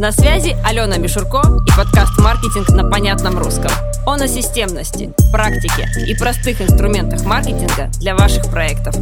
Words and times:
На 0.00 0.12
связи 0.12 0.56
Алена 0.64 0.96
Мишурко 0.96 1.42
и 1.66 1.76
подкаст 1.76 2.18
«Маркетинг 2.18 2.70
на 2.70 2.88
понятном 2.88 3.36
русском». 3.36 3.70
Он 4.06 4.22
о 4.22 4.28
системности, 4.28 5.12
практике 5.30 5.86
и 6.08 6.16
простых 6.16 6.62
инструментах 6.62 7.26
маркетинга 7.26 7.90
для 8.00 8.16
ваших 8.16 8.50
проектов. 8.50 8.94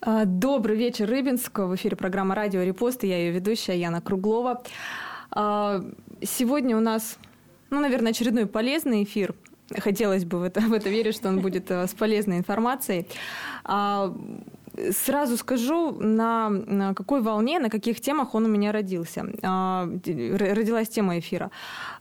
А, 0.00 0.24
добрый 0.24 0.76
вечер, 0.76 1.08
Рыбинск. 1.08 1.60
В 1.60 1.76
эфире 1.76 1.94
программа 1.94 2.34
«Радио 2.34 2.62
Репост» 2.62 3.04
и 3.04 3.06
я 3.06 3.18
ее 3.18 3.30
ведущая 3.30 3.78
Яна 3.78 4.00
Круглова. 4.00 4.60
А, 5.30 5.84
сегодня 6.20 6.76
у 6.76 6.80
нас, 6.80 7.18
ну, 7.70 7.78
наверное, 7.78 8.10
очередной 8.10 8.46
полезный 8.46 9.04
эфир. 9.04 9.32
Хотелось 9.78 10.24
бы 10.24 10.40
в 10.40 10.42
это, 10.42 10.60
в 10.60 10.72
это 10.72 10.88
верить, 10.88 11.14
что 11.14 11.28
он 11.28 11.38
будет 11.38 11.70
э, 11.70 11.86
с 11.86 11.94
полезной 11.94 12.38
информацией. 12.38 13.06
Сразу 14.92 15.36
скажу, 15.36 15.92
на, 16.00 16.48
на 16.48 16.94
какой 16.94 17.22
волне, 17.22 17.58
на 17.58 17.70
каких 17.70 18.00
темах 18.00 18.34
он 18.34 18.44
у 18.44 18.48
меня 18.48 18.72
родился. 18.72 19.24
А, 19.42 19.88
родилась 20.06 20.88
тема 20.88 21.18
эфира. 21.18 21.50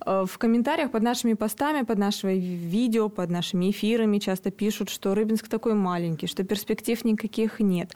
А, 0.01 0.25
в 0.25 0.37
комментариях 0.37 0.91
под 0.91 1.03
нашими 1.03 1.33
постами, 1.33 1.85
под 1.85 1.97
нашими 1.97 2.33
видео, 2.33 3.09
под 3.09 3.29
нашими 3.29 3.71
эфирами 3.71 4.19
часто 4.19 4.51
пишут, 4.51 4.89
что 4.89 5.15
Рыбинск 5.15 5.47
такой 5.47 5.73
маленький, 5.73 6.27
что 6.27 6.43
перспектив 6.43 7.05
никаких 7.05 7.59
нет. 7.59 7.93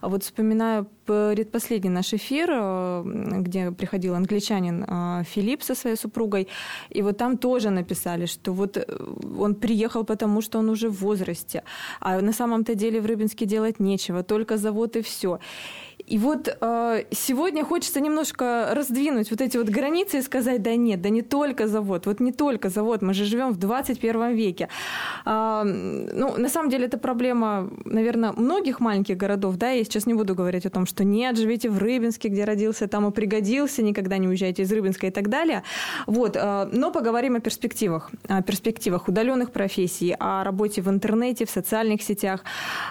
А 0.00 0.08
вот 0.08 0.22
вспоминаю 0.22 0.86
предпоследний 1.06 1.90
наш 1.90 2.14
эфир, 2.14 2.50
где 3.42 3.70
приходил 3.70 4.14
англичанин 4.14 4.84
Филипп 5.24 5.62
со 5.62 5.74
своей 5.74 5.96
супругой, 5.96 6.48
и 6.90 7.02
вот 7.02 7.18
там 7.18 7.36
тоже 7.36 7.70
написали, 7.70 8.26
что 8.26 8.52
вот 8.52 8.76
э, 8.76 8.84
он 9.38 9.54
приехал 9.54 10.04
потому, 10.04 10.40
что 10.42 10.58
он 10.58 10.68
уже 10.68 10.88
в 10.88 11.00
возрасте, 11.00 11.62
а 12.00 12.20
на 12.20 12.32
самом-то 12.32 12.74
деле 12.74 13.00
в 13.00 13.06
Рыбинске 13.06 13.46
делать 13.46 13.80
нечего, 13.80 14.13
только 14.22 14.56
завод 14.56 14.96
и 14.96 15.02
все. 15.02 15.40
И 16.06 16.18
вот 16.18 16.54
э, 16.60 17.04
сегодня 17.10 17.64
хочется 17.64 18.00
немножко 18.00 18.70
раздвинуть 18.72 19.30
вот 19.30 19.40
эти 19.40 19.56
вот 19.56 19.68
границы 19.68 20.18
и 20.18 20.22
сказать, 20.22 20.62
да 20.62 20.76
нет, 20.76 21.00
да 21.00 21.08
не 21.08 21.22
только 21.22 21.66
завод, 21.66 22.06
вот 22.06 22.20
не 22.20 22.32
только 22.32 22.68
завод, 22.68 23.02
мы 23.02 23.14
же 23.14 23.24
живем 23.24 23.52
в 23.52 23.56
21 23.58 24.34
веке. 24.34 24.68
Э, 25.24 25.62
ну, 25.64 26.36
на 26.36 26.48
самом 26.48 26.68
деле 26.68 26.86
это 26.86 26.98
проблема, 26.98 27.70
наверное, 27.86 28.32
многих 28.32 28.80
маленьких 28.80 29.16
городов, 29.16 29.56
да, 29.56 29.70
я 29.70 29.82
сейчас 29.84 30.04
не 30.06 30.14
буду 30.14 30.34
говорить 30.34 30.66
о 30.66 30.70
том, 30.70 30.84
что 30.86 31.04
нет, 31.04 31.38
живите 31.38 31.70
в 31.70 31.78
Рыбинске, 31.78 32.28
где 32.28 32.44
родился, 32.44 32.86
там 32.86 33.08
и 33.08 33.10
пригодился, 33.10 33.82
никогда 33.82 34.18
не 34.18 34.28
уезжайте 34.28 34.62
из 34.62 34.72
Рыбинска 34.72 35.06
и 35.06 35.10
так 35.10 35.28
далее. 35.30 35.62
Вот, 36.06 36.36
э, 36.36 36.68
но 36.70 36.90
поговорим 36.90 37.36
о 37.36 37.40
перспективах, 37.40 38.10
о 38.28 38.42
перспективах 38.42 39.08
удаленных 39.08 39.52
профессий, 39.52 40.14
о 40.18 40.44
работе 40.44 40.82
в 40.82 40.90
интернете, 40.90 41.46
в 41.46 41.50
социальных 41.50 42.02
сетях, 42.02 42.44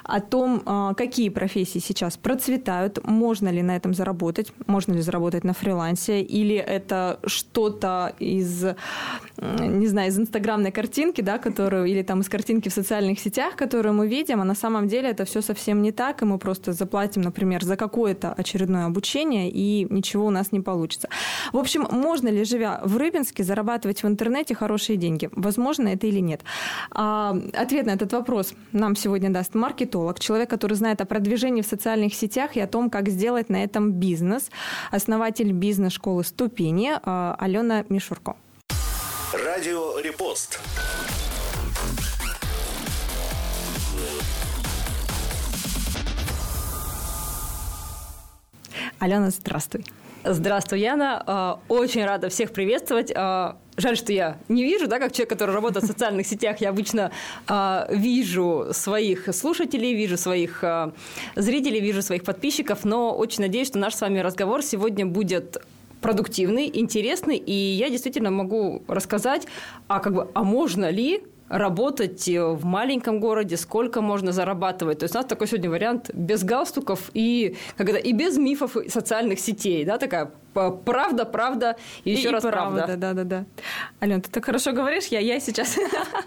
о 0.04 0.20
том, 0.20 0.64
э, 0.66 0.94
какие 0.98 1.30
профессии 1.30 1.78
сейчас 1.80 2.18
процветают, 2.18 3.03
можно 3.04 3.50
ли 3.50 3.62
на 3.62 3.76
этом 3.76 3.94
заработать, 3.94 4.54
можно 4.68 4.94
ли 4.94 5.02
заработать 5.02 5.44
на 5.44 5.54
фрилансе, 5.54 6.22
или 6.22 6.56
это 6.56 7.20
что-то 7.26 8.14
из, 8.20 8.66
не 9.38 9.88
знаю, 9.88 10.10
из 10.10 10.20
инстаграмной 10.20 10.72
картинки, 10.72 11.22
да, 11.22 11.38
которую, 11.38 11.86
или 11.86 12.02
там 12.04 12.22
из 12.22 12.30
картинки 12.30 12.70
в 12.70 12.74
социальных 12.74 13.20
сетях, 13.20 13.56
которую 13.56 13.94
мы 13.94 14.08
видим, 14.08 14.42
а 14.42 14.46
на 14.46 14.56
самом 14.56 14.88
деле 14.88 15.10
это 15.10 15.26
все 15.26 15.42
совсем 15.42 15.82
не 15.82 15.92
так, 15.92 16.22
и 16.22 16.26
мы 16.26 16.38
просто 16.38 16.74
заплатим, 16.74 17.22
например, 17.22 17.64
за 17.64 17.76
какое-то 17.76 18.34
очередное 18.34 18.86
обучение, 18.86 19.50
и 19.50 19.88
ничего 19.90 20.26
у 20.26 20.32
нас 20.32 20.52
не 20.52 20.62
получится. 20.62 21.10
В 21.52 21.58
общем, 21.58 21.88
можно 21.92 22.30
ли, 22.30 22.44
живя 22.44 22.82
в 22.84 22.98
Рыбинске, 22.98 23.44
зарабатывать 23.44 24.04
в 24.04 24.08
интернете 24.08 24.56
хорошие 24.56 24.98
деньги? 24.98 25.30
Возможно 25.32 25.90
это 25.90 26.08
или 26.08 26.20
нет? 26.20 26.42
А, 26.92 27.38
ответ 27.54 27.86
на 27.86 27.92
этот 27.92 28.14
вопрос 28.14 28.54
нам 28.72 28.96
сегодня 28.96 29.30
даст 29.30 29.56
маркетолог, 29.56 30.20
человек, 30.20 30.50
который 30.50 30.76
знает 30.76 31.02
о 31.02 31.06
продвижении 31.06 31.62
в 31.62 31.68
социальных 31.68 32.14
сетях 32.14 32.56
и 32.56 32.60
о 32.60 32.68
том, 32.68 32.90
как 32.94 33.10
сделать 33.10 33.50
на 33.50 33.64
этом 33.64 33.92
бизнес. 33.92 34.52
Основатель 34.92 35.52
бизнес-школы 35.52 36.24
«Ступени» 36.24 36.92
э, 36.94 37.36
Алена 37.40 37.86
Мишурко. 37.90 38.36
Радио 39.34 40.00
«Репост». 40.00 40.60
Алена, 49.00 49.32
здравствуй. 49.32 49.86
Здравствуй, 50.24 50.80
Яна. 50.80 51.24
Э, 51.26 51.74
очень 51.74 52.06
рада 52.06 52.30
всех 52.30 52.54
приветствовать. 52.54 53.12
Э, 53.78 53.82
жаль, 53.82 53.98
что 53.98 54.14
я 54.14 54.38
не 54.50 54.64
вижу, 54.64 54.88
да, 54.88 55.00
как 55.00 55.12
человек, 55.12 55.30
который 55.30 55.56
работает 55.56 55.86
в 55.86 55.88
социальных 55.88 56.28
сетях, 56.28 56.62
я 56.62 56.70
обычно 56.70 57.12
э, 57.48 57.86
вижу 57.90 58.68
своих 58.72 59.34
слушателей, 59.34 59.94
вижу 59.94 60.18
своих 60.18 60.64
зрителей, 61.36 61.80
вижу 61.80 62.02
своих 62.02 62.24
подписчиков, 62.24 62.86
но 62.86 63.16
очень 63.16 63.42
надеюсь, 63.42 63.68
что 63.68 63.80
наш 63.80 63.96
с 63.96 64.02
вами 64.02 64.20
разговор 64.20 64.64
сегодня 64.64 65.06
будет 65.06 65.58
продуктивный, 66.02 66.70
интересный, 66.74 67.38
и 67.38 67.54
я 67.54 67.90
действительно 67.90 68.30
могу 68.30 68.84
рассказать, 68.88 69.48
а 69.88 70.00
как 70.00 70.14
бы, 70.14 70.28
а 70.34 70.44
можно 70.44 70.90
ли 70.90 71.24
работать 71.50 72.28
в 72.28 72.66
маленьком 72.66 73.20
городе, 73.20 73.58
сколько 73.58 74.02
можно 74.02 74.32
зарабатывать. 74.32 75.00
То 75.00 75.04
есть 75.04 75.16
у 75.16 75.20
нас 75.20 75.28
такой 75.28 75.48
сегодня 75.48 75.70
вариант 75.70 76.10
без 76.14 76.44
галстуков 76.44 77.12
и, 77.14 77.56
когда, 77.78 78.00
и 78.00 78.12
без 78.12 78.38
мифов 78.38 78.76
социальных 78.88 79.40
сетей, 79.40 79.86
да, 79.86 79.98
такая 79.98 80.32
правда, 80.54 81.26
правда 81.26 81.76
и 82.04 82.12
еще 82.12 82.30
и 82.30 82.32
раз 82.32 82.44
правда. 82.44 82.84
правда. 82.84 82.98
Да, 82.98 83.14
да, 83.14 83.24
да. 83.24 83.46
Ален, 84.02 84.22
ты 84.22 84.30
так 84.30 84.46
хорошо 84.46 84.72
говоришь, 84.72 85.06
я, 85.08 85.20
я 85.20 85.40
сейчас, 85.40 85.78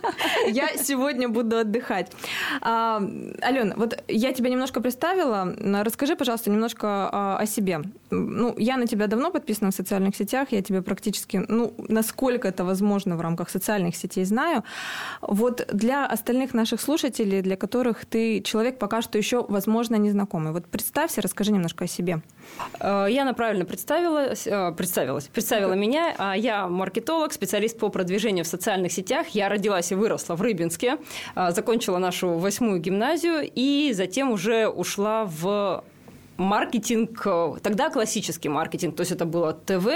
я 0.48 0.68
сегодня 0.76 1.28
буду 1.28 1.58
отдыхать. 1.58 2.12
А, 2.60 3.02
Ален, 3.42 3.74
вот 3.76 4.02
я 4.08 4.32
тебя 4.32 4.50
немножко 4.50 4.80
представила. 4.80 5.54
Расскажи, 5.84 6.16
пожалуйста, 6.16 6.50
немножко 6.50 7.08
а, 7.12 7.38
о 7.38 7.46
себе. 7.46 7.82
Ну, 8.10 8.54
я 8.58 8.76
на 8.76 8.86
тебя 8.86 9.06
давно 9.06 9.30
подписана 9.30 9.70
в 9.70 9.74
социальных 9.74 10.16
сетях, 10.16 10.48
я 10.50 10.62
тебя 10.62 10.82
практически, 10.82 11.44
ну, 11.48 11.74
насколько 11.88 12.48
это 12.48 12.64
возможно 12.64 13.16
в 13.16 13.20
рамках 13.20 13.50
социальных 13.50 13.96
сетей 13.96 14.24
знаю. 14.24 14.64
Вот 15.20 15.66
для 15.72 16.06
остальных 16.06 16.54
наших 16.54 16.80
слушателей, 16.80 17.42
для 17.42 17.56
которых 17.56 18.04
ты 18.06 18.40
человек 18.42 18.78
пока 18.78 19.02
что 19.02 19.18
еще, 19.18 19.44
возможно, 19.48 19.96
незнакомый. 19.96 20.52
Вот 20.52 20.66
представься, 20.66 21.22
расскажи 21.22 21.52
немножко 21.52 21.84
о 21.84 21.88
себе. 21.88 22.22
Э, 22.80 23.06
я 23.08 23.32
правильно 23.32 23.64
представилась, 23.64 24.46
э, 24.46 24.72
представилась, 24.72 25.28
представила 25.28 25.72
меня. 25.84 26.14
А 26.18 26.36
я 26.36 26.68
маркетолог, 26.68 27.32
специалист 27.32 27.78
по 27.78 27.88
продвижению 27.88 28.44
в 28.44 28.48
социальных 28.48 28.92
сетях. 28.92 29.28
Я 29.28 29.48
родилась 29.48 29.92
и 29.92 29.94
выросла 29.94 30.34
в 30.36 30.42
Рыбинске, 30.42 30.98
э, 31.34 31.50
закончила 31.52 31.98
нашу 31.98 32.38
восьмую 32.38 32.80
гимназию 32.80 33.50
и 33.54 33.92
затем 33.92 34.30
уже 34.30 34.68
ушла 34.68 35.24
в 35.24 35.84
маркетинг, 36.36 37.26
тогда 37.62 37.90
классический 37.90 38.48
маркетинг, 38.48 38.96
то 38.96 39.00
есть 39.00 39.12
это 39.12 39.24
было 39.24 39.52
ТВ, 39.54 39.88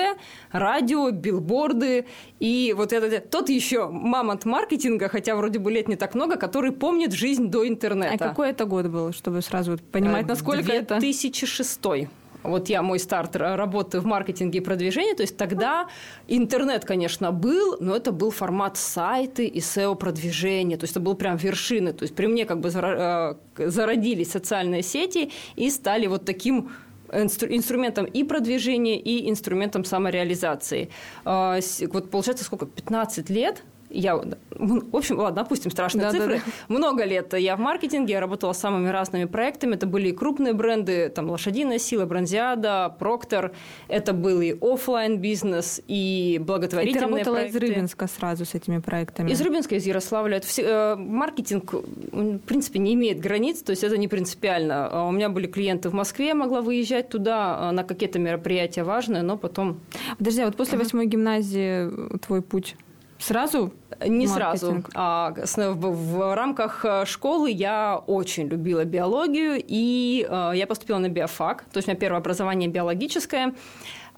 радио, 0.53 1.11
билборды, 1.11 2.07
и 2.39 2.75
вот 2.77 2.93
это 2.93 3.21
тот 3.21 3.49
еще 3.51 3.89
мамонт 3.89 4.45
маркетинга, 4.45 5.09
хотя 5.09 5.37
вроде 5.37 5.59
бы 5.59 5.71
лет 5.71 5.89
не 5.89 5.97
так 5.97 6.15
много, 6.15 6.37
который 6.37 6.73
помнит 6.73 7.13
жизнь 7.13 7.49
до 7.49 7.69
интернета. 7.69 8.25
А 8.25 8.29
какой 8.29 8.51
это 8.51 8.65
год 8.65 8.87
был, 8.87 9.13
чтобы 9.13 9.43
сразу 9.43 9.79
понимать, 9.93 10.27
насколько 10.27 10.63
2006. 10.63 10.83
это? 10.83 11.01
2006 11.01 12.11
вот 12.43 12.69
я, 12.69 12.83
мой 12.83 12.99
старт 12.99 13.37
работы 13.37 14.01
в 14.01 14.07
маркетинге 14.07 14.59
и 14.59 14.63
продвижении, 14.63 15.15
то 15.15 15.23
есть 15.23 15.37
тогда 15.37 15.89
интернет, 16.29 16.85
конечно, 16.85 17.33
был, 17.33 17.77
но 17.81 17.97
это 17.97 18.13
был 18.13 18.31
формат 18.31 18.77
сайты 18.77 19.47
и 19.47 19.61
SEO-продвижения, 19.61 20.77
то 20.77 20.85
есть 20.85 20.93
это 20.93 21.01
был 21.01 21.15
прям 21.15 21.37
вершины, 21.37 21.93
то 21.93 22.03
есть 22.03 22.15
при 22.15 22.27
мне 22.27 22.45
как 22.45 22.61
бы 22.61 22.71
э, 22.73 23.35
зародились 23.57 24.31
социальные 24.31 24.83
сети 24.83 25.33
и 25.57 25.71
стали 25.71 26.07
вот 26.07 26.25
таким 26.25 26.71
инструментом 27.13 28.05
и 28.05 28.25
продвижения, 28.25 28.99
и 28.99 29.29
инструментом 29.29 29.85
самореализации. 29.85 30.91
А, 31.25 31.59
вот 31.93 32.11
получается 32.11 32.45
сколько? 32.45 32.67
15 32.67 33.31
лет 33.31 33.65
я, 33.91 34.17
в 34.17 34.97
общем, 34.97 35.19
ладно, 35.19 35.43
допустим, 35.43 35.71
страшные 35.71 36.03
да, 36.03 36.11
цифры. 36.11 36.35
Да, 36.37 36.43
да. 36.45 36.75
Много 36.75 37.05
лет 37.05 37.35
я 37.35 37.57
в 37.57 37.61
маркетинге, 37.61 38.15
я 38.15 38.21
работала 38.21 38.53
с 38.53 38.59
самыми 38.59 38.89
разными 38.89 39.25
проектами. 39.25 39.75
Это 39.75 39.87
были 39.87 40.09
и 40.09 40.13
крупные 40.13 40.53
бренды, 40.53 41.09
там 41.09 41.31
«Лошадиная 41.31 41.79
сила», 41.79 42.07
«Бронзиада», 42.07 42.95
«Проктор». 42.99 43.53
Это 43.89 44.13
был 44.13 44.41
и 44.41 44.57
офлайн 44.61 45.19
бизнес 45.19 45.83
и 45.87 46.41
благотворительные 46.45 47.01
и 47.01 47.05
ты 47.05 47.13
работала 47.13 47.35
проекты. 47.37 47.59
из 47.59 47.63
Рыбинска 47.63 48.07
сразу 48.07 48.45
с 48.45 48.55
этими 48.55 48.79
проектами? 48.79 49.31
Из 49.31 49.41
Рыбинска, 49.41 49.75
из 49.75 49.87
Ярославля. 49.87 50.37
Это 50.37 50.47
все, 50.47 50.63
э, 50.63 50.97
маркетинг, 50.97 51.73
в 51.73 52.39
принципе, 52.39 52.79
не 52.79 52.95
имеет 52.95 53.21
границ, 53.21 53.63
то 53.63 53.71
есть 53.71 53.83
это 53.83 53.97
не 53.99 54.09
принципиально. 54.09 54.89
А 54.91 55.09
у 55.09 55.11
меня 55.11 55.29
были 55.29 55.47
клиенты 55.47 55.89
в 55.89 55.95
Москве, 55.95 56.29
я 56.29 56.35
могла 56.35 56.61
выезжать 56.61 57.09
туда 57.09 57.57
а, 57.59 57.73
на 57.73 57.85
какие-то 57.85 58.19
мероприятия 58.19 58.85
важные, 58.85 59.23
но 59.23 59.37
потом... 59.37 59.81
Подожди, 60.19 60.43
а 60.43 60.47
вот 60.47 60.57
после 60.57 60.79
восьмой 60.79 61.07
гимназии 61.07 62.19
твой 62.19 62.43
путь 62.43 62.77
Сразу? 63.21 63.73
Не 64.07 64.27
сразу. 64.27 64.83
А, 64.95 65.35
в 65.57 66.35
рамках 66.35 66.85
э, 66.85 67.05
школы 67.05 67.51
я 67.51 68.03
очень 68.07 68.49
любила 68.49 68.85
биологию, 68.85 69.63
и 69.63 70.27
э, 70.29 70.53
я 70.55 70.67
поступила 70.67 70.99
на 70.99 71.09
биофак. 71.09 71.65
То 71.71 71.79
есть 71.79 71.89
у 71.89 71.91
меня 71.91 72.01
первое 72.01 72.21
образование 72.21 72.69
биологическое. 72.69 73.55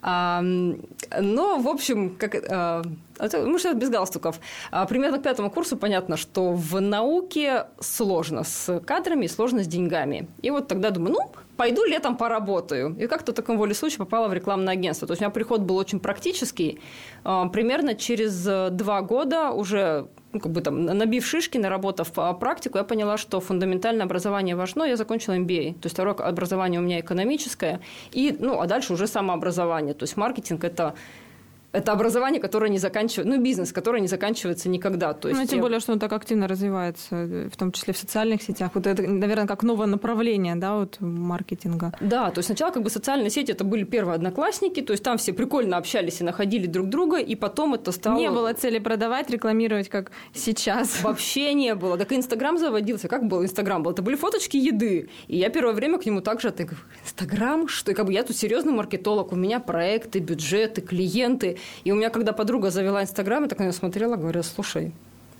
Но, 0.02 1.58
в 1.58 1.68
общем, 1.68 2.16
как, 2.16 2.34
мы 2.42 3.58
сейчас 3.58 3.76
без 3.76 3.88
галстуков. 3.88 4.40
А, 4.70 4.84
примерно 4.86 5.18
к 5.18 5.22
пятому 5.22 5.50
курсу 5.50 5.76
понятно, 5.76 6.16
что 6.16 6.52
в 6.52 6.80
науке 6.80 7.66
сложно 7.78 8.42
с 8.42 8.80
кадрами, 8.80 9.28
сложно 9.28 9.62
с 9.62 9.66
деньгами. 9.66 10.28
И 10.42 10.50
вот 10.50 10.66
тогда 10.66 10.90
думаю, 10.90 11.12
ну, 11.14 11.32
пойду 11.56 11.84
летом 11.84 12.16
поработаю. 12.16 12.96
И 12.98 13.06
как-то 13.06 13.32
в 13.32 13.34
таком 13.34 13.58
воле 13.58 13.74
случая 13.74 13.98
попала 13.98 14.28
в 14.28 14.32
рекламное 14.32 14.74
агентство. 14.74 15.06
То 15.06 15.12
есть 15.12 15.22
у 15.22 15.24
меня 15.24 15.30
приход 15.30 15.60
был 15.60 15.76
очень 15.76 16.00
практический. 16.00 16.80
А, 17.22 17.46
примерно 17.48 17.94
через 17.94 18.42
два 18.72 19.02
года 19.02 19.50
уже 19.50 20.08
ну, 20.32 20.40
как 20.40 20.52
бы 20.52 20.60
там, 20.60 20.84
набив 20.84 21.26
шишки, 21.26 21.58
наработав 21.58 22.10
практику, 22.38 22.78
я 22.78 22.84
поняла, 22.84 23.16
что 23.18 23.40
фундаментальное 23.40 24.06
образование 24.06 24.56
важно. 24.56 24.84
Я 24.84 24.96
закончила 24.96 25.34
MBA. 25.34 25.74
То 25.74 25.86
есть 25.86 25.94
второе 25.94 26.14
образование 26.14 26.80
у 26.80 26.84
меня 26.84 27.00
экономическое. 27.00 27.80
И, 28.12 28.36
ну, 28.38 28.60
а 28.60 28.66
дальше 28.66 28.92
уже 28.92 29.06
самообразование. 29.06 29.94
То 29.94 30.04
есть 30.04 30.16
маркетинг– 30.16 30.64
это 30.64 30.94
это 31.72 31.92
образование, 31.92 32.40
которое 32.40 32.70
не 32.70 32.78
заканчивается, 32.78 33.36
ну, 33.36 33.42
бизнес, 33.42 33.72
который 33.72 34.00
не 34.00 34.08
заканчивается 34.08 34.68
никогда. 34.68 35.12
То 35.14 35.28
есть 35.28 35.40
ну, 35.40 35.46
тем 35.46 35.58
я... 35.58 35.62
более, 35.62 35.80
что 35.80 35.92
он 35.92 35.98
так 35.98 36.12
активно 36.12 36.46
развивается, 36.46 37.48
в 37.50 37.56
том 37.56 37.72
числе 37.72 37.92
в 37.92 37.96
социальных 37.96 38.42
сетях. 38.42 38.72
Вот 38.74 38.86
это, 38.86 39.02
наверное, 39.02 39.46
как 39.46 39.62
новое 39.62 39.86
направление, 39.86 40.54
да, 40.56 40.76
вот 40.76 40.98
маркетинга. 41.00 41.92
Да, 42.00 42.30
то 42.30 42.38
есть 42.38 42.46
сначала 42.46 42.72
как 42.72 42.82
бы 42.82 42.90
социальные 42.90 43.30
сети 43.30 43.52
это 43.52 43.64
были 43.64 43.84
первые 43.84 44.16
одноклассники, 44.16 44.82
то 44.82 44.92
есть 44.92 45.02
там 45.02 45.16
все 45.18 45.32
прикольно 45.32 45.76
общались 45.76 46.20
и 46.20 46.24
находили 46.24 46.66
друг 46.66 46.88
друга, 46.88 47.18
и 47.18 47.34
потом 47.34 47.74
это 47.74 47.92
стало... 47.92 48.18
Не 48.18 48.30
было 48.30 48.52
цели 48.52 48.78
продавать, 48.78 49.30
рекламировать, 49.30 49.88
как 49.88 50.10
сейчас. 50.34 51.02
Вообще 51.02 51.54
не 51.54 51.74
было. 51.74 51.96
Так 51.96 52.12
и 52.12 52.16
Инстаграм 52.16 52.58
заводился. 52.58 53.08
Как 53.08 53.26
был 53.26 53.42
Инстаграм? 53.42 53.82
Был? 53.82 53.92
Это 53.92 54.02
были 54.02 54.16
фоточки 54.16 54.56
еды. 54.56 55.08
И 55.28 55.36
я 55.38 55.48
первое 55.48 55.72
время 55.72 55.98
к 55.98 56.06
нему 56.06 56.20
также 56.20 56.48
отыгрываю. 56.48 56.84
Инстаграм? 57.04 57.68
Что? 57.68 57.92
И 57.92 57.94
как 57.94 58.06
бы 58.06 58.12
я 58.12 58.22
тут 58.22 58.36
серьезный 58.36 58.72
маркетолог, 58.72 59.32
у 59.32 59.36
меня 59.36 59.60
проекты, 59.60 60.18
бюджеты, 60.18 60.80
клиенты. 60.80 61.58
И 61.84 61.92
у 61.92 61.94
меня, 61.94 62.10
когда 62.10 62.32
подруга 62.32 62.70
завела 62.70 63.02
Инстаграм, 63.02 63.42
я 63.42 63.48
так 63.48 63.58
на 63.58 63.64
нее 63.64 63.72
смотрела, 63.72 64.16
говорю, 64.16 64.42
слушай, 64.42 64.92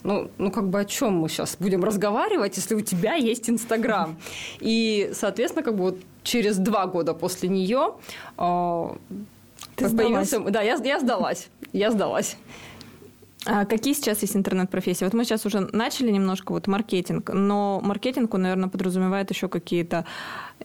ну, 0.05 0.31
ну, 0.39 0.51
как 0.51 0.69
бы 0.69 0.81
о 0.81 0.85
чем 0.85 1.15
мы 1.15 1.29
сейчас 1.29 1.57
будем 1.59 1.85
разговаривать, 1.85 2.57
если 2.57 2.75
у 2.75 2.81
тебя 2.81 3.15
есть 3.15 3.49
Инстаграм? 3.49 4.17
И, 4.61 5.11
соответственно, 5.15 5.63
как 5.63 5.77
бы 5.77 5.83
вот 5.83 5.99
через 6.23 6.57
два 6.57 6.87
года 6.87 7.15
после 7.15 7.49
нее 7.49 7.95
э, 8.39 8.89
Ты 9.77 9.89
появился... 9.97 10.41
Да, 10.41 10.61
я, 10.63 10.75
я 10.83 11.01
сдалась. 11.01 11.49
Я 11.73 11.91
сдалась. 11.91 12.37
А 13.45 13.65
какие 13.65 13.93
сейчас 13.93 14.23
есть 14.23 14.37
интернет-профессии? 14.37 15.05
Вот 15.05 15.15
мы 15.15 15.25
сейчас 15.25 15.45
уже 15.47 15.61
начали 15.73 16.11
немножко 16.13 16.53
вот 16.53 16.69
маркетинг, 16.69 17.31
но 17.33 17.81
маркетинг, 17.83 18.33
он, 18.35 18.43
наверное, 18.43 18.69
подразумевает 18.69 19.31
еще 19.31 19.49
какие-то, 19.49 20.05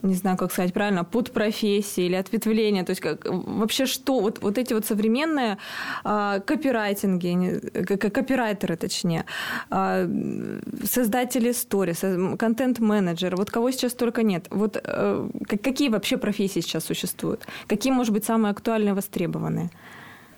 не 0.03 0.13
знаю, 0.13 0.37
как 0.37 0.51
сказать 0.51 0.73
правильно, 0.73 1.03
подпрофессии 1.03 2.03
или 2.03 2.15
ответвления. 2.15 2.83
То 2.83 2.91
есть 2.91 3.01
как, 3.01 3.25
вообще 3.25 3.87
что? 3.87 4.19
Вот, 4.19 4.43
вот 4.43 4.59
эти 4.59 4.73
вот 4.73 4.85
современные 4.85 5.57
а, 6.03 6.39
копирайтинги, 6.39 7.59
копирайтеры 7.97 8.77
точнее, 8.77 9.25
а, 9.71 10.07
создатели 10.83 11.53
сторис, 11.53 12.03
контент-менеджеры, 12.37 13.37
вот 13.37 13.49
кого 13.49 13.71
сейчас 13.71 13.93
только 13.93 14.21
нет. 14.21 14.45
Вот 14.51 14.77
а, 14.83 15.27
какие 15.47 15.89
вообще 15.89 16.17
профессии 16.17 16.59
сейчас 16.59 16.85
существуют? 16.85 17.47
Какие, 17.65 17.91
может 17.91 18.13
быть, 18.13 18.23
самые 18.23 18.51
актуальные, 18.51 18.93
востребованные? 18.93 19.71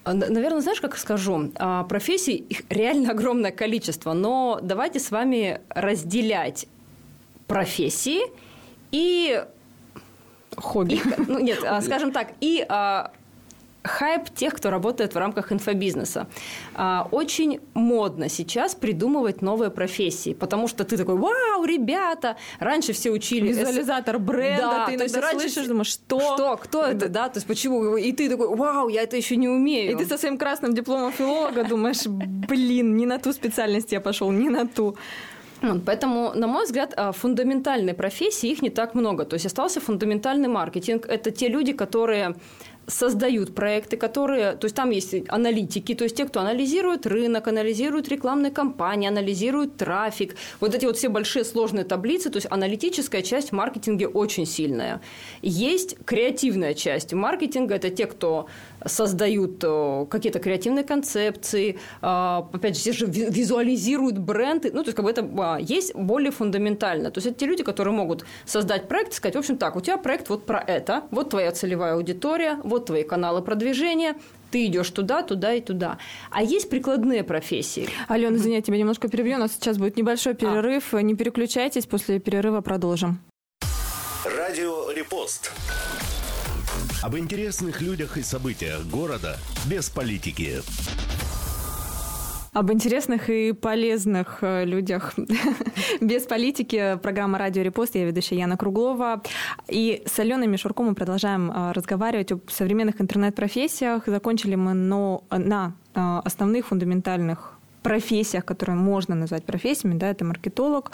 А, 0.03 0.13
наверное, 0.13 0.61
знаешь, 0.61 0.81
как 0.81 0.97
скажу, 0.97 1.51
а, 1.55 1.83
профессий 1.83 2.35
их 2.35 2.63
реально 2.69 3.11
огромное 3.11 3.51
количество, 3.51 4.13
но 4.13 4.59
давайте 4.61 4.99
с 4.99 5.11
вами 5.11 5.61
разделять 5.69 6.67
профессии 7.47 8.21
и 8.91 9.43
хобби. 10.55 10.95
И, 10.95 11.01
ну, 11.27 11.39
нет, 11.39 11.63
а, 11.63 11.81
скажем 11.81 12.11
так, 12.11 12.33
и 12.41 12.65
хайп 13.83 14.29
тех, 14.35 14.53
кто 14.53 14.69
работает 14.69 15.15
в 15.15 15.17
рамках 15.17 15.51
инфобизнеса. 15.51 16.27
А, 16.75 17.07
очень 17.11 17.59
модно 17.73 18.29
сейчас 18.29 18.75
придумывать 18.75 19.41
новые 19.41 19.71
профессии, 19.71 20.33
потому 20.33 20.67
что 20.67 20.83
ты 20.83 20.97
такой, 20.97 21.15
вау, 21.15 21.63
ребята, 21.65 22.37
раньше 22.59 22.93
все 22.93 23.11
учили... 23.11 23.47
Визуализатор 23.47 24.19
бренда, 24.19 24.61
да, 24.61 24.85
ты 24.85 24.95
иногда 24.95 25.21
раньше 25.21 25.49
слышишь, 25.49 25.67
думаешь, 25.67 25.87
что? 25.87 26.19
Что, 26.19 26.57
кто 26.57 26.85
это, 26.85 27.07
да, 27.09 27.29
то 27.29 27.37
есть 27.37 27.47
почему? 27.47 27.95
И 27.95 28.11
ты 28.11 28.29
такой, 28.29 28.55
вау, 28.55 28.89
я 28.89 29.03
это 29.03 29.15
еще 29.15 29.35
не 29.37 29.47
умею. 29.47 29.93
И 29.93 29.95
ты 29.95 30.05
со 30.05 30.17
своим 30.17 30.37
красным 30.37 30.73
дипломом 30.73 31.11
филолога 31.11 31.63
думаешь, 31.63 32.05
блин, 32.05 32.97
не 32.97 33.05
на 33.05 33.17
ту 33.17 33.31
специальность 33.33 33.91
я 33.91 34.01
пошел, 34.01 34.31
не 34.31 34.49
на 34.49 34.67
ту. 34.67 34.95
Поэтому, 35.85 36.31
на 36.35 36.47
мой 36.47 36.65
взгляд, 36.65 36.93
а, 36.95 37.11
фундаментальной 37.11 37.93
профессии 37.93 38.49
их 38.49 38.61
не 38.61 38.69
так 38.69 38.95
много. 38.95 39.25
То 39.25 39.33
есть 39.33 39.45
остался 39.45 39.81
фундаментальный 39.81 40.47
маркетинг. 40.47 41.05
Это 41.05 41.31
те 41.31 41.49
люди, 41.49 41.73
которые 41.73 42.35
создают 42.89 43.55
проекты, 43.55 43.97
которые, 43.97 44.53
то 44.53 44.65
есть 44.65 44.75
там 44.75 44.89
есть 44.89 45.15
аналитики, 45.29 45.93
то 45.95 46.03
есть 46.03 46.15
те, 46.15 46.25
кто 46.25 46.41
анализирует 46.41 47.05
рынок, 47.05 47.47
анализирует 47.47 48.09
рекламные 48.09 48.51
кампании, 48.51 49.07
анализирует 49.07 49.77
трафик, 49.77 50.35
вот 50.59 50.75
эти 50.75 50.85
вот 50.85 50.97
все 50.97 51.09
большие 51.09 51.45
сложные 51.45 51.85
таблицы, 51.85 52.29
то 52.29 52.37
есть 52.37 52.47
аналитическая 52.49 53.21
часть 53.21 53.49
в 53.49 53.53
маркетинге 53.53 54.07
очень 54.07 54.45
сильная. 54.45 55.01
Есть 55.41 55.97
креативная 56.05 56.73
часть 56.73 57.13
маркетинга, 57.13 57.75
это 57.75 57.89
те, 57.89 58.05
кто 58.05 58.47
создают 58.85 59.63
э, 59.63 60.05
какие-то 60.09 60.39
креативные 60.39 60.83
концепции, 60.83 61.77
а, 62.01 62.47
опять 62.53 62.75
же, 62.75 62.81
все 62.81 62.93
же 62.93 63.05
визуализируют 63.05 64.17
бренды, 64.17 64.71
ну, 64.73 64.83
то 64.83 64.87
есть, 64.87 64.95
как 64.95 65.05
бы 65.05 65.11
это 65.11 65.29
а, 65.37 65.57
есть 65.59 65.93
более 65.95 66.31
фундаментально. 66.31 67.11
То 67.11 67.17
есть, 67.17 67.27
это 67.27 67.39
те 67.39 67.45
люди, 67.45 67.63
которые 67.63 67.93
могут 67.93 68.25
создать 68.45 68.87
проект 68.87 69.11
и 69.11 69.15
сказать, 69.15 69.35
в 69.35 69.39
общем, 69.39 69.57
так, 69.57 69.75
у 69.75 69.81
тебя 69.81 69.97
проект 69.97 70.29
вот 70.29 70.45
про 70.45 70.59
это, 70.59 71.03
вот 71.11 71.31
твоя 71.31 71.51
целевая 71.51 71.95
аудитория, 71.95 72.57
вот 72.63 72.78
твои 72.85 73.03
каналы 73.03 73.41
продвижения, 73.41 74.15
ты 74.51 74.65
идешь 74.65 74.89
туда, 74.89 75.23
туда 75.23 75.53
и 75.53 75.61
туда. 75.61 75.97
А 76.31 76.41
есть 76.41 76.69
прикладные 76.69 77.23
профессии. 77.23 77.87
Алена, 78.07 78.35
извини, 78.35 78.55
я 78.55 78.61
тебя 78.61 78.77
немножко 78.77 79.07
перебью. 79.07 79.35
У 79.35 79.39
нас 79.39 79.53
сейчас 79.53 79.77
будет 79.77 79.97
небольшой 79.97 80.33
а. 80.33 80.35
перерыв. 80.35 80.93
А. 80.93 81.01
Не 81.01 81.15
переключайтесь, 81.15 81.85
после 81.85 82.19
перерыва 82.19 82.61
продолжим. 82.61 83.19
Радио 84.25 84.91
Репост. 84.91 85.51
Об 87.01 87.17
интересных 87.17 87.81
людях 87.81 88.17
и 88.17 88.23
событиях 88.23 88.85
города 88.85 89.37
без 89.65 89.89
политики. 89.89 90.61
Об 92.51 92.71
интересных 92.71 93.29
и 93.29 93.51
полезных 93.51 94.39
э, 94.41 94.65
людях 94.65 95.13
без 96.01 96.23
политики. 96.23 96.97
Программа 97.01 97.37
«Радио 97.37 97.61
Репост». 97.61 97.93
Я 97.93 98.05
ведущая 98.05 98.37
Яна 98.37 98.57
Круглова. 98.57 99.21
И 99.67 100.01
с 100.07 100.17
Аленой 100.17 100.47
Мишурко 100.47 100.81
мы 100.81 100.95
продолжаем 100.95 101.51
э, 101.51 101.71
разговаривать 101.73 102.31
о 102.31 102.39
современных 102.47 103.01
интернет-профессиях. 103.01 104.03
Закончили 104.07 104.55
мы 104.55 104.73
но, 104.73 105.23
на 105.29 105.73
э, 105.93 106.21
основных 106.25 106.65
фундаментальных 106.67 107.59
профессиях, 107.83 108.45
которые 108.45 108.75
можно 108.75 109.13
назвать 109.13 109.43
профессиями, 109.43 109.97
да, 109.97 110.09
это 110.09 110.25
маркетолог, 110.25 110.91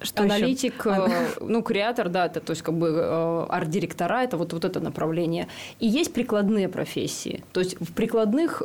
что 0.00 0.22
аналитик, 0.22 0.74
еще? 0.86 1.10
ну, 1.40 1.62
креатор, 1.62 2.08
да, 2.08 2.26
это, 2.26 2.40
то 2.40 2.52
есть, 2.52 2.62
как 2.62 2.74
бы 2.74 3.46
арт-директора, 3.48 4.24
это 4.24 4.36
вот, 4.38 4.52
вот 4.52 4.64
это 4.64 4.80
направление. 4.80 5.48
И 5.80 5.86
есть 5.86 6.12
прикладные 6.14 6.68
профессии. 6.68 7.44
То 7.52 7.60
есть, 7.60 7.78
в 7.78 7.92
прикладных 7.92 8.62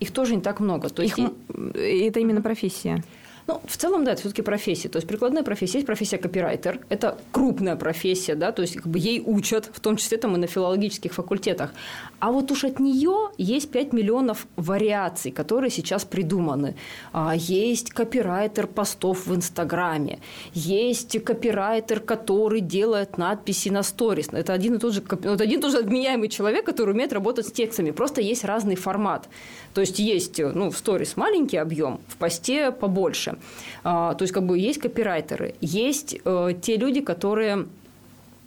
их 0.00 0.12
тоже 0.12 0.34
не 0.34 0.42
так 0.42 0.60
много. 0.60 0.88
То 0.88 1.02
есть, 1.02 1.18
Их, 1.18 1.30
это 1.74 2.20
именно 2.20 2.42
профессия. 2.42 3.04
Ну, 3.50 3.60
в 3.66 3.76
целом, 3.76 4.04
да, 4.04 4.12
это 4.12 4.20
все-таки 4.20 4.42
профессия. 4.42 4.88
То 4.88 4.98
есть 4.98 5.08
прикладная 5.08 5.42
профессия, 5.42 5.78
есть 5.78 5.86
профессия 5.86 6.18
копирайтер. 6.18 6.78
Это 6.88 7.18
крупная 7.32 7.74
профессия, 7.74 8.36
да, 8.36 8.52
то 8.52 8.62
есть 8.62 8.76
как 8.76 8.86
бы 8.86 8.96
ей 9.00 9.20
учат, 9.26 9.68
в 9.72 9.80
том 9.80 9.96
числе 9.96 10.18
там 10.18 10.36
и 10.36 10.38
на 10.38 10.46
филологических 10.46 11.12
факультетах. 11.12 11.72
А 12.20 12.30
вот 12.30 12.52
уж 12.52 12.62
от 12.62 12.78
нее 12.78 13.30
есть 13.38 13.72
5 13.72 13.92
миллионов 13.92 14.46
вариаций, 14.54 15.32
которые 15.32 15.70
сейчас 15.70 16.04
придуманы. 16.04 16.76
А, 17.12 17.34
есть 17.34 17.90
копирайтер 17.90 18.68
постов 18.68 19.26
в 19.26 19.34
Инстаграме, 19.34 20.20
есть 20.54 21.18
копирайтер, 21.24 21.98
который 21.98 22.60
делает 22.60 23.18
надписи 23.18 23.68
на 23.68 23.82
сторис. 23.82 24.28
Это 24.30 24.52
один 24.52 24.74
и 24.74 24.78
тот 24.78 24.94
же, 24.94 25.02
вот 25.10 25.40
один 25.40 25.58
и 25.58 25.62
тот 25.62 25.72
же 25.72 25.78
отменяемый 25.78 26.28
человек, 26.28 26.64
который 26.64 26.94
умеет 26.94 27.12
работать 27.12 27.48
с 27.48 27.50
текстами. 27.50 27.90
Просто 27.90 28.20
есть 28.20 28.44
разный 28.44 28.76
формат. 28.76 29.28
То 29.74 29.80
есть 29.80 29.98
есть 29.98 30.38
ну, 30.38 30.70
в 30.70 30.76
сторис 30.76 31.16
маленький 31.16 31.56
объем, 31.56 32.00
в 32.06 32.16
посте 32.16 32.70
побольше. 32.70 33.39
А, 33.84 34.14
то 34.14 34.22
есть 34.22 34.32
как 34.32 34.44
бы 34.44 34.58
есть 34.58 34.80
копирайтеры, 34.80 35.54
есть 35.60 36.16
э, 36.24 36.50
те 36.60 36.76
люди, 36.76 37.00
которые 37.00 37.66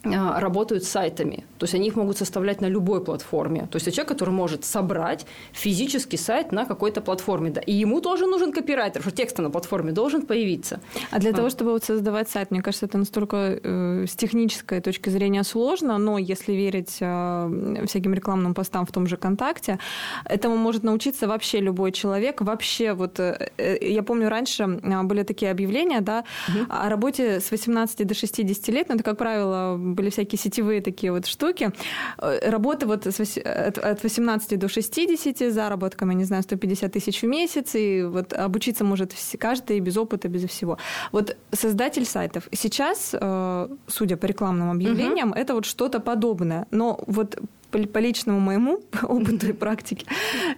работают 0.03 0.83
с 0.83 0.89
сайтами. 0.89 1.45
То 1.57 1.63
есть 1.63 1.75
они 1.75 1.87
их 1.87 1.95
могут 1.95 2.17
составлять 2.17 2.61
на 2.61 2.67
любой 2.67 3.03
платформе. 3.03 3.67
То 3.71 3.77
есть 3.77 3.87
это 3.87 3.95
человек, 3.95 4.09
который 4.09 4.31
может 4.31 4.65
собрать 4.65 5.25
физический 5.53 6.17
сайт 6.17 6.51
на 6.51 6.65
какой-то 6.65 7.01
платформе. 7.01 7.51
Да. 7.51 7.61
И 7.61 7.71
ему 7.71 8.01
тоже 8.01 8.25
нужен 8.25 8.51
копирайтер, 8.51 9.01
что 9.01 9.11
текст 9.11 9.37
на 9.37 9.49
платформе 9.49 9.91
должен 9.91 10.23
появиться. 10.23 10.79
А 11.11 11.19
для 11.19 11.31
а. 11.31 11.33
того, 11.33 11.49
чтобы 11.49 11.71
вот 11.71 11.83
создавать 11.83 12.29
сайт, 12.29 12.51
мне 12.51 12.61
кажется, 12.61 12.85
это 12.85 12.97
настолько 12.97 13.59
э, 13.63 14.05
с 14.07 14.15
технической 14.15 14.81
точки 14.81 15.09
зрения 15.09 15.43
сложно, 15.43 15.97
но 15.97 16.17
если 16.17 16.53
верить 16.53 16.97
э, 16.99 17.85
всяким 17.87 18.13
рекламным 18.13 18.53
постам 18.53 18.85
в 18.85 18.91
том 18.91 19.07
же 19.07 19.15
ВКонтакте, 19.15 19.79
этому 20.25 20.57
может 20.57 20.83
научиться 20.83 21.27
вообще 21.27 21.59
любой 21.61 21.91
человек. 21.91 22.41
Вообще 22.41 22.93
вот, 22.93 23.19
э, 23.19 23.51
э 23.57 23.77
я 23.93 24.03
помню, 24.03 24.29
раньше 24.29 24.67
были 24.67 25.23
такие 25.23 25.51
объявления, 25.51 26.01
да, 26.01 26.25
угу. 26.49 26.65
о 26.69 26.89
работе 26.89 27.39
с 27.39 27.51
18 27.51 28.05
до 28.05 28.13
60 28.13 28.67
лет, 28.69 28.89
но 28.89 28.95
это, 28.95 29.03
как 29.03 29.17
правило, 29.17 29.77
были 29.93 30.09
всякие 30.09 30.39
сетевые 30.39 30.81
такие 30.81 31.11
вот 31.11 31.25
штуки. 31.25 31.71
Э, 32.17 32.49
работа 32.49 32.85
вот 32.87 33.07
от 33.07 34.03
18 34.03 34.59
до 34.59 34.67
60 34.67 35.51
заработком, 35.53 36.09
я 36.09 36.15
не 36.15 36.25
знаю, 36.25 36.43
150 36.43 36.91
тысяч 36.91 37.21
в 37.21 37.27
месяц, 37.27 37.75
и 37.75 38.03
вот 38.03 38.33
обучиться 38.33 38.83
может 38.83 39.13
каждый 39.39 39.79
без 39.79 39.97
опыта, 39.97 40.27
без 40.27 40.49
всего. 40.49 40.77
Вот 41.11 41.37
создатель 41.51 42.05
сайтов. 42.05 42.47
Сейчас, 42.51 43.11
э, 43.13 43.67
судя 43.87 44.17
по 44.17 44.25
рекламным 44.25 44.71
объявлениям, 44.71 45.31
угу. 45.31 45.39
это 45.39 45.53
вот 45.53 45.65
что-то 45.65 45.99
подобное. 45.99 46.67
Но 46.71 46.99
вот 47.07 47.39
по 47.73 47.97
личному 47.99 48.39
моему 48.39 48.79
опыту 49.03 49.49
и 49.49 49.53
практике, 49.53 50.05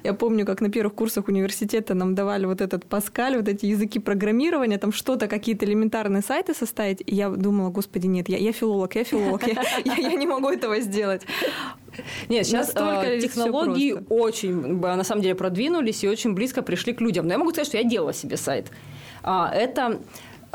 я 0.04 0.14
помню, 0.14 0.46
как 0.46 0.62
на 0.62 0.70
первых 0.70 0.96
курсах 0.96 1.28
университета 1.28 1.94
нам 1.94 2.16
давали 2.16 2.46
вот 2.46 2.62
этот 2.62 2.86
Паскаль, 2.86 3.38
вот 3.38 3.48
эти 3.48 3.66
языки 3.66 4.00
программирования, 4.00 4.78
там 4.78 4.92
что-то, 4.92 5.28
какие-то 5.28 5.66
элементарные 5.66 6.22
сайты 6.22 6.54
составить. 6.54 7.02
И 7.06 7.16
я 7.16 7.30
думала, 7.30 7.70
господи, 7.70 8.08
нет, 8.08 8.30
я, 8.30 8.38
я 8.38 8.52
филолог, 8.52 8.96
я 8.96 9.04
филолог, 9.04 9.48
я, 9.48 9.64
я, 9.86 9.96
я 9.96 10.16
не 10.16 10.28
могу 10.28 10.50
этого 10.50 10.80
сделать. 10.80 11.24
Нет, 12.30 12.46
сейчас 12.46 12.74
э, 12.76 13.20
технологии 13.22 13.96
очень, 14.10 14.80
на 14.80 15.04
самом 15.04 15.22
деле, 15.22 15.36
продвинулись 15.36 16.04
и 16.04 16.10
очень 16.10 16.34
близко 16.34 16.62
пришли 16.62 16.94
к 16.94 17.02
людям. 17.02 17.28
Но 17.28 17.34
я 17.34 17.38
могу 17.40 17.52
сказать, 17.52 17.68
что 17.68 17.78
я 17.78 17.84
делала 17.84 18.14
себе 18.14 18.38
сайт. 18.38 18.68
А, 19.24 19.52
это 19.54 19.86
а, 19.86 20.00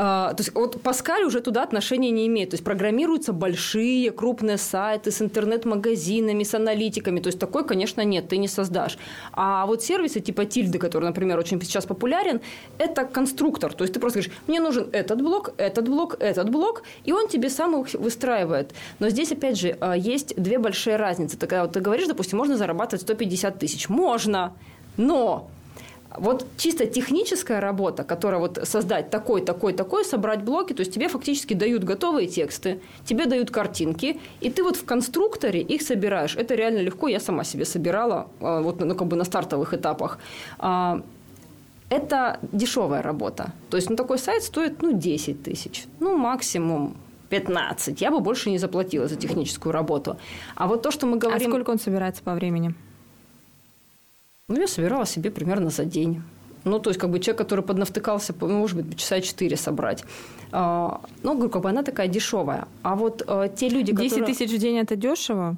то 0.00 0.37
есть 0.38 0.54
вот 0.54 0.80
Паскаль 0.80 1.25
уже 1.25 1.40
туда 1.40 1.62
отношения 1.62 2.11
не 2.11 2.26
имеет. 2.26 2.50
То 2.50 2.54
есть 2.54 2.64
программируются 2.64 3.35
большие, 3.35 4.11
крупные 4.11 4.57
сайты 4.57 5.11
с 5.11 5.21
интернет-магазинами, 5.21 6.42
с 6.42 6.54
аналитиками. 6.54 7.21
То 7.21 7.26
есть 7.26 7.38
такой, 7.38 7.66
конечно, 7.66 8.00
нет, 8.02 8.28
ты 8.28 8.38
не 8.38 8.49
создашь. 8.49 8.97
А 9.33 9.66
вот 9.66 9.83
сервисы 9.83 10.21
типа 10.21 10.47
Тильды, 10.47 10.78
который, 10.78 11.04
например, 11.04 11.38
очень 11.38 11.61
сейчас 11.61 11.85
популярен, 11.85 12.40
это 12.78 13.04
конструктор. 13.04 13.75
То 13.75 13.85
есть 13.85 13.92
ты 13.92 14.00
просто 14.00 14.21
говоришь, 14.21 14.35
мне 14.47 14.61
нужен 14.61 14.88
этот 14.92 15.21
блок, 15.21 15.52
этот 15.59 15.87
блок, 15.87 16.16
этот 16.19 16.49
блок, 16.49 16.83
и 17.04 17.12
он 17.12 17.28
тебе 17.28 17.50
сам 17.50 17.78
их 17.78 17.92
выстраивает. 17.92 18.73
Но 19.00 19.11
здесь, 19.11 19.33
опять 19.33 19.59
же, 19.59 19.76
а, 19.80 19.95
есть 19.95 20.35
две 20.37 20.59
большие 20.59 20.97
разницы. 20.97 21.37
Так, 21.37 21.52
вот 21.52 21.73
ты 21.73 21.80
говоришь, 21.80 22.09
допустим, 22.09 22.38
можно 22.38 22.57
зарабатывать 22.57 23.02
150 23.02 23.59
тысяч. 23.59 23.90
Можно, 23.90 24.54
но 24.97 25.50
вот 26.17 26.47
чисто 26.57 26.87
техническая 26.87 27.61
работа, 27.61 28.05
которая 28.05 28.40
вот 28.40 28.59
создать 28.64 29.11
такой, 29.11 29.43
такой, 29.43 29.73
такой, 29.73 30.05
собрать 30.05 30.43
блоки, 30.43 30.73
то 30.73 30.81
есть 30.81 30.93
тебе 30.93 31.09
фактически 31.09 31.55
дают 31.55 31.85
готовые 31.85 32.26
тексты, 32.26 32.81
тебе 33.05 33.26
дают 33.26 33.50
картинки, 33.50 34.21
и 34.40 34.50
ты 34.50 34.62
вот 34.62 34.76
в 34.76 34.85
конструкторе 34.85 35.61
их 35.61 35.83
собираешь. 35.83 36.37
Это 36.37 36.55
реально 36.55 36.79
легко, 36.79 37.09
я 37.09 37.21
сама 37.21 37.45
себе 37.45 37.64
собирала, 37.64 38.29
а, 38.40 38.61
вот 38.61 38.81
ну, 38.81 38.95
как 38.95 39.07
бы 39.07 39.17
на 39.17 39.25
стартовых 39.25 39.75
этапах. 39.75 40.19
А, 40.59 41.02
это 41.90 42.38
дешевая 42.52 43.02
работа. 43.02 43.52
То 43.69 43.76
есть, 43.76 43.90
ну, 43.90 43.97
такой 43.97 44.19
сайт 44.19 44.43
стоит, 44.43 44.83
ну, 44.83 44.93
10 44.93 45.43
тысяч, 45.43 45.87
ну, 46.00 46.17
максимум 46.17 46.97
15. 47.31 48.00
Я 48.00 48.11
бы 48.11 48.21
больше 48.21 48.50
не 48.50 48.59
заплатила 48.59 49.09
за 49.09 49.17
техническую 49.17 49.73
работу. 49.73 50.17
А 50.57 50.67
вот 50.67 50.83
то, 50.83 50.90
что 50.90 51.07
мы 51.07 51.19
говорим... 51.19 51.49
А 51.49 51.50
сколько 51.50 51.71
он 51.71 51.79
собирается 51.79 52.23
по 52.23 52.35
времени? 52.35 52.75
Ну, 54.50 54.61
я 54.61 54.66
собирала 54.66 55.07
себе 55.07 55.30
примерно 55.30 55.71
за 55.71 55.85
день. 55.85 56.23
Ну, 56.64 56.80
то 56.80 56.90
есть, 56.90 57.00
как 57.00 57.11
бы 57.11 57.21
человек, 57.21 57.38
который 57.38 57.64
поднавтыкался, 57.64 58.35
ну, 58.40 58.59
может 58.59 58.76
быть, 58.76 58.99
часа 58.99 59.21
четыре 59.21 59.57
собрать. 59.57 60.04
А, 60.50 61.00
ну, 61.23 61.35
говорю, 61.35 61.50
как 61.50 61.62
бы 61.62 61.71
она 61.71 61.83
такая 61.83 62.09
дешевая. 62.09 62.66
А 62.83 62.97
вот 62.97 63.23
а, 63.26 63.49
те 63.49 63.69
люди, 63.69 63.92
10 63.92 64.11
которые... 64.11 64.35
тысяч 64.35 64.50
в 64.50 64.59
день– 64.59 64.76
это 64.78 64.97
дешево? 64.97 65.57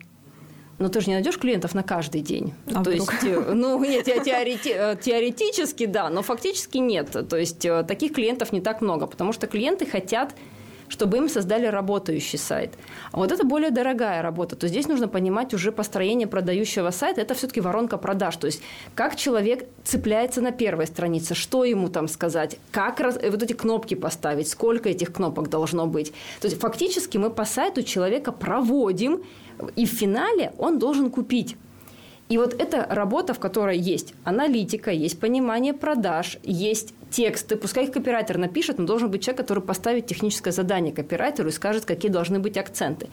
Но 0.78 0.88
ты 0.88 1.00
же 1.00 1.08
не 1.08 1.14
найдешь 1.14 1.38
клиентов 1.38 1.74
на 1.74 1.82
каждый 1.82 2.20
день. 2.20 2.52
А 2.66 2.84
то 2.84 2.90
вдруг? 2.90 3.12
есть, 3.12 3.24
э, 3.24 3.54
ну, 3.54 3.82
нет, 3.84 4.04
теорети, 4.04 4.72
э, 4.74 4.96
теоретически 5.00 5.86
да, 5.86 6.10
но 6.10 6.20
фактически 6.22 6.78
нет. 6.78 7.28
То 7.28 7.36
есть, 7.36 7.66
таких 7.86 8.12
клиентов 8.12 8.52
не 8.52 8.60
так 8.60 8.82
много, 8.82 9.06
потому 9.06 9.32
что 9.32 9.46
клиенты 9.46 9.86
хотят 9.86 10.34
чтобы 10.92 11.16
им 11.16 11.28
создали 11.28 11.66
работающий 11.66 12.38
сайт. 12.38 12.74
А 13.12 13.16
вот 13.16 13.32
это 13.32 13.46
более 13.46 13.70
дорогая 13.70 14.20
работа. 14.20 14.56
То 14.56 14.68
здесь 14.68 14.88
нужно 14.88 15.08
понимать 15.08 15.54
уже 15.54 15.72
построение 15.72 16.28
продающего 16.28 16.90
сайта. 16.90 17.22
Это 17.22 17.32
все-таки 17.34 17.62
воронка 17.62 17.96
продаж. 17.96 18.36
То 18.36 18.46
есть 18.46 18.62
как 18.94 19.16
человек 19.16 19.64
цепляется 19.84 20.42
на 20.42 20.52
первой 20.52 20.86
странице, 20.86 21.34
что 21.34 21.64
ему 21.64 21.88
там 21.88 22.08
сказать, 22.08 22.58
как 22.70 23.00
раз, 23.00 23.16
э, 23.16 23.30
вот 23.30 23.42
эти 23.42 23.54
кнопки 23.54 23.94
поставить, 23.94 24.48
сколько 24.48 24.90
этих 24.90 25.14
кнопок 25.14 25.48
должно 25.48 25.86
быть. 25.86 26.12
То 26.40 26.48
есть 26.48 26.60
фактически 26.60 27.16
мы 27.16 27.30
по 27.30 27.46
сайту 27.46 27.82
человека 27.82 28.30
проводим, 28.30 29.22
и 29.76 29.86
в 29.86 29.90
финале 29.90 30.52
он 30.58 30.78
должен 30.78 31.10
купить. 31.10 31.56
И 32.28 32.36
вот 32.36 32.54
эта 32.60 32.86
работа, 32.90 33.32
в 33.32 33.38
которой 33.38 33.78
есть 33.78 34.14
аналитика, 34.24 34.90
есть 34.90 35.18
понимание 35.18 35.72
продаж, 35.72 36.38
есть 36.42 36.94
тексты, 37.12 37.56
пускай 37.56 37.84
их 37.84 37.92
копирайтер 37.92 38.38
напишет, 38.38 38.78
но 38.78 38.86
должен 38.86 39.10
быть 39.10 39.22
человек, 39.22 39.42
который 39.42 39.62
поставит 39.62 40.06
техническое 40.06 40.50
задание 40.50 40.92
копирайтеру 40.92 41.48
и 41.48 41.52
скажет, 41.52 41.84
какие 41.84 42.10
должны 42.10 42.40
быть 42.40 42.56
акценты. 42.56 43.08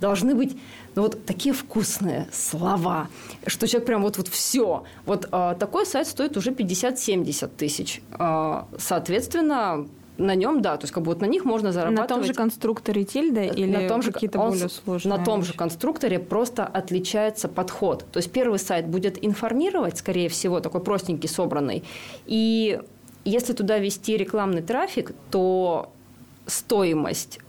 Должны 0.00 0.34
быть 0.34 0.56
ну, 0.94 1.02
вот 1.02 1.24
такие 1.24 1.54
вкусные 1.54 2.28
слова, 2.32 3.08
что 3.46 3.66
человек 3.66 3.86
прям 3.86 4.02
вот, 4.02 4.18
вот 4.18 4.28
все. 4.28 4.84
Вот 5.06 5.28
э, 5.30 5.54
такой 5.58 5.86
сайт 5.86 6.08
стоит 6.08 6.36
уже 6.36 6.50
50-70 6.50 7.50
тысяч. 7.56 8.02
Э, 8.18 8.64
соответственно, 8.76 9.86
на 10.16 10.34
нем, 10.34 10.62
да, 10.62 10.76
то 10.76 10.84
есть 10.84 10.94
как 10.94 11.02
бы 11.02 11.10
вот 11.10 11.20
на 11.20 11.26
них 11.26 11.44
можно 11.44 11.72
зарабатывать. 11.72 12.10
На 12.10 12.16
том 12.16 12.24
же 12.24 12.34
конструкторе 12.34 13.04
Тильда 13.04 13.42
или 13.42 13.66
на 13.66 13.88
том 13.88 14.02
же, 14.02 14.12
какие-то 14.12 14.38
он, 14.38 14.50
более 14.50 14.68
сложные? 14.68 15.16
На 15.16 15.24
том 15.24 15.42
же 15.42 15.54
конструкторе 15.54 16.18
просто 16.18 16.64
отличается 16.64 17.48
подход. 17.48 18.04
То 18.12 18.18
есть 18.18 18.30
первый 18.30 18.58
сайт 18.58 18.86
будет 18.86 19.24
информировать, 19.24 19.98
скорее 19.98 20.28
всего, 20.28 20.60
такой 20.60 20.82
простенький, 20.82 21.28
собранный, 21.28 21.82
и 22.26 22.80
если 23.24 23.52
туда 23.52 23.78
вести 23.78 24.16
рекламный 24.16 24.62
трафик, 24.62 25.12
то 25.30 25.90
стоимость 26.46 27.40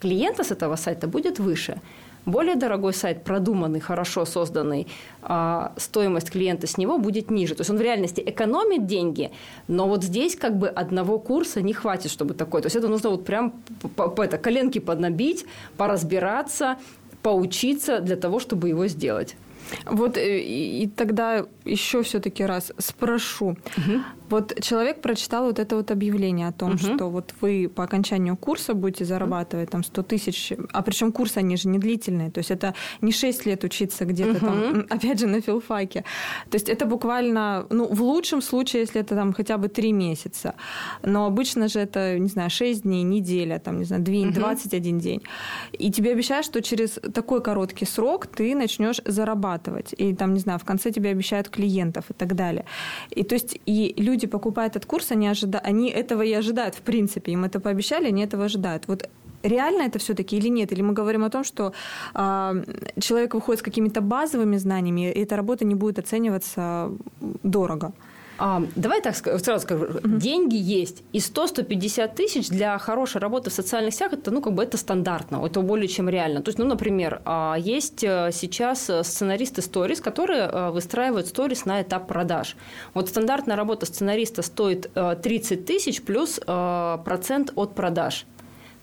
клиента 0.00 0.44
с 0.44 0.50
этого 0.50 0.76
сайта 0.76 1.08
будет 1.08 1.38
выше. 1.38 1.80
Более 2.26 2.56
дорогой 2.56 2.94
сайт, 2.94 3.22
продуманный, 3.22 3.80
хорошо 3.80 4.24
созданный, 4.24 4.86
а, 5.22 5.72
стоимость 5.76 6.30
клиента 6.30 6.66
с 6.66 6.78
него 6.78 6.98
будет 6.98 7.30
ниже. 7.30 7.54
То 7.54 7.60
есть 7.60 7.70
он 7.70 7.76
в 7.76 7.82
реальности 7.82 8.22
экономит 8.24 8.86
деньги, 8.86 9.30
но 9.68 9.86
вот 9.86 10.02
здесь 10.04 10.34
как 10.34 10.56
бы 10.58 10.68
одного 10.68 11.18
курса 11.18 11.60
не 11.60 11.74
хватит, 11.74 12.10
чтобы 12.10 12.32
такой. 12.32 12.62
То 12.62 12.66
есть 12.66 12.76
это 12.76 12.88
нужно 12.88 13.10
вот 13.10 13.26
прям 13.26 13.52
по, 13.96 14.08
по, 14.08 14.22
это, 14.22 14.38
коленки 14.38 14.78
поднабить, 14.78 15.44
поразбираться, 15.76 16.78
поучиться 17.22 18.00
для 18.00 18.16
того, 18.16 18.40
чтобы 18.40 18.70
его 18.70 18.86
сделать. 18.86 19.36
Вот 19.86 20.16
э, 20.16 20.40
и 20.40 20.86
тогда 20.86 21.46
еще 21.64 22.02
все-таки 22.02 22.44
раз 22.44 22.72
спрошу. 22.78 23.56
Угу. 23.76 24.00
Вот 24.30 24.60
человек 24.60 25.00
прочитал 25.00 25.46
вот 25.46 25.58
это 25.58 25.76
вот 25.76 25.90
объявление 25.90 26.48
о 26.48 26.52
том, 26.52 26.70
угу. 26.70 26.78
что 26.78 27.10
вот 27.10 27.34
вы 27.40 27.70
по 27.74 27.84
окончанию 27.84 28.36
курса 28.36 28.74
будете 28.74 29.04
зарабатывать 29.04 29.70
там 29.70 29.84
100 29.84 30.02
тысяч, 30.02 30.52
а 30.72 30.82
причем 30.82 31.12
курсы 31.12 31.38
они 31.38 31.56
же 31.56 31.68
не 31.68 31.78
длительные, 31.78 32.30
то 32.30 32.38
есть 32.38 32.50
это 32.50 32.74
не 33.00 33.12
6 33.12 33.46
лет 33.46 33.64
учиться 33.64 34.04
где-то 34.04 34.36
угу. 34.38 34.46
там, 34.46 34.86
опять 34.90 35.20
же, 35.20 35.26
на 35.26 35.40
филфаке. 35.40 36.04
То 36.50 36.56
есть 36.56 36.68
это 36.68 36.86
буквально, 36.86 37.66
ну, 37.70 37.86
в 37.86 38.02
лучшем 38.02 38.42
случае, 38.42 38.82
если 38.82 39.00
это 39.00 39.14
там 39.14 39.32
хотя 39.32 39.58
бы 39.58 39.68
3 39.68 39.92
месяца, 39.92 40.54
но 41.02 41.26
обычно 41.26 41.68
же 41.68 41.80
это, 41.80 42.18
не 42.18 42.28
знаю, 42.28 42.50
6 42.50 42.82
дней, 42.82 43.02
неделя, 43.02 43.58
там, 43.58 43.78
не 43.78 43.84
знаю, 43.84 44.02
2, 44.02 44.14
угу. 44.14 44.32
21 44.32 44.98
день. 44.98 45.22
И 45.72 45.90
тебе 45.90 46.12
обещают, 46.12 46.46
что 46.46 46.62
через 46.62 46.98
такой 47.12 47.42
короткий 47.42 47.86
срок 47.86 48.26
ты 48.26 48.54
начнешь 48.54 49.00
зарабатывать. 49.04 49.53
И 49.92 50.14
там, 50.14 50.34
не 50.34 50.40
знаю, 50.40 50.58
в 50.58 50.64
конце 50.64 50.90
тебе 50.90 51.10
обещают 51.10 51.48
клиентов 51.48 52.04
и 52.10 52.14
так 52.14 52.34
далее. 52.34 52.64
И 53.10 53.22
то 53.22 53.34
есть 53.34 53.58
и 53.66 53.94
люди 53.96 54.26
покупают 54.26 54.76
этот 54.76 54.86
курс, 54.86 55.12
они, 55.12 55.28
ожида... 55.28 55.58
они 55.58 55.90
этого 55.90 56.22
и 56.22 56.32
ожидают, 56.32 56.74
в 56.74 56.80
принципе. 56.80 57.32
Им 57.32 57.44
это 57.44 57.60
пообещали, 57.60 58.08
они 58.08 58.22
этого 58.22 58.44
ожидают. 58.44 58.88
Вот 58.88 59.08
реально 59.42 59.82
это 59.82 59.98
все-таки 59.98 60.36
или 60.36 60.48
нет? 60.48 60.72
Или 60.72 60.82
мы 60.82 60.92
говорим 60.92 61.24
о 61.24 61.30
том, 61.30 61.44
что 61.44 61.72
э, 62.14 62.64
человек 63.00 63.34
выходит 63.34 63.60
с 63.60 63.62
какими-то 63.62 64.00
базовыми 64.00 64.56
знаниями, 64.56 65.12
и 65.12 65.22
эта 65.22 65.36
работа 65.36 65.64
не 65.64 65.74
будет 65.74 65.98
оцениваться 65.98 66.90
дорого? 67.42 67.92
А, 68.38 68.62
давай 68.74 69.00
так 69.00 69.16
сразу 69.16 69.60
скажу. 69.60 69.84
Угу. 69.84 70.18
Деньги 70.18 70.56
есть. 70.56 71.02
И 71.12 71.18
100-150 71.18 72.14
тысяч 72.14 72.48
для 72.48 72.78
хорошей 72.78 73.20
работы 73.20 73.50
в 73.50 73.52
социальных 73.52 73.94
сетях, 73.94 74.12
это, 74.12 74.30
ну, 74.30 74.40
как 74.40 74.54
бы 74.54 74.62
это 74.62 74.76
стандартно. 74.76 75.44
Это 75.44 75.60
более 75.60 75.88
чем 75.88 76.08
реально. 76.08 76.42
То 76.42 76.48
есть, 76.48 76.58
ну, 76.58 76.64
например, 76.64 77.20
а, 77.24 77.56
есть 77.58 78.02
э, 78.02 78.30
сейчас 78.32 78.90
э, 78.90 79.04
сценаристы 79.04 79.62
сторис, 79.62 80.00
которые 80.00 80.42
э, 80.42 80.70
выстраивают 80.70 81.28
сторис 81.28 81.64
на 81.64 81.82
этап 81.82 82.08
продаж. 82.08 82.56
Вот 82.94 83.08
стандартная 83.08 83.56
работа 83.56 83.86
сценариста 83.86 84.42
стоит 84.42 84.90
30 84.92 85.64
тысяч 85.64 86.02
плюс 86.02 86.40
процент 86.44 87.52
от 87.54 87.74
продаж. 87.74 88.26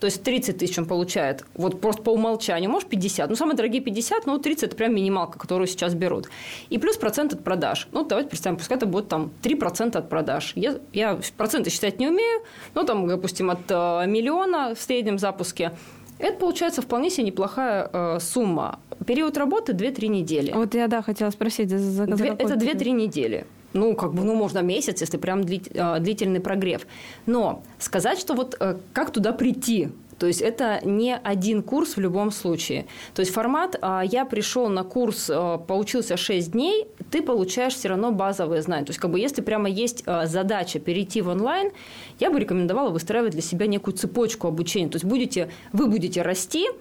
То 0.01 0.05
есть 0.05 0.23
30 0.23 0.57
тысяч 0.57 0.79
он 0.79 0.87
получает 0.87 1.45
вот 1.53 1.79
просто 1.79 2.01
по 2.01 2.09
умолчанию, 2.09 2.71
может 2.71 2.89
50. 2.89 3.29
Ну, 3.29 3.35
самые 3.35 3.55
дорогие 3.55 3.83
50, 3.83 4.25
но 4.25 4.39
30– 4.39 4.63
это 4.65 4.75
прям 4.75 4.95
минималка, 4.95 5.37
которую 5.37 5.67
сейчас 5.67 5.93
берут. 5.93 6.27
И 6.71 6.79
плюс 6.79 6.97
процент 6.97 7.33
от 7.33 7.43
продаж. 7.43 7.87
Ну, 7.91 8.03
давайте 8.03 8.27
представим, 8.27 8.57
пускай 8.57 8.77
это 8.77 8.87
будет 8.87 9.09
там 9.09 9.31
3% 9.43 9.95
от 9.95 10.09
продаж. 10.09 10.53
Я, 10.55 10.79
я 10.91 11.19
проценты 11.37 11.69
считать 11.69 11.99
не 11.99 12.07
умею, 12.07 12.41
ну, 12.73 12.83
там, 12.83 13.07
допустим, 13.07 13.51
от 13.51 13.59
э, 13.69 14.07
миллиона 14.07 14.73
в 14.73 14.81
среднем 14.81 15.19
запуске. 15.19 15.71
Это 16.17 16.35
получается 16.35 16.81
вполне 16.81 17.11
себе 17.11 17.27
неплохая 17.27 17.87
э, 17.93 18.19
сумма. 18.21 18.79
Период 19.05 19.37
работы 19.37 19.73
2-3 19.73 20.07
недели. 20.07 20.51
Вот 20.51 20.73
я, 20.73 20.87
да, 20.87 21.03
хотела 21.03 21.29
спросить. 21.29 21.69
За, 21.69 21.77
за, 21.77 22.15
за 22.15 22.25
это 22.25 22.55
2-3 22.55 22.89
недели 22.89 23.45
ну, 23.73 23.95
как 23.95 24.13
бы, 24.13 24.23
ну, 24.23 24.35
можно 24.35 24.59
месяц, 24.59 25.01
если 25.01 25.17
прям 25.17 25.41
э, 25.41 25.99
длительный 25.99 26.39
прогрев. 26.39 26.87
Но 27.25 27.63
сказать, 27.79 28.19
что 28.19 28.33
вот 28.33 28.55
э, 28.59 28.77
как 28.93 29.11
туда 29.11 29.33
прийти, 29.33 29.89
То 30.21 30.27
есть 30.27 30.41
это 30.41 30.79
не 30.83 31.17
один 31.17 31.63
курс 31.63 31.97
в 31.97 31.99
любом 31.99 32.29
случае. 32.29 32.85
То 33.15 33.21
есть 33.21 33.33
формат 33.33 33.75
а, 33.81 34.03
«я 34.03 34.23
пришел 34.23 34.69
на 34.69 34.83
курс, 34.83 35.31
а, 35.33 35.57
поучился 35.57 36.15
6 36.15 36.51
дней», 36.51 36.85
ты 37.09 37.23
получаешь 37.23 37.73
все 37.73 37.89
равно 37.89 38.11
базовые 38.11 38.61
знания. 38.61 38.85
То 38.85 38.91
есть 38.91 38.99
как 38.99 39.09
бы 39.09 39.19
если 39.19 39.41
прямо 39.41 39.67
есть 39.67 40.03
а, 40.05 40.27
задача 40.27 40.79
перейти 40.79 41.23
в 41.23 41.29
онлайн, 41.29 41.71
я 42.19 42.29
бы 42.29 42.39
рекомендовала 42.39 42.91
выстраивать 42.91 43.31
для 43.31 43.41
себя 43.41 43.65
некую 43.65 43.95
цепочку 43.97 44.47
обучения. 44.47 44.89
То 44.89 44.97
есть 44.97 45.05
будете, 45.05 45.49
вы 45.73 45.87
будете 45.87 46.21
расти, 46.21 46.67
а, 46.69 46.73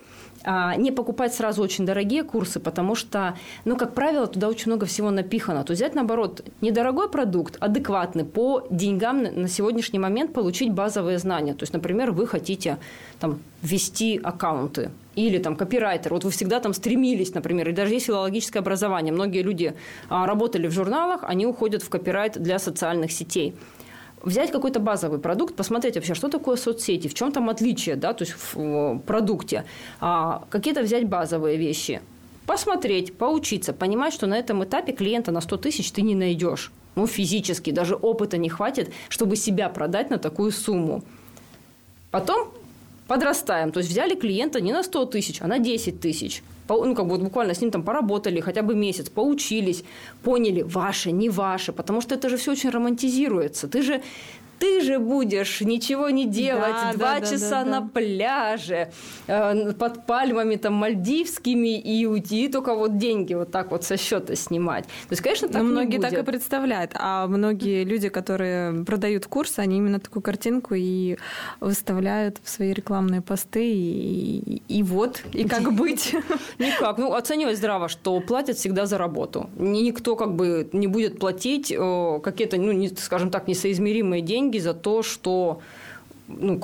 не 0.44 0.90
покупать 0.90 1.34
сразу 1.34 1.62
очень 1.62 1.84
дорогие 1.86 2.22
курсы, 2.22 2.60
потому 2.60 2.94
что, 2.94 3.36
ну, 3.64 3.76
как 3.76 3.94
правило, 3.94 4.26
туда 4.26 4.48
очень 4.48 4.66
много 4.66 4.86
всего 4.86 5.10
напихано. 5.10 5.64
То 5.64 5.72
взять, 5.72 5.94
наоборот, 5.94 6.42
недорогой 6.60 7.08
продукт, 7.08 7.56
адекватный 7.60 8.24
по 8.24 8.66
деньгам 8.70 9.22
на 9.22 9.48
сегодняшний 9.48 9.98
момент 9.98 10.32
получить 10.32 10.72
базовые 10.72 11.18
знания. 11.18 11.54
То 11.54 11.64
есть, 11.64 11.72
например, 11.72 12.12
вы 12.12 12.26
хотите 12.26 12.78
там, 13.18 13.40
ввести 13.62 14.18
аккаунты 14.22 14.90
или 15.14 15.38
там 15.38 15.56
копирайтер. 15.56 16.12
Вот 16.12 16.24
вы 16.24 16.30
всегда 16.30 16.60
там 16.60 16.72
стремились, 16.72 17.34
например, 17.34 17.68
и 17.68 17.72
даже 17.72 17.94
есть 17.94 18.06
филологическое 18.06 18.62
образование. 18.62 19.12
Многие 19.12 19.42
люди 19.42 19.74
а, 20.08 20.26
работали 20.26 20.66
в 20.66 20.72
журналах, 20.72 21.20
они 21.24 21.46
уходят 21.46 21.82
в 21.82 21.88
копирайт 21.88 22.40
для 22.40 22.58
социальных 22.58 23.12
сетей 23.12 23.54
взять 24.22 24.50
какой-то 24.50 24.80
базовый 24.80 25.18
продукт, 25.18 25.54
посмотреть 25.54 25.96
вообще, 25.96 26.14
что 26.14 26.28
такое 26.28 26.56
соцсети, 26.56 27.08
в 27.08 27.14
чем 27.14 27.32
там 27.32 27.48
отличие, 27.48 27.96
да, 27.96 28.12
то 28.12 28.22
есть 28.22 28.34
в 28.34 28.98
продукте, 29.06 29.64
а, 30.00 30.44
какие-то 30.50 30.82
взять 30.82 31.08
базовые 31.08 31.56
вещи, 31.56 32.00
посмотреть, 32.46 33.16
поучиться, 33.16 33.72
понимать, 33.72 34.12
что 34.12 34.26
на 34.26 34.38
этом 34.38 34.64
этапе 34.64 34.92
клиента 34.92 35.32
на 35.32 35.40
100 35.40 35.56
тысяч 35.58 35.92
ты 35.92 36.02
не 36.02 36.14
найдешь. 36.14 36.72
Ну, 36.96 37.06
физически, 37.06 37.70
даже 37.70 37.94
опыта 37.94 38.36
не 38.36 38.48
хватит, 38.48 38.92
чтобы 39.08 39.36
себя 39.36 39.68
продать 39.68 40.10
на 40.10 40.18
такую 40.18 40.50
сумму. 40.50 41.04
Потом 42.10 42.52
подрастаем. 43.10 43.72
То 43.72 43.80
есть 43.80 43.90
взяли 43.90 44.14
клиента 44.14 44.60
не 44.60 44.72
на 44.72 44.82
100 44.82 45.04
тысяч, 45.06 45.42
а 45.42 45.48
на 45.48 45.58
10 45.58 46.00
тысяч 46.00 46.42
ну, 46.68 46.94
как 46.94 47.06
бы 47.06 47.10
вот 47.10 47.20
буквально 47.20 47.52
с 47.52 47.60
ним 47.60 47.70
там 47.70 47.82
поработали 47.82 48.40
хотя 48.40 48.62
бы 48.62 48.74
месяц, 48.74 49.08
поучились, 49.08 49.82
поняли, 50.22 50.62
ваше, 50.62 51.12
не 51.12 51.28
ваше, 51.28 51.72
потому 51.72 52.00
что 52.00 52.14
это 52.14 52.28
же 52.28 52.36
все 52.36 52.52
очень 52.52 52.70
романтизируется. 52.70 53.66
Ты 53.66 53.82
же 53.82 54.00
ты 54.60 54.82
же 54.82 54.98
будешь 54.98 55.62
ничего 55.62 56.10
не 56.10 56.26
делать, 56.26 56.74
да, 56.74 56.92
два 56.92 57.20
да, 57.20 57.26
часа 57.26 57.64
да, 57.64 57.64
да, 57.64 57.80
на 57.80 57.88
пляже, 57.88 58.92
э, 59.26 59.72
под 59.72 60.06
пальмами 60.06 60.56
там 60.56 60.74
мальдивскими 60.74 61.80
и 61.80 62.04
уйти, 62.04 62.48
только 62.48 62.74
вот 62.74 62.98
деньги 62.98 63.32
вот 63.32 63.50
так 63.50 63.70
вот 63.70 63.84
со 63.84 63.96
счета 63.96 64.36
снимать. 64.36 64.84
То 64.84 65.12
есть, 65.12 65.22
конечно, 65.22 65.48
так 65.48 65.62
Но 65.62 65.68
многие 65.68 65.96
будет. 65.96 66.10
так 66.10 66.20
и 66.20 66.22
представляют, 66.22 66.92
а 66.94 67.26
многие 67.26 67.84
люди, 67.84 68.10
которые 68.10 68.84
продают 68.84 69.26
курсы, 69.26 69.60
они 69.60 69.78
именно 69.78 69.98
такую 69.98 70.22
картинку 70.22 70.74
и 70.76 71.16
выставляют 71.60 72.38
в 72.44 72.50
свои 72.50 72.74
рекламные 72.74 73.22
посты, 73.22 73.64
и, 73.64 74.62
и 74.68 74.82
вот, 74.82 75.22
и 75.32 75.48
как 75.48 75.72
быть? 75.72 76.14
Никак. 76.58 76.98
Ну, 76.98 77.14
оценивать 77.14 77.56
здраво, 77.56 77.88
что 77.88 78.20
платят 78.20 78.58
всегда 78.58 78.84
за 78.84 78.98
работу. 78.98 79.48
Никто 79.56 80.16
как 80.16 80.34
бы 80.34 80.68
не 80.72 80.86
будет 80.86 81.18
платить 81.18 81.72
э, 81.72 82.20
какие-то, 82.22 82.58
ну, 82.58 82.72
не, 82.72 82.88
скажем 82.88 83.30
так, 83.30 83.48
несоизмеримые 83.48 84.20
деньги 84.20 84.49
деньги 84.50 84.58
за 84.58 84.74
то, 84.74 85.02
что 85.02 85.60
ну, 86.28 86.60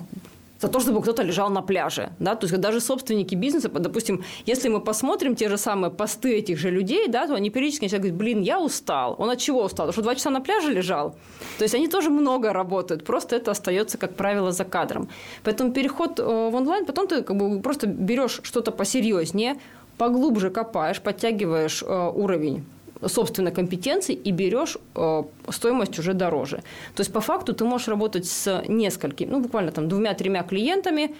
за 0.60 0.68
то, 0.68 0.80
чтобы 0.80 1.02
кто-то 1.02 1.22
лежал 1.22 1.50
на 1.50 1.62
пляже. 1.62 2.08
Да? 2.18 2.34
То 2.34 2.46
есть 2.46 2.60
даже 2.60 2.80
собственники 2.80 3.34
бизнеса, 3.36 3.68
допустим, 3.68 4.22
если 4.46 4.70
мы 4.70 4.80
посмотрим 4.80 5.34
те 5.34 5.48
же 5.48 5.58
самые 5.58 5.90
посты 5.90 6.38
этих 6.38 6.58
же 6.58 6.70
людей, 6.70 7.08
да, 7.08 7.26
то 7.26 7.34
они 7.34 7.50
периодически 7.50 7.84
начинают 7.84 8.02
говорить, 8.02 8.18
блин, 8.18 8.42
я 8.42 8.58
устал. 8.58 9.16
Он 9.18 9.28
от 9.28 9.38
чего 9.38 9.64
устал? 9.64 9.92
Что 9.92 10.02
два 10.02 10.14
часа 10.14 10.30
на 10.30 10.40
пляже 10.40 10.72
лежал? 10.72 11.10
То 11.58 11.64
есть 11.64 11.74
они 11.74 11.88
тоже 11.88 12.10
много 12.10 12.52
работают, 12.52 13.04
просто 13.04 13.36
это 13.36 13.50
остается, 13.50 13.98
как 13.98 14.14
правило, 14.14 14.52
за 14.52 14.64
кадром. 14.64 15.08
Поэтому 15.44 15.72
переход 15.72 16.20
э, 16.20 16.22
в 16.22 16.54
онлайн, 16.54 16.86
потом 16.86 17.06
ты 17.06 17.22
как 17.22 17.36
бы 17.36 17.60
просто 17.60 17.86
берешь 17.86 18.40
что-то 18.42 18.72
посерьезнее, 18.72 19.54
поглубже 19.98 20.50
копаешь, 20.50 21.00
подтягиваешь 21.00 21.82
э, 21.82 22.12
уровень 22.14 22.64
собственной 23.04 23.52
компетенции 23.52 24.14
и 24.14 24.30
берешь 24.32 24.78
э, 24.94 25.22
стоимость 25.50 25.98
уже 25.98 26.14
дороже. 26.14 26.56
То 26.94 27.00
есть, 27.00 27.12
по 27.12 27.20
факту, 27.20 27.52
ты 27.52 27.64
можешь 27.64 27.88
работать 27.88 28.26
с 28.26 28.62
несколькими, 28.68 29.30
ну, 29.30 29.40
буквально 29.40 29.72
там 29.72 29.88
двумя-тремя 29.88 30.42
клиентами, 30.42 31.14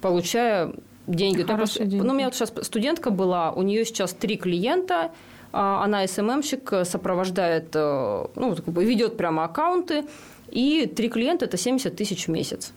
получая 0.00 0.72
деньги. 1.06 1.42
Хорошие 1.42 1.86
деньги. 1.86 2.04
Ну, 2.04 2.12
у 2.12 2.16
меня 2.16 2.26
вот 2.26 2.34
сейчас 2.34 2.52
студентка 2.62 3.10
была, 3.10 3.52
у 3.52 3.62
нее 3.62 3.84
сейчас 3.84 4.12
три 4.12 4.36
клиента, 4.36 5.10
а 5.52 5.84
она 5.84 6.06
СММщик, 6.06 6.72
сопровождает, 6.84 7.74
э, 7.74 8.24
ну, 8.34 8.56
ведет 8.66 9.16
прямо 9.16 9.44
аккаунты, 9.44 10.04
и 10.50 10.86
три 10.86 11.08
клиента– 11.08 11.44
это 11.46 11.56
70 11.56 11.96
тысяч 11.96 12.26
в 12.26 12.30
месяц. 12.30 12.72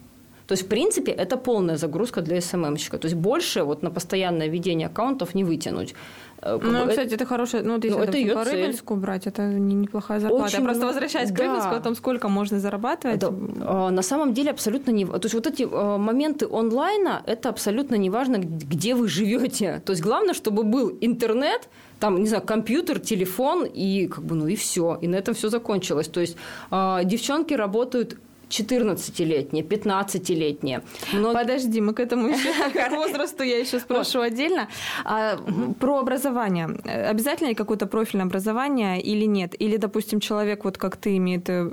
То 0.48 0.54
есть, 0.54 0.64
в 0.64 0.68
принципе, 0.68 1.12
это 1.12 1.38
полная 1.38 1.78
загрузка 1.78 2.22
для 2.22 2.42
СММщика. 2.42 2.98
То 2.98 3.08
есть, 3.08 3.16
больше 3.16 3.64
вот 3.64 3.84
на 3.84 3.90
постоянное 3.90 4.48
ведение 4.48 4.88
аккаунтов 4.88 5.36
не 5.36 5.44
вытянуть. 5.44 5.96
Э, 6.42 6.60
ну, 6.62 6.88
кстати, 6.88 7.14
это 7.16 7.26
хорошая, 7.26 7.64
ну, 7.64 7.76
если 7.76 7.90
ну, 7.90 8.04
это 8.04 8.18
ее 8.18 8.34
по 8.34 8.44
Рыбинску 8.44 8.96
брать, 8.96 9.28
это 9.28 9.42
неплохая 9.44 10.20
зарплата. 10.20 10.46
Очень, 10.46 10.60
Я 10.60 10.64
просто 10.64 10.86
возвращаюсь 10.86 11.30
да. 11.32 11.36
к 11.36 11.40
Рыбинску, 11.40 11.76
о 11.76 11.80
том, 11.80 11.96
сколько 11.96 12.28
можно 12.28 12.60
зарабатывать. 12.60 13.18
Это, 13.18 13.32
на 13.32 14.02
самом 14.02 14.34
деле 14.34 14.52
абсолютно 14.52 14.92
не... 14.92 15.06
То 15.06 15.20
есть 15.24 15.34
вот 15.34 15.48
эти 15.48 15.64
э, 15.64 15.98
моменты 15.98 16.48
онлайна, 16.52 17.24
это 17.26 17.50
абсолютно 17.50 17.96
не 17.96 18.10
важно, 18.10 18.38
где 18.38 18.94
вы 18.94 19.08
живете. 19.08 19.82
То 19.86 19.94
есть 19.94 20.04
главное, 20.04 20.34
чтобы 20.34 20.64
был 20.64 20.98
интернет, 21.02 21.70
там, 22.00 22.20
не 22.20 22.28
знаю, 22.28 22.44
компьютер, 22.44 23.00
телефон, 23.00 23.66
и 23.66 24.08
как 24.08 24.24
бы, 24.24 24.36
ну 24.36 24.48
и 24.48 24.56
все. 24.56 25.00
И 25.02 25.08
на 25.08 25.16
этом 25.16 25.34
все 25.34 25.50
закончилось. 25.50 26.08
То 26.08 26.22
есть 26.22 26.38
э, 26.72 27.02
девчонки 27.06 27.54
работают 27.56 28.18
14-летние, 28.60 29.64
15-летние. 29.64 30.82
Но... 31.14 31.34
Подожди, 31.34 31.82
мы 31.82 31.94
к 31.94 32.00
этому 32.00 32.28
еще 32.28 32.50
к 32.74 32.92
возрасту 32.92 33.44
я 33.44 33.60
еще 33.60 33.80
спрошу 33.80 34.22
отдельно. 34.22 34.68
А, 35.04 35.38
про 35.80 36.00
образование. 36.00 36.66
Обязательно 37.10 37.50
ли 37.50 37.56
какое-то 37.56 37.88
профильное 37.88 38.26
образование 38.26 39.02
или 39.02 39.26
нет? 39.26 39.56
Или, 39.60 39.78
допустим, 39.78 40.20
человек, 40.20 40.64
вот 40.64 40.78
как 40.78 40.98
ты, 40.98 41.18
имеет 41.18 41.50
э, 41.50 41.68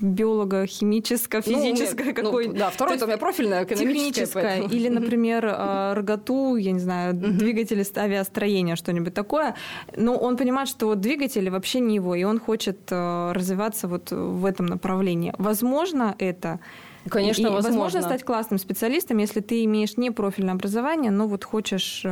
биолого, 0.00 0.66
химическое, 0.66 1.42
физическое, 1.42 2.04
ну, 2.04 2.14
какое 2.14 2.48
ну, 2.48 2.54
Да, 2.54 2.70
второе 2.70 2.98
у 2.98 3.06
меня 3.06 3.18
профильное, 3.18 3.64
экономическое. 3.64 4.62
Или, 4.62 4.88
например, 4.88 5.44
а, 5.46 5.94
РГТУ, 5.94 6.56
я 6.56 6.72
не 6.72 6.80
знаю, 6.80 7.14
двигатели 7.14 7.84
авиастроения, 7.96 8.76
что-нибудь 8.76 9.14
такое. 9.14 9.54
Но 9.96 10.16
он 10.16 10.36
понимает, 10.36 10.68
что 10.68 10.86
вот 10.86 11.00
двигатели 11.00 11.48
вообще 11.48 11.80
не 11.80 11.96
его, 11.96 12.14
и 12.14 12.24
он 12.24 12.40
хочет 12.40 12.78
э, 12.90 13.32
развиваться 13.32 13.88
вот 13.88 14.10
в 14.10 14.44
этом 14.44 14.66
направлении. 14.66 15.34
Возможно, 15.38 15.97
возможно 15.98 16.14
это. 16.18 16.60
Конечно, 17.08 17.46
и 17.46 17.50
возможно. 17.50 17.70
возможно 17.70 18.02
стать 18.02 18.22
классным 18.22 18.58
специалистом, 18.58 19.16
если 19.16 19.40
ты 19.40 19.64
имеешь 19.64 19.96
не 19.96 20.10
профильное 20.10 20.54
образование, 20.54 21.10
но 21.10 21.26
вот 21.26 21.42
хочешь 21.44 22.02
э, 22.04 22.08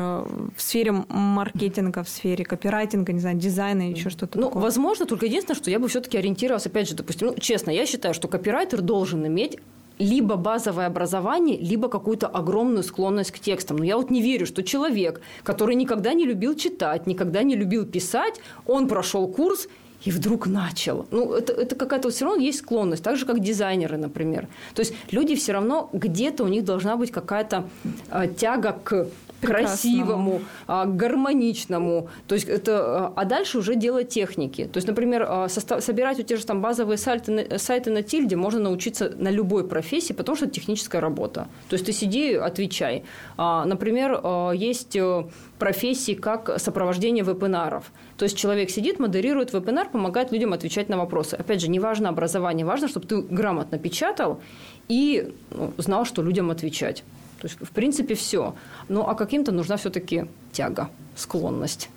в 0.56 0.62
сфере 0.62 0.92
маркетинга, 1.08 2.02
в 2.02 2.08
сфере 2.08 2.46
копирайтинга, 2.46 3.12
не 3.12 3.20
знаю, 3.20 3.36
дизайна 3.36 3.90
еще 3.90 4.08
что-то 4.08 4.38
ну, 4.38 4.46
такое. 4.46 4.62
возможно, 4.62 5.04
только 5.04 5.26
единственное, 5.26 5.56
что 5.56 5.70
я 5.70 5.78
бы 5.78 5.88
все-таки 5.88 6.16
ориентировалась, 6.16 6.66
опять 6.66 6.88
же, 6.88 6.94
допустим, 6.94 7.28
ну, 7.28 7.34
честно, 7.38 7.70
я 7.70 7.84
считаю, 7.84 8.14
что 8.14 8.26
копирайтер 8.28 8.80
должен 8.80 9.26
иметь 9.26 9.58
либо 9.98 10.36
базовое 10.36 10.86
образование, 10.86 11.58
либо 11.58 11.88
какую-то 11.88 12.26
огромную 12.26 12.82
склонность 12.82 13.32
к 13.32 13.38
текстам. 13.38 13.76
Но 13.76 13.84
я 13.84 13.96
вот 13.96 14.10
не 14.10 14.22
верю, 14.22 14.46
что 14.46 14.62
человек, 14.62 15.20
который 15.42 15.74
никогда 15.74 16.14
не 16.14 16.24
любил 16.24 16.54
читать, 16.54 17.06
никогда 17.06 17.42
не 17.42 17.56
любил 17.56 17.84
писать, 17.84 18.40
он 18.66 18.88
прошел 18.88 19.28
курс 19.28 19.68
и 20.04 20.10
вдруг 20.10 20.46
начал. 20.46 21.06
Ну, 21.10 21.32
это, 21.32 21.52
это 21.52 21.74
какая-то 21.74 22.10
все 22.10 22.24
равно 22.24 22.40
есть 22.40 22.58
склонность, 22.58 23.02
так 23.02 23.16
же, 23.16 23.26
как 23.26 23.40
дизайнеры, 23.40 23.96
например. 23.96 24.48
То 24.74 24.80
есть 24.80 24.94
люди 25.10 25.34
все 25.34 25.52
равно 25.52 25.90
где-то 25.92 26.44
у 26.44 26.48
них 26.48 26.64
должна 26.64 26.96
быть 26.96 27.10
какая-то 27.10 27.68
э, 28.10 28.28
тяга 28.36 28.78
к 28.84 29.08
красивому, 29.46 30.42
а, 30.66 30.84
гармоничному. 30.86 32.08
То 32.26 32.34
есть 32.34 32.48
это, 32.48 32.72
а, 32.78 33.12
а 33.16 33.24
дальше 33.24 33.58
уже 33.58 33.74
дело 33.74 34.04
техники. 34.04 34.68
То 34.72 34.78
есть, 34.78 34.88
например, 34.88 35.26
а, 35.28 35.48
состав, 35.48 35.82
собирать 35.82 36.18
у 36.20 36.22
те 36.22 36.36
же 36.36 36.46
там 36.46 36.60
базовые 36.60 36.98
сайты, 36.98 37.58
сайты 37.58 37.90
на 37.90 38.02
тильде 38.02 38.36
можно 38.36 38.60
научиться 38.60 39.12
на 39.16 39.30
любой 39.30 39.66
профессии, 39.66 40.12
потому 40.12 40.36
что 40.36 40.46
это 40.46 40.54
техническая 40.54 41.00
работа. 41.00 41.48
То 41.68 41.74
есть 41.74 41.86
ты 41.86 41.92
сиди, 41.92 42.34
отвечай. 42.34 43.04
Например, 43.36 44.52
есть 44.54 44.96
э, 44.96 45.24
профессии 45.58 46.14
как 46.14 46.58
сопровождение 46.58 47.24
вебинаров. 47.24 47.92
То 48.16 48.24
есть 48.24 48.36
человек 48.36 48.70
сидит, 48.70 48.98
модерирует 48.98 49.52
вебинар, 49.52 49.88
помогает 49.88 50.32
людям 50.32 50.52
отвечать 50.52 50.88
на 50.88 50.96
вопросы. 50.96 51.34
Опять 51.34 51.60
же, 51.60 51.68
не 51.68 51.80
важно 51.80 52.08
образование, 52.08 52.66
важно, 52.66 52.88
чтобы 52.88 53.06
ты 53.06 53.20
грамотно 53.20 53.78
печатал 53.78 54.40
и 54.88 55.32
ну, 55.50 55.72
знал, 55.78 56.04
что 56.04 56.22
людям 56.22 56.50
отвечать. 56.50 57.04
То 57.46 57.50
есть, 57.50 57.60
в 57.60 57.72
принципе, 57.72 58.16
все. 58.16 58.56
Ну, 58.88 59.02
а 59.06 59.14
каким-то 59.14 59.52
нужна 59.52 59.76
все-таки 59.76 60.26
тяга, 60.50 60.90
склонность. 61.14 61.88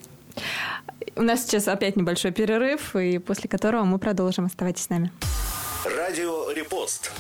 У 1.15 1.23
нас 1.23 1.43
сейчас 1.43 1.67
опять 1.67 1.95
небольшой 1.95 2.31
перерыв, 2.31 2.95
и 2.95 3.17
после 3.17 3.49
которого 3.49 3.83
мы 3.83 3.97
продолжим. 3.97 4.45
Оставайтесь 4.45 4.83
с 4.83 4.89
нами. 4.89 5.12
Радио 5.97 6.51
«Репост». 6.51 7.12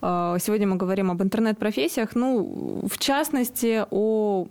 Сегодня 0.00 0.66
мы 0.66 0.76
говорим 0.76 1.10
об 1.10 1.22
интернет-профессиях, 1.22 2.14
ну, 2.14 2.84
в 2.88 2.98
частности, 2.98 3.84
о 3.90 4.46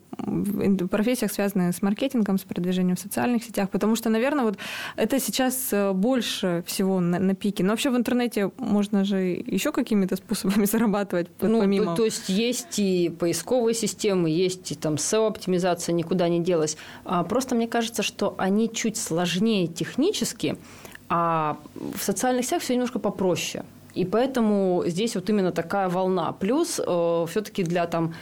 профессиях, 0.89 1.31
связанных 1.31 1.75
с 1.75 1.81
маркетингом, 1.81 2.37
с 2.37 2.43
продвижением 2.43 2.95
в 2.95 2.99
социальных 2.99 3.43
сетях, 3.43 3.69
потому 3.69 3.95
что, 3.95 4.09
наверное, 4.09 4.45
вот 4.45 4.57
это 4.95 5.19
сейчас 5.19 5.69
э, 5.71 5.91
больше 5.93 6.63
всего 6.65 6.99
на, 6.99 7.19
на 7.19 7.35
пике. 7.35 7.63
Но 7.63 7.71
вообще 7.71 7.89
в 7.89 7.97
интернете 7.97 8.51
можно 8.57 9.03
же 9.03 9.17
еще 9.17 9.71
какими-то 9.71 10.15
способами 10.15 10.65
зарабатывать 10.71 11.27
ну, 11.41 11.59
помимо... 11.59 11.85
То, 11.91 11.95
то 11.97 12.05
есть 12.05 12.29
есть 12.29 12.79
и 12.79 13.09
поисковые 13.09 13.73
системы, 13.73 14.29
есть 14.29 14.71
и 14.71 14.75
там 14.75 14.95
SEO-оптимизация, 14.95 15.93
никуда 15.93 16.29
не 16.29 16.39
делась. 16.39 16.77
А 17.03 17.23
просто 17.23 17.55
мне 17.55 17.67
кажется, 17.67 18.03
что 18.03 18.35
они 18.37 18.71
чуть 18.71 18.97
сложнее 18.97 19.67
технически, 19.67 20.57
а 21.09 21.57
в 21.75 22.01
социальных 22.01 22.45
сетях 22.45 22.61
все 22.61 22.73
немножко 22.73 22.99
попроще. 22.99 23.63
И 23.95 24.05
поэтому 24.05 24.83
здесь 24.85 25.15
вот 25.15 25.29
именно 25.29 25.51
такая 25.51 25.89
волна. 25.89 26.31
Плюс 26.33 26.79
э, 26.85 27.25
все-таки 27.29 27.63
для 27.63 27.85
там 27.87 28.13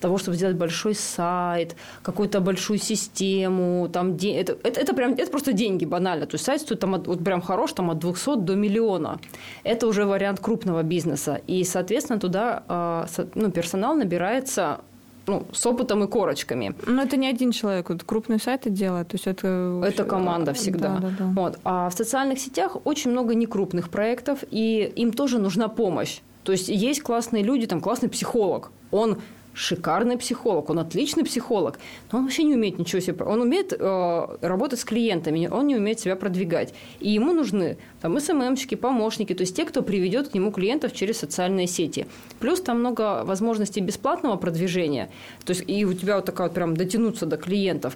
того, 0.00 0.18
чтобы 0.18 0.36
сделать 0.36 0.56
большой 0.56 0.94
сайт, 0.94 1.76
какую-то 2.02 2.40
большую 2.40 2.78
систему, 2.78 3.88
там 3.92 4.14
это, 4.14 4.56
это, 4.62 4.80
это 4.80 4.94
прям 4.94 5.12
это 5.12 5.30
просто 5.30 5.52
деньги 5.52 5.84
банально. 5.84 6.26
То 6.26 6.34
есть 6.34 6.44
сайт 6.44 6.60
стоит 6.60 6.80
там 6.80 6.94
от, 6.94 7.06
вот 7.06 7.24
прям 7.24 7.40
хорош 7.40 7.72
там 7.72 7.90
от 7.90 7.98
200 7.98 8.36
до 8.36 8.54
миллиона. 8.54 9.18
Это 9.64 9.86
уже 9.86 10.04
вариант 10.04 10.40
крупного 10.40 10.82
бизнеса. 10.82 11.40
И, 11.46 11.64
соответственно, 11.64 12.20
туда 12.20 12.62
э, 12.68 13.24
ну, 13.34 13.50
персонал 13.50 13.94
набирается 13.94 14.80
ну, 15.28 15.46
с 15.52 15.66
опытом 15.66 16.04
и 16.04 16.08
корочками. 16.08 16.74
Но 16.86 17.02
это 17.02 17.16
не 17.16 17.28
один 17.28 17.52
человек, 17.52 17.90
вот 17.90 18.02
крупные 18.02 18.38
сайты 18.38 18.70
делают, 18.70 19.08
то 19.08 19.14
есть 19.14 19.26
это... 19.26 19.82
Это 19.86 20.04
команда 20.04 20.52
всегда. 20.52 20.98
Да, 21.00 21.08
да, 21.08 21.14
да. 21.18 21.24
Вот. 21.36 21.58
А 21.64 21.88
в 21.88 21.92
социальных 21.92 22.38
сетях 22.38 22.76
очень 22.84 23.10
много 23.10 23.34
некрупных 23.34 23.90
проектов, 23.90 24.44
и 24.50 24.92
им 24.96 25.12
тоже 25.12 25.38
нужна 25.38 25.68
помощь. 25.68 26.20
То 26.48 26.52
есть 26.52 26.70
есть 26.70 27.02
классные 27.02 27.42
люди, 27.42 27.66
там 27.66 27.82
классный 27.82 28.08
психолог, 28.08 28.70
он 28.90 29.18
шикарный 29.52 30.16
психолог, 30.16 30.70
он 30.70 30.78
отличный 30.78 31.22
психолог, 31.22 31.78
но 32.10 32.20
он 32.20 32.24
вообще 32.24 32.42
не 32.42 32.54
умеет 32.54 32.78
ничего 32.78 33.02
себе... 33.02 33.22
Он 33.22 33.42
умеет 33.42 33.74
э, 33.78 34.26
работать 34.40 34.80
с 34.80 34.84
клиентами, 34.86 35.46
он 35.46 35.66
не 35.66 35.76
умеет 35.76 36.00
себя 36.00 36.16
продвигать. 36.16 36.72
И 37.00 37.10
ему 37.10 37.34
нужны 37.34 37.76
там 38.00 38.18
СММщики, 38.18 38.76
помощники, 38.76 39.34
то 39.34 39.42
есть 39.42 39.54
те, 39.54 39.66
кто 39.66 39.82
приведет 39.82 40.28
к 40.28 40.34
нему 40.34 40.50
клиентов 40.50 40.94
через 40.94 41.18
социальные 41.18 41.66
сети. 41.66 42.06
Плюс 42.40 42.62
там 42.62 42.78
много 42.78 43.24
возможностей 43.24 43.82
бесплатного 43.82 44.36
продвижения, 44.36 45.10
то 45.44 45.50
есть 45.50 45.64
и 45.66 45.84
у 45.84 45.92
тебя 45.92 46.16
вот 46.16 46.24
такая 46.24 46.46
вот 46.46 46.54
прям 46.54 46.74
дотянуться 46.74 47.26
до 47.26 47.36
клиентов. 47.36 47.94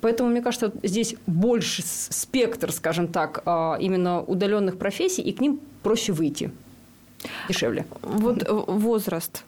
Поэтому, 0.00 0.30
мне 0.30 0.42
кажется, 0.42 0.72
здесь 0.82 1.14
больше 1.28 1.84
спектр, 1.84 2.72
скажем 2.72 3.06
так, 3.06 3.44
э, 3.46 3.76
именно 3.78 4.20
удаленных 4.20 4.78
профессий, 4.78 5.22
и 5.22 5.32
к 5.32 5.40
ним 5.40 5.60
проще 5.84 6.12
выйти 6.12 6.50
дешевле. 7.48 7.86
Вот 8.02 8.42
э, 8.42 8.52
возраст 8.52 9.44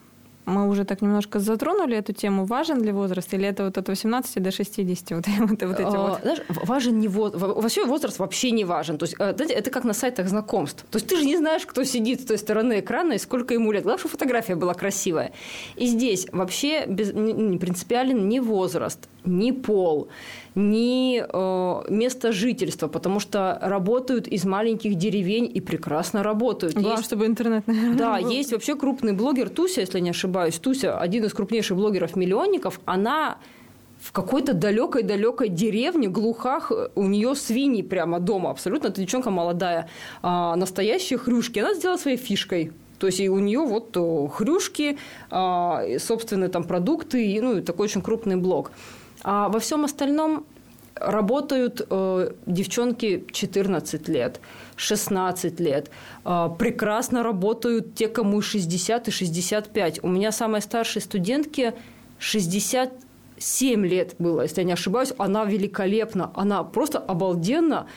мы 0.47 0.69
уже 0.69 0.85
так 0.85 1.01
немножко 1.01 1.39
затронули 1.39 1.97
эту 1.97 2.13
тему. 2.13 2.45
Важен 2.45 2.81
ли 2.81 2.91
возраст 2.91 3.33
или 3.33 3.45
это 3.45 3.65
вот 3.65 3.77
от 3.77 3.89
18 3.89 4.41
до 4.41 4.51
60? 4.51 4.87
Вот, 5.17 5.25
вот, 5.27 5.63
вот 5.63 5.79
эти 5.79 5.95
а, 5.95 6.09
вот. 6.09 6.21
Знаешь, 6.21 6.39
важен 6.47 6.99
не 6.99 7.07
возраст. 7.07 7.43
Вообще 7.43 7.85
возраст 7.85 8.19
вообще 8.19 8.51
не 8.51 8.65
важен. 8.65 8.97
То 8.97 9.05
есть, 9.05 9.15
э, 9.19 9.35
знаете, 9.35 9.53
это 9.53 9.69
как 9.69 9.83
на 9.83 9.93
сайтах 9.93 10.27
знакомств. 10.27 10.85
То 10.89 10.97
есть 10.97 11.07
ты 11.07 11.17
же 11.17 11.25
не 11.25 11.37
знаешь, 11.37 11.65
кто 11.65 11.83
сидит 11.83 12.21
с 12.21 12.25
той 12.25 12.37
стороны 12.37 12.79
экрана 12.79 13.13
и 13.13 13.17
сколько 13.17 13.53
ему 13.53 13.71
лет. 13.73 13.83
Главное, 13.83 13.99
что 13.99 14.07
фотография 14.07 14.55
была 14.55 14.73
красивая. 14.73 15.31
И 15.75 15.87
здесь 15.87 16.27
вообще 16.31 16.85
без, 16.85 17.13
не 17.13 17.57
принципиален 17.57 18.29
ни 18.29 18.39
возраст, 18.39 19.09
ни 19.25 19.51
пол, 19.51 20.07
ни 20.57 21.23
э, 21.23 21.83
место 21.89 22.31
жительства, 22.31 22.87
потому 22.87 23.19
что 23.19 23.59
работают 23.61 24.27
из 24.27 24.43
маленьких 24.43 24.95
деревень 24.95 25.49
и 25.53 25.61
прекрасно 25.61 26.23
работают. 26.23 26.73
Главное, 26.73 26.97
есть, 26.97 27.05
чтобы 27.05 27.27
интернет, 27.27 27.67
наверное, 27.67 27.97
Да, 27.97 28.19
был. 28.19 28.29
есть 28.29 28.51
вообще 28.51 28.75
крупный 28.75 29.13
блогер 29.13 29.49
Туся, 29.49 29.81
если 29.81 29.99
не 29.99 30.09
ошибаюсь. 30.09 30.57
Туся, 30.57 30.97
один 30.97 31.25
из 31.25 31.33
крупнейших 31.33 31.77
блогеров-миллионников, 31.77 32.79
она 32.85 33.37
в 33.99 34.11
какой-то 34.11 34.53
далекой-далекой 34.53 35.49
деревне, 35.49 36.07
глухах, 36.07 36.71
у 36.95 37.03
нее 37.03 37.35
свиньи 37.35 37.83
прямо 37.83 38.19
дома, 38.19 38.49
абсолютно, 38.49 38.87
эта 38.87 39.01
девчонка 39.01 39.29
молодая, 39.29 39.89
а, 40.21 40.55
настоящие 40.55 41.19
хрюшки. 41.19 41.59
Она 41.59 41.75
сделала 41.75 41.97
своей 41.97 42.17
фишкой. 42.17 42.71
То 42.99 43.07
есть 43.07 43.19
и 43.19 43.29
у 43.29 43.37
нее 43.37 43.59
вот 43.59 43.95
хрюшки, 44.33 44.97
а, 45.29 45.83
собственные 45.99 46.49
там 46.49 46.63
продукты, 46.63 47.25
и, 47.25 47.41
ну, 47.41 47.61
такой 47.61 47.85
очень 47.85 48.01
крупный 48.01 48.37
блог. 48.37 48.71
А 49.23 49.49
во 49.49 49.59
всем 49.59 49.85
остальном 49.85 50.45
работают 50.99 51.85
э, 51.89 52.31
девчонки 52.45 53.25
14 53.31 54.07
лет, 54.07 54.39
16 54.75 55.59
лет. 55.59 55.89
Э, 56.25 56.49
прекрасно 56.57 57.23
работают 57.23 57.95
те, 57.95 58.07
кому 58.07 58.41
60 58.41 59.07
и 59.07 59.11
65. 59.11 60.03
У 60.03 60.07
меня 60.07 60.31
самой 60.31 60.61
старшей 60.61 61.01
студентке 61.01 61.73
67 62.19 63.85
лет 63.85 64.15
было, 64.19 64.41
если 64.41 64.61
я 64.61 64.67
не 64.67 64.73
ошибаюсь. 64.73 65.13
Она 65.17 65.45
великолепна, 65.45 66.31
она 66.35 66.63
просто 66.63 66.99
обалденно 66.99 67.87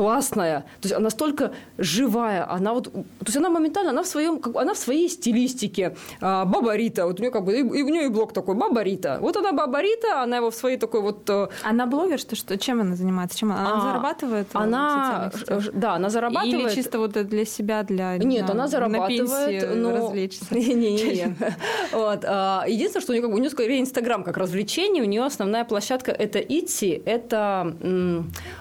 классная, 0.00 0.60
то 0.80 0.86
есть 0.88 0.94
она 0.94 1.04
настолько 1.04 1.52
живая, 1.76 2.50
она 2.50 2.72
вот, 2.72 2.84
то 2.84 3.26
есть 3.26 3.36
она 3.36 3.50
моментально, 3.50 3.90
она 3.90 4.02
в 4.02 4.06
своем, 4.06 4.40
она 4.54 4.72
в 4.72 4.78
своей 4.78 5.10
стилистике, 5.10 5.94
а, 6.22 6.46
Баба 6.46 6.74
Рита, 6.74 7.04
вот 7.04 7.18
у 7.18 7.22
нее 7.22 7.30
как 7.30 7.44
бы, 7.44 7.52
и, 7.52 7.58
и 7.58 7.82
у 7.82 7.88
нее 7.88 8.06
и 8.06 8.08
блог 8.08 8.32
такой, 8.32 8.54
Баба 8.54 8.82
Рита, 8.82 9.18
вот 9.20 9.36
она 9.36 9.52
Баба 9.52 9.82
Рита, 9.82 10.22
она 10.22 10.38
его 10.38 10.50
в 10.50 10.54
своей 10.54 10.78
такой 10.78 11.02
вот... 11.02 11.28
Э, 11.28 11.48
она 11.64 11.84
блогер, 11.84 12.18
что, 12.18 12.34
что 12.34 12.56
чем 12.56 12.80
она 12.80 12.96
занимается, 12.96 13.36
чем 13.36 13.52
она, 13.52 13.60
она 13.60 13.76
а, 13.76 13.80
зарабатывает? 13.80 14.46
Она, 14.54 15.30
да, 15.74 15.96
она 15.96 16.08
зарабатывает. 16.08 16.68
Или 16.68 16.74
чисто 16.74 16.98
вот 16.98 17.12
для 17.12 17.44
себя, 17.44 17.82
для... 17.82 18.16
Нет, 18.16 18.46
на, 18.46 18.52
она 18.52 18.68
зарабатывает, 18.68 19.68
на 19.68 19.74
но... 19.74 19.90
развлечься. 19.96 20.46
Не-не-не. 20.50 21.36
Вот. 21.92 22.24
А, 22.24 22.64
единственное, 22.66 23.02
что 23.02 23.12
у 23.12 23.14
нее, 23.14 23.22
как 23.22 23.30
бы, 23.30 23.36
у 23.36 23.40
нее 23.40 23.50
скорее 23.50 23.80
Инстаграм 23.80 24.24
как 24.24 24.38
развлечение, 24.38 25.02
у 25.02 25.06
нее 25.06 25.24
основная 25.24 25.64
площадка 25.64 26.10
это 26.10 26.38
Итси, 26.38 27.02
это 27.04 27.74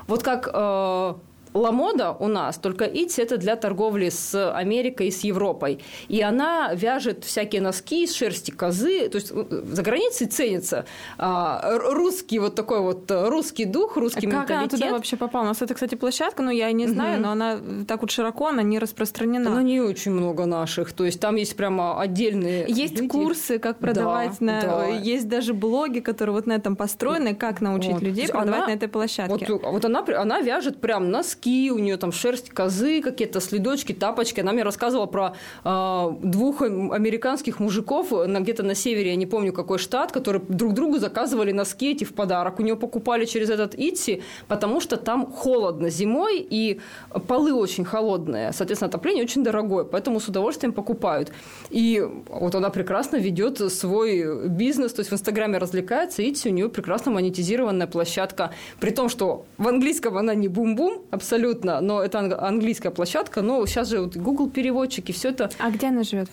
вот 0.07 0.23
как 0.23 0.49
э, 0.51 1.13
Ламода 1.53 2.11
у 2.11 2.27
нас, 2.27 2.57
только 2.57 2.85
Итси– 2.85 3.21
это 3.21 3.37
для 3.37 3.55
торговли 3.55 4.09
с 4.09 4.51
Америкой 4.53 5.07
и 5.07 5.11
с 5.11 5.23
Европой. 5.23 5.79
И 6.07 6.21
она 6.21 6.73
вяжет 6.73 7.23
всякие 7.23 7.61
носки 7.61 8.03
из 8.03 8.13
шерсти 8.13 8.51
козы. 8.51 9.09
То 9.09 9.17
есть 9.17 9.31
э, 9.31 9.63
за 9.71 9.81
границей 9.81 10.27
ценится 10.27 10.85
а, 11.17 11.77
русский 11.77 12.39
вот 12.39 12.55
такой 12.55 12.81
вот 12.81 13.09
э, 13.11 13.29
русский 13.29 13.65
дух, 13.65 13.97
русский 13.97 14.27
а 14.27 14.29
менталитет. 14.29 14.47
Как 14.47 14.57
она 14.57 14.67
туда 14.67 14.91
вообще 14.91 15.17
попала? 15.17 15.43
У 15.43 15.47
нас 15.47 15.61
это, 15.61 15.73
кстати, 15.73 15.95
площадка, 15.95 16.43
но 16.43 16.51
я 16.51 16.71
не 16.71 16.87
знаю, 16.87 17.15
угу. 17.15 17.23
но 17.23 17.31
она 17.31 17.59
так 17.87 18.01
вот 18.01 18.11
широко, 18.11 18.47
она 18.47 18.61
не 18.61 18.79
распространена. 18.79 19.49
На 19.49 19.63
нее 19.63 19.83
очень 19.83 20.11
много 20.11 20.45
наших. 20.45 20.93
То 20.93 21.05
есть 21.05 21.19
там 21.19 21.35
есть 21.35 21.55
прямо 21.55 21.99
отдельные 21.99 22.65
Есть 22.67 22.95
люди. 22.95 23.07
курсы, 23.07 23.59
как 23.59 23.79
продавать. 23.79 24.37
Да, 24.39 24.45
на... 24.45 24.61
да. 24.61 24.87
Есть 24.87 25.27
даже 25.27 25.53
блоги, 25.53 25.99
которые 25.99 26.35
вот 26.35 26.45
на 26.45 26.53
этом 26.53 26.75
построены, 26.75 27.35
как 27.35 27.61
научить 27.61 27.93
вот. 27.93 28.01
людей 28.01 28.27
продавать 28.27 28.59
она, 28.59 28.67
на 28.67 28.71
этой 28.71 28.87
площадке. 28.87 29.45
Вот, 29.53 29.63
вот 29.63 29.85
она, 29.85 30.05
она 30.17 30.41
вяжет 30.41 30.79
прям 30.81 31.09
носки, 31.09 31.38
носки, 31.39 31.71
у 31.71 31.79
нее 31.79 31.97
там 31.97 32.11
шерсть 32.11 32.49
козы, 32.49 33.01
какие-то 33.01 33.39
следочки, 33.39 33.93
тапочки. 33.93 34.41
Она 34.41 34.51
мне 34.51 34.63
рассказывала 34.63 35.05
про 35.05 35.33
э, 35.63 36.11
двух 36.21 36.61
американских 36.61 37.59
мужиков 37.59 38.11
на, 38.11 38.39
где-то 38.39 38.63
на 38.63 38.75
севере, 38.75 39.09
я 39.09 39.15
не 39.15 39.25
помню 39.25 39.53
какой 39.53 39.77
штат, 39.77 40.11
которые 40.11 40.41
друг 40.49 40.73
другу 40.73 40.99
заказывали 40.99 41.51
носки 41.51 41.91
эти 41.91 42.03
в 42.03 42.13
подарок. 42.13 42.59
У 42.59 42.63
нее 42.63 42.75
покупали 42.75 43.25
через 43.25 43.49
этот 43.49 43.75
Итси, 43.75 44.21
потому 44.47 44.81
что 44.81 44.97
там 44.97 45.25
холодно 45.25 45.89
зимой 45.89 46.45
и 46.49 46.79
полы 47.27 47.53
очень 47.53 47.85
холодные. 47.85 48.51
Соответственно, 48.53 48.89
отопление 48.89 49.23
очень 49.23 49.43
дорогое, 49.43 49.83
поэтому 49.83 50.19
с 50.19 50.27
удовольствием 50.27 50.73
покупают. 50.73 51.31
И 51.71 52.05
вот 52.29 52.55
она 52.55 52.69
прекрасно 52.69 53.17
ведет 53.17 53.59
свой 53.71 54.47
бизнес, 54.49 54.93
то 54.93 55.01
есть 55.01 55.11
в 55.11 55.13
Инстаграме 55.13 55.57
развлекается, 55.57 56.21
Итси 56.21 56.49
у 56.49 56.51
нее 56.51 56.69
прекрасно 56.69 57.11
монетизированная 57.11 57.87
площадка, 57.87 58.51
при 58.79 58.91
том, 58.91 59.09
что 59.09 59.45
в 59.57 59.67
английском 59.67 60.17
она 60.17 60.35
не 60.35 60.47
бум-бум, 60.47 61.01
абсолютно 61.11 61.28
абсолютно, 61.29 61.81
но 61.81 62.01
это 62.03 62.19
английская 62.47 62.89
площадка, 62.89 63.41
но 63.41 63.65
сейчас 63.65 63.89
же 63.89 63.99
вот 63.99 64.17
Google 64.17 64.49
переводчики, 64.49 65.11
все 65.11 65.29
это. 65.29 65.49
А 65.59 65.69
где 65.69 65.87
она 65.87 66.03
живет? 66.03 66.29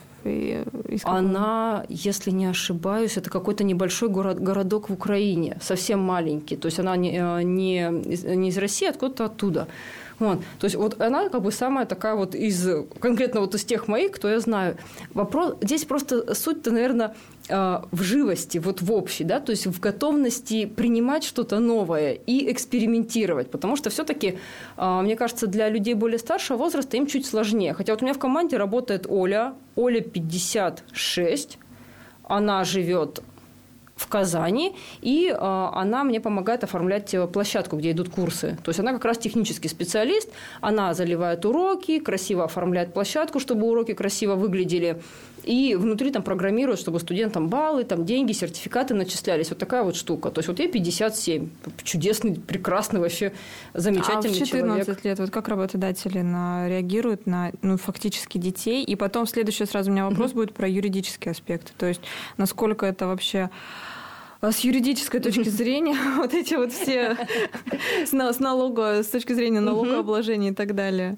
Она, 1.05 1.85
если 1.89 2.33
не 2.33 2.47
ошибаюсь, 2.47 3.17
это 3.17 3.31
какой-то 3.31 3.63
небольшой 3.63 4.09
город, 4.09 4.41
городок 4.41 4.89
в 4.89 4.93
Украине, 4.93 5.57
совсем 5.61 6.01
маленький. 6.01 6.57
То 6.57 6.67
есть 6.67 6.81
она 6.81 6.97
не, 6.97 7.17
э, 7.17 7.43
не, 7.43 7.89
не 8.37 8.49
из 8.49 8.59
России, 8.59 8.89
а 8.89 8.91
откуда-то 8.91 9.27
оттуда. 9.27 9.69
Вот. 10.19 10.41
То 10.59 10.65
есть 10.65 10.77
вот 10.77 11.01
она 11.01 11.29
как 11.29 11.43
бы 11.43 11.53
самая 11.53 11.87
такая 11.87 12.15
вот 12.15 12.35
из, 12.35 12.67
конкретно 13.01 13.41
вот 13.41 13.55
из 13.55 13.65
тех 13.65 13.87
моих, 13.87 14.13
кто 14.13 14.29
я 14.29 14.41
знаю. 14.41 14.77
Вопрос, 15.15 15.57
здесь 15.61 15.85
просто 15.85 16.35
суть-то, 16.35 16.71
наверное, 16.71 17.15
в 17.49 18.03
живости, 18.03 18.59
вот 18.59 18.83
в 18.83 18.93
общей, 18.93 19.25
да, 19.25 19.41
то 19.41 19.51
есть 19.51 19.67
в 19.67 19.81
готовности 19.81 20.67
принимать 20.67 21.25
что-то 21.25 21.61
новое 21.61 22.13
и 22.13 22.51
экспериментировать, 22.51 23.51
потому 23.51 23.77
что 23.77 23.91
все-таки, 23.91 24.39
э, 24.77 25.01
мне 25.03 25.17
кажется, 25.17 25.47
для 25.47 25.69
людей 25.69 25.95
более 25.95 26.19
старшего 26.19 26.57
возраста 26.57 26.97
им 26.97 27.07
чуть 27.07 27.27
сложнее. 27.27 27.73
Хотя 27.75 27.93
вот 27.93 28.03
у 28.03 28.05
меня 28.05 28.15
в 28.15 28.19
команде 28.19 28.57
работает 28.57 29.07
Оля, 29.09 29.55
Оля 29.77 30.01
56, 30.01 31.59
она 32.25 32.65
живет 32.65 33.23
в 33.97 34.09
Казани, 34.09 34.77
и 35.01 35.29
э, 35.29 35.35
она 35.37 36.05
мне 36.05 36.21
помогает 36.21 36.63
оформлять 36.63 37.15
э, 37.15 37.27
площадку, 37.27 37.77
где 37.77 37.93
идут 37.93 38.11
курсы. 38.11 38.59
То 38.63 38.69
есть 38.69 38.79
она 38.79 38.93
как 38.93 39.05
раз 39.07 39.17
технический 39.17 39.69
специалист, 39.69 40.31
она 40.61 40.93
заливает 40.93 41.47
уроки, 41.47 41.99
красиво 41.99 42.45
оформляет 42.45 42.93
площадку, 42.93 43.41
чтобы 43.41 43.67
уроки 43.67 43.95
красиво 43.95 44.35
выглядели, 44.35 45.01
и 45.47 45.77
внутри 45.77 46.11
там 46.11 46.23
программируют, 46.23 46.81
чтобы 46.81 46.99
студентам 46.99 47.49
баллы, 47.49 47.85
там 47.85 48.05
деньги, 48.05 48.33
сертификаты 48.33 48.95
начислялись. 48.95 49.49
Вот 49.49 49.59
такая 49.59 49.85
вот 49.85 49.95
штука. 49.95 50.31
То 50.31 50.41
есть 50.41 50.49
вот 50.49 50.59
ей 50.59 50.69
57. 50.69 51.49
Чудесный, 51.85 52.35
прекрасный 52.35 52.99
вообще, 52.99 53.33
замечательный 53.73 54.41
а 54.41 54.45
в 54.45 54.47
14 54.47 54.85
человек. 54.87 55.05
лет 55.05 55.19
вот 55.21 55.31
как 55.31 55.47
работодатели 55.49 56.21
на, 56.21 56.69
реагируют 56.69 57.27
на 57.27 57.53
ну, 57.63 57.79
фактически 57.79 58.39
детей? 58.39 58.83
И 58.83 58.97
потом 58.97 59.27
следующий 59.27 59.67
сразу 59.67 59.91
у 59.91 59.93
меня 59.93 60.09
вопрос 60.09 60.33
будет 60.33 60.53
про 60.53 60.69
юридический 60.69 61.31
аспект. 61.31 61.73
То 61.79 61.87
есть 61.87 62.01
насколько 62.37 62.85
это 62.85 63.07
вообще 63.07 63.51
а 64.40 64.53
с 64.53 64.61
юридической 64.61 65.20
точки 65.20 65.49
зрения 65.49 65.96
вот 66.16 66.35
эти 66.35 66.55
вот 66.55 66.72
все 66.72 67.16
с 68.05 68.12
налога, 68.12 69.03
с 69.03 69.09
точки 69.09 69.33
зрения 69.33 69.61
налогообложения 69.61 70.51
и 70.51 70.55
так 70.55 70.75
далее. 70.75 71.16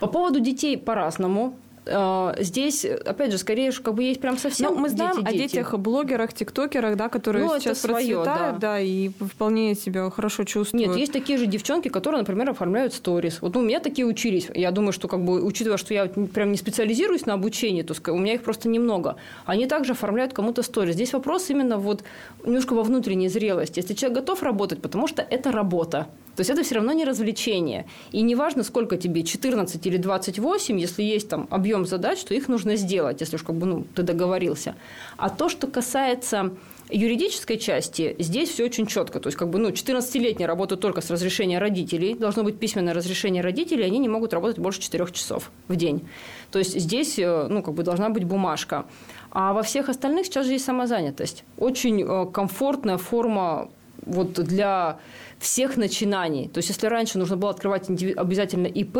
По 0.00 0.06
поводу 0.06 0.40
детей 0.40 0.76
по-разному. 0.76 1.56
А, 1.86 2.34
здесь, 2.38 2.84
опять 2.84 3.32
же, 3.32 3.38
скорее, 3.38 3.72
как 3.72 3.94
бы 3.94 4.02
есть 4.02 4.20
прям 4.20 4.38
совсем 4.38 4.74
Ну, 4.74 4.80
мы 4.80 4.88
знаем 4.88 5.16
дети, 5.24 5.28
о 5.28 5.32
детях, 5.32 5.78
блогерах, 5.78 6.32
тиктокерах, 6.32 6.96
да, 6.96 7.08
которые 7.08 7.44
ну, 7.44 7.60
сейчас 7.60 7.80
свое, 7.80 8.16
процветают, 8.16 8.58
да. 8.58 8.68
да, 8.74 8.80
и 8.80 9.10
вполне 9.20 9.74
себя 9.74 10.08
хорошо 10.10 10.44
чувствуют. 10.44 10.88
Нет, 10.88 10.96
есть 10.96 11.12
такие 11.12 11.38
же 11.38 11.46
девчонки, 11.46 11.88
которые, 11.88 12.20
например, 12.20 12.50
оформляют 12.50 12.94
сторис. 12.94 13.38
Вот 13.40 13.54
ну, 13.54 13.60
у 13.60 13.62
меня 13.62 13.80
такие 13.80 14.06
учились. 14.06 14.48
Я 14.54 14.70
думаю, 14.70 14.92
что, 14.92 15.08
как 15.08 15.24
бы, 15.24 15.44
учитывая, 15.44 15.76
что 15.76 15.92
я 15.92 16.06
прям 16.06 16.52
не 16.52 16.56
специализируюсь 16.56 17.26
на 17.26 17.34
обучении, 17.34 17.82
то 17.82 17.94
у 18.12 18.18
меня 18.18 18.34
их 18.34 18.42
просто 18.42 18.68
немного. 18.68 19.16
Они 19.44 19.66
также 19.66 19.92
оформляют 19.92 20.32
кому-то 20.32 20.62
сторис. 20.62 20.94
Здесь 20.94 21.12
вопрос 21.12 21.50
именно 21.50 21.76
вот 21.76 22.02
немножко 22.44 22.74
во 22.74 22.82
внутренней 22.82 23.28
зрелости. 23.28 23.80
Если 23.80 23.94
человек 23.94 24.20
готов 24.20 24.42
работать, 24.42 24.80
потому 24.80 25.06
что 25.06 25.22
это 25.22 25.52
работа. 25.52 26.06
То 26.36 26.40
есть 26.40 26.50
это 26.50 26.62
все 26.62 26.76
равно 26.76 26.92
не 26.92 27.04
развлечение. 27.04 27.86
И 28.10 28.22
неважно, 28.22 28.64
сколько 28.64 28.96
тебе, 28.96 29.22
14 29.22 29.86
или 29.86 29.96
28, 29.96 30.80
если 30.80 31.02
есть 31.02 31.28
там 31.28 31.46
объем 31.50 31.73
задач, 31.84 32.22
то 32.22 32.34
их 32.34 32.48
нужно 32.48 32.76
сделать, 32.76 33.20
если 33.20 33.36
уж 33.36 33.42
как 33.42 33.56
бы 33.56 33.66
ну, 33.66 33.86
ты 33.94 34.02
договорился. 34.02 34.74
А 35.16 35.30
то, 35.30 35.48
что 35.48 35.66
касается 35.66 36.52
юридической 36.90 37.58
части 37.58 38.14
здесь 38.18 38.50
все 38.50 38.64
очень 38.64 38.86
четко. 38.86 39.20
То 39.20 39.28
есть, 39.28 39.38
как 39.38 39.48
бы, 39.48 39.58
ну, 39.58 39.70
14-летние 39.70 40.46
работают 40.46 40.80
только 40.80 41.00
с 41.00 41.10
разрешения 41.10 41.58
родителей. 41.58 42.14
Должно 42.14 42.42
быть 42.42 42.58
письменное 42.58 42.94
разрешение 42.94 43.42
родителей, 43.42 43.84
они 43.84 43.98
не 43.98 44.08
могут 44.08 44.32
работать 44.32 44.58
больше 44.58 44.80
4 44.80 45.06
часов 45.12 45.50
в 45.68 45.76
день. 45.76 46.06
То 46.50 46.58
есть, 46.58 46.78
здесь, 46.78 47.18
э, 47.18 47.46
ну, 47.48 47.62
как 47.62 47.74
бы 47.74 47.82
должна 47.82 48.10
быть 48.10 48.24
бумажка. 48.24 48.84
А 49.30 49.52
во 49.52 49.62
всех 49.62 49.88
остальных 49.88 50.26
сейчас 50.26 50.46
же 50.46 50.52
есть 50.52 50.64
самозанятость. 50.64 51.44
Очень 51.58 52.02
э, 52.02 52.26
комфортная 52.30 52.98
форма 52.98 53.68
вот 54.06 54.32
для 54.32 54.98
всех 55.44 55.76
начинаний. 55.76 56.48
То 56.48 56.58
есть, 56.58 56.70
если 56.70 56.86
раньше 56.86 57.18
нужно 57.18 57.36
было 57.36 57.50
открывать 57.50 57.88
обязательно 57.88 58.66
ИП 58.66 58.98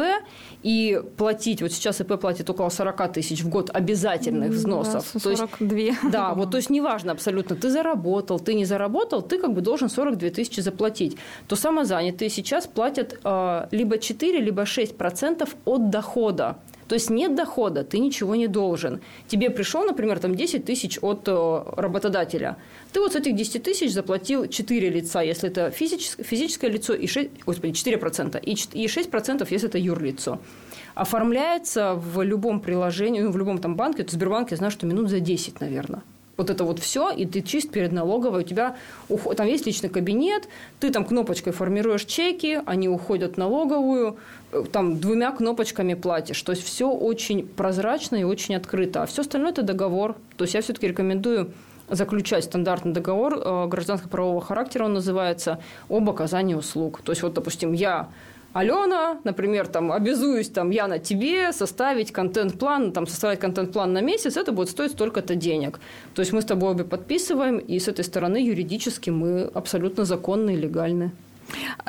и 0.63 1.03
платить, 1.17 1.63
вот 1.63 1.73
сейчас 1.73 2.01
ИП 2.01 2.21
платит 2.21 2.51
около 2.51 2.69
40 2.69 3.13
тысяч 3.13 3.43
в 3.43 3.49
год 3.49 3.71
обязательных 3.75 4.51
взносов. 4.51 5.07
42. 5.07 5.69
То 5.69 5.77
есть, 5.77 5.99
да, 6.13 6.35
вот, 6.37 6.51
то 6.51 6.59
есть, 6.59 6.71
неважно 6.71 7.13
абсолютно, 7.13 7.57
ты 7.57 7.71
заработал, 7.71 8.39
ты 8.39 8.55
не 8.55 8.67
заработал, 8.67 9.23
ты 9.23 9.39
как 9.39 9.55
бы 9.55 9.61
должен 9.61 9.89
42 9.89 10.31
тысячи 10.31 10.61
заплатить. 10.61 11.17
То 11.49 11.57
самозанятые 11.57 12.29
сейчас 12.29 12.67
платят 12.67 13.19
э, 13.25 13.67
либо 13.71 13.99
4, 13.99 14.41
либо 14.41 14.67
6 14.67 14.97
процентов 14.97 15.57
от 15.65 15.91
дохода. 15.91 16.57
То 16.88 16.94
есть 16.94 17.11
нет 17.11 17.35
дохода, 17.35 17.85
ты 17.85 17.99
ничего 17.99 18.35
не 18.35 18.47
должен. 18.47 19.01
Тебе 19.27 19.51
пришел, 19.51 19.85
например, 19.85 20.18
там 20.18 20.35
10 20.35 20.64
тысяч 20.64 20.99
от 21.01 21.27
э, 21.27 21.62
работодателя. 21.77 22.57
Ты 22.92 23.01
вот 23.01 23.12
с 23.12 23.16
этих 23.16 23.35
10 23.35 23.62
тысяч 23.62 23.92
заплатил 23.92 24.47
4 24.47 24.90
лица, 24.90 25.23
если 25.23 25.49
это 25.49 25.70
физическое, 25.70 26.23
физическое 26.23 26.70
лицо, 26.70 26.94
и 26.94 27.07
6, 27.07 27.44
господи, 27.47 27.73
4%, 27.73 28.40
и, 28.42 28.53
и 28.53 28.87
6%, 28.87 29.47
если 29.51 29.68
это 29.68 29.79
юрлицо. 29.79 30.38
Оформляется 30.94 31.94
в 31.94 32.23
любом 32.23 32.61
приложении, 32.61 33.20
ну, 33.20 33.31
в 33.31 33.37
любом 33.37 33.59
там 33.59 33.77
банке, 33.77 34.03
это 34.03 34.12
Сбербанк, 34.12 34.51
я 34.51 34.57
знаю, 34.57 34.70
что 34.70 34.87
минут 34.87 35.11
за 35.11 35.20
10, 35.20 35.61
наверное 35.61 36.03
вот 36.37 36.51
это 36.51 36.64
вот 36.64 36.79
все, 36.79 37.11
и 37.11 37.27
ты 37.27 37.42
чист 37.42 37.70
перед 37.70 37.92
налоговой, 37.92 38.40
у 38.40 38.42
тебя 38.42 38.77
уход... 39.09 39.37
там 39.37 39.47
есть 39.47 39.66
личный 39.66 39.88
кабинет, 39.88 40.49
ты 40.81 40.90
там 40.90 41.05
кнопочкой 41.05 41.53
формируешь 41.53 42.05
чеки, 42.05 42.61
они 42.66 42.88
уходят 42.88 43.35
в 43.35 43.37
налоговую, 43.38 44.16
э, 44.53 44.64
там 44.73 44.99
двумя 44.99 45.33
кнопочками 45.33 45.94
платишь. 45.94 46.42
То 46.42 46.53
есть 46.53 46.64
все 46.64 46.90
очень 46.90 47.47
прозрачно 47.47 48.16
и 48.16 48.25
очень 48.25 48.55
открыто. 48.55 49.03
А 49.03 49.07
все 49.07 49.23
остальное 49.23 49.53
это 49.53 49.62
договор. 49.62 50.16
То 50.37 50.44
есть 50.44 50.55
я 50.55 50.62
все-таки 50.62 50.88
рекомендую 50.88 51.53
заключать 51.88 52.44
стандартный 52.44 52.92
договор 52.92 53.35
э, 53.35 53.66
гражданско-правового 53.66 54.40
характера, 54.40 54.85
он 54.85 54.94
называется, 54.94 55.61
об 55.88 56.09
оказании 56.09 56.55
услуг. 56.55 57.01
То 57.03 57.12
есть, 57.12 57.23
вот, 57.23 57.35
допустим, 57.35 57.73
я 57.73 58.09
Алена, 58.55 59.19
например, 59.25 59.67
там, 59.67 59.90
обязуюсь, 59.90 60.49
там, 60.49 60.71
я 60.71 60.87
на 60.87 61.01
тебе 61.01 61.53
составить 61.53 62.12
контент-план, 62.12 62.93
там, 62.93 63.09
составить 63.09 63.40
контент-план 63.40 63.93
на 63.93 64.01
месяц, 64.01 64.37
это 64.37 64.53
будет 64.53 64.71
стоить 64.71 64.93
столько-то 64.93 65.35
денег. 65.35 65.81
То 66.14 66.21
есть 66.21 66.33
мы 66.33 66.40
с 66.40 66.45
тобой 66.45 66.71
обе 66.71 66.85
подписываем, 66.85 67.59
и 67.59 67.81
с 67.81 67.88
этой 67.88 68.05
стороны 68.05 68.37
юридически 68.37 69.11
мы 69.11 69.51
абсолютно 69.55 70.05
законны 70.05 70.55
и 70.55 70.57
легальны. 70.57 71.11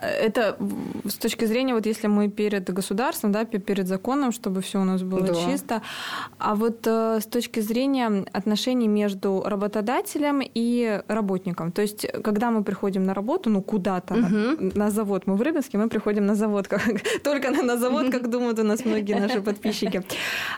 Это 0.02 0.58
с 1.06 1.16
точки 1.16 1.46
зрения, 1.46 1.74
вот 1.74 1.86
если 1.86 2.08
мы 2.08 2.30
перед 2.30 2.70
государством, 2.74 3.32
да, 3.32 3.46
перед 3.46 3.88
законом, 3.88 4.32
чтобы 4.32 4.62
все 4.62 4.80
у 4.80 4.84
нас 4.84 5.02
было 5.02 5.28
да. 5.28 5.34
чисто. 5.34 5.82
А 6.38 6.56
вот 6.56 6.88
э, 6.88 7.20
с 7.22 7.26
точки 7.26 7.62
зрения 7.62 8.26
отношений 8.34 8.88
между 8.88 9.44
работодателем 9.46 10.42
и 10.42 11.02
работником. 11.08 11.72
То 11.72 11.82
есть, 11.82 12.08
когда 12.24 12.52
мы 12.52 12.64
приходим 12.64 13.04
на 13.04 13.14
работу, 13.14 13.50
ну, 13.50 13.62
куда-то, 13.62 14.14
угу. 14.14 14.72
на 14.76 14.92
завод, 14.92 15.28
мы 15.28 15.36
в 15.36 15.42
Рыбинске, 15.42 15.78
мы 15.78 15.90
приходим 15.90 16.26
на 16.26 16.36
завод, 16.36 16.68
как, 16.68 16.82
только 17.24 17.52
на, 17.52 17.64
на 17.64 17.78
завод, 17.78 18.12
как 18.12 18.30
думают 18.30 18.60
у 18.60 18.64
нас 18.64 18.86
многие 18.86 19.20
наши 19.20 19.42
подписчики. 19.42 20.04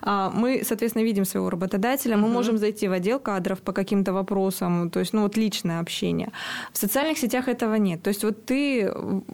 А, 0.02 0.32
мы, 0.36 0.64
соответственно, 0.64 1.04
видим 1.04 1.26
своего 1.26 1.50
работодателя, 1.50 2.18
мы 2.18 2.28
можем 2.28 2.58
зайти 2.58 2.88
в 2.88 2.92
отдел 2.92 3.20
кадров 3.20 3.60
по 3.60 3.74
каким-то 3.74 4.14
вопросам, 4.14 4.90
то 4.90 5.00
есть, 5.00 5.14
ну, 5.14 5.22
вот 5.22 5.38
личное 5.38 5.80
общение. 5.80 6.32
В 6.72 6.78
социальных 6.78 7.18
сетях 7.18 7.48
этого 7.48 7.76
нет. 7.76 8.02
То 8.04 8.10
есть, 8.10 8.24
вот 8.24 8.46
ты 8.46 8.87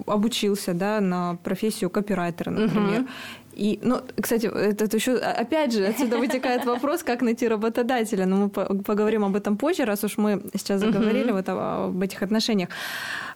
обучился, 0.05 0.73
да, 0.73 1.01
на 1.01 1.37
профессию 1.43 1.89
копирайтера, 1.89 2.51
например. 2.51 3.01
Угу. 3.01 3.09
И, 3.55 3.79
ну, 3.83 4.01
кстати, 4.19 4.47
это, 4.47 4.85
это 4.85 4.97
еще, 4.97 5.15
опять 5.17 5.73
же, 5.73 5.85
отсюда 5.85 6.17
вытекает 6.17 6.65
вопрос, 6.65 7.03
как 7.03 7.21
найти 7.21 7.47
работодателя. 7.47 8.25
Но 8.25 8.35
мы 8.35 8.49
поговорим 8.49 9.23
об 9.23 9.35
этом 9.35 9.57
позже, 9.57 9.85
раз 9.85 10.03
уж 10.03 10.17
мы 10.17 10.41
сейчас 10.53 10.81
заговорили 10.81 11.29
uh-huh. 11.29 11.33
вот 11.33 11.49
об 11.49 12.01
этих 12.01 12.23
отношениях. 12.23 12.69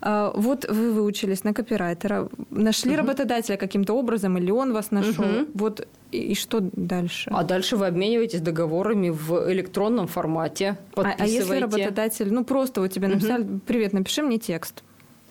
А, 0.02 0.32
вот 0.36 0.66
вы 0.70 0.92
выучились 0.92 1.44
на 1.44 1.54
копирайтера, 1.54 2.30
нашли 2.50 2.94
uh-huh. 2.94 2.98
работодателя 2.98 3.58
каким-то 3.58 3.94
образом, 3.94 4.38
или 4.38 4.52
он 4.52 4.74
вас 4.74 4.92
нашел. 4.92 5.24
Uh-huh. 5.24 5.50
Вот 5.54 5.88
и, 6.12 6.18
и 6.18 6.36
что 6.36 6.60
дальше? 6.62 7.30
А 7.34 7.44
дальше 7.44 7.76
вы 7.76 7.88
обмениваетесь 7.88 8.42
договорами 8.42 9.10
в 9.10 9.52
электронном 9.52 10.08
формате. 10.08 10.78
А, 10.96 11.14
а 11.20 11.26
если 11.26 11.60
работодатель, 11.60 12.34
ну 12.34 12.44
просто 12.44 12.82
вот 12.82 12.92
тебе 12.92 13.08
написали, 13.08 13.46
привет, 13.68 13.94
напиши 13.94 14.24
мне 14.24 14.38
текст 14.38 14.84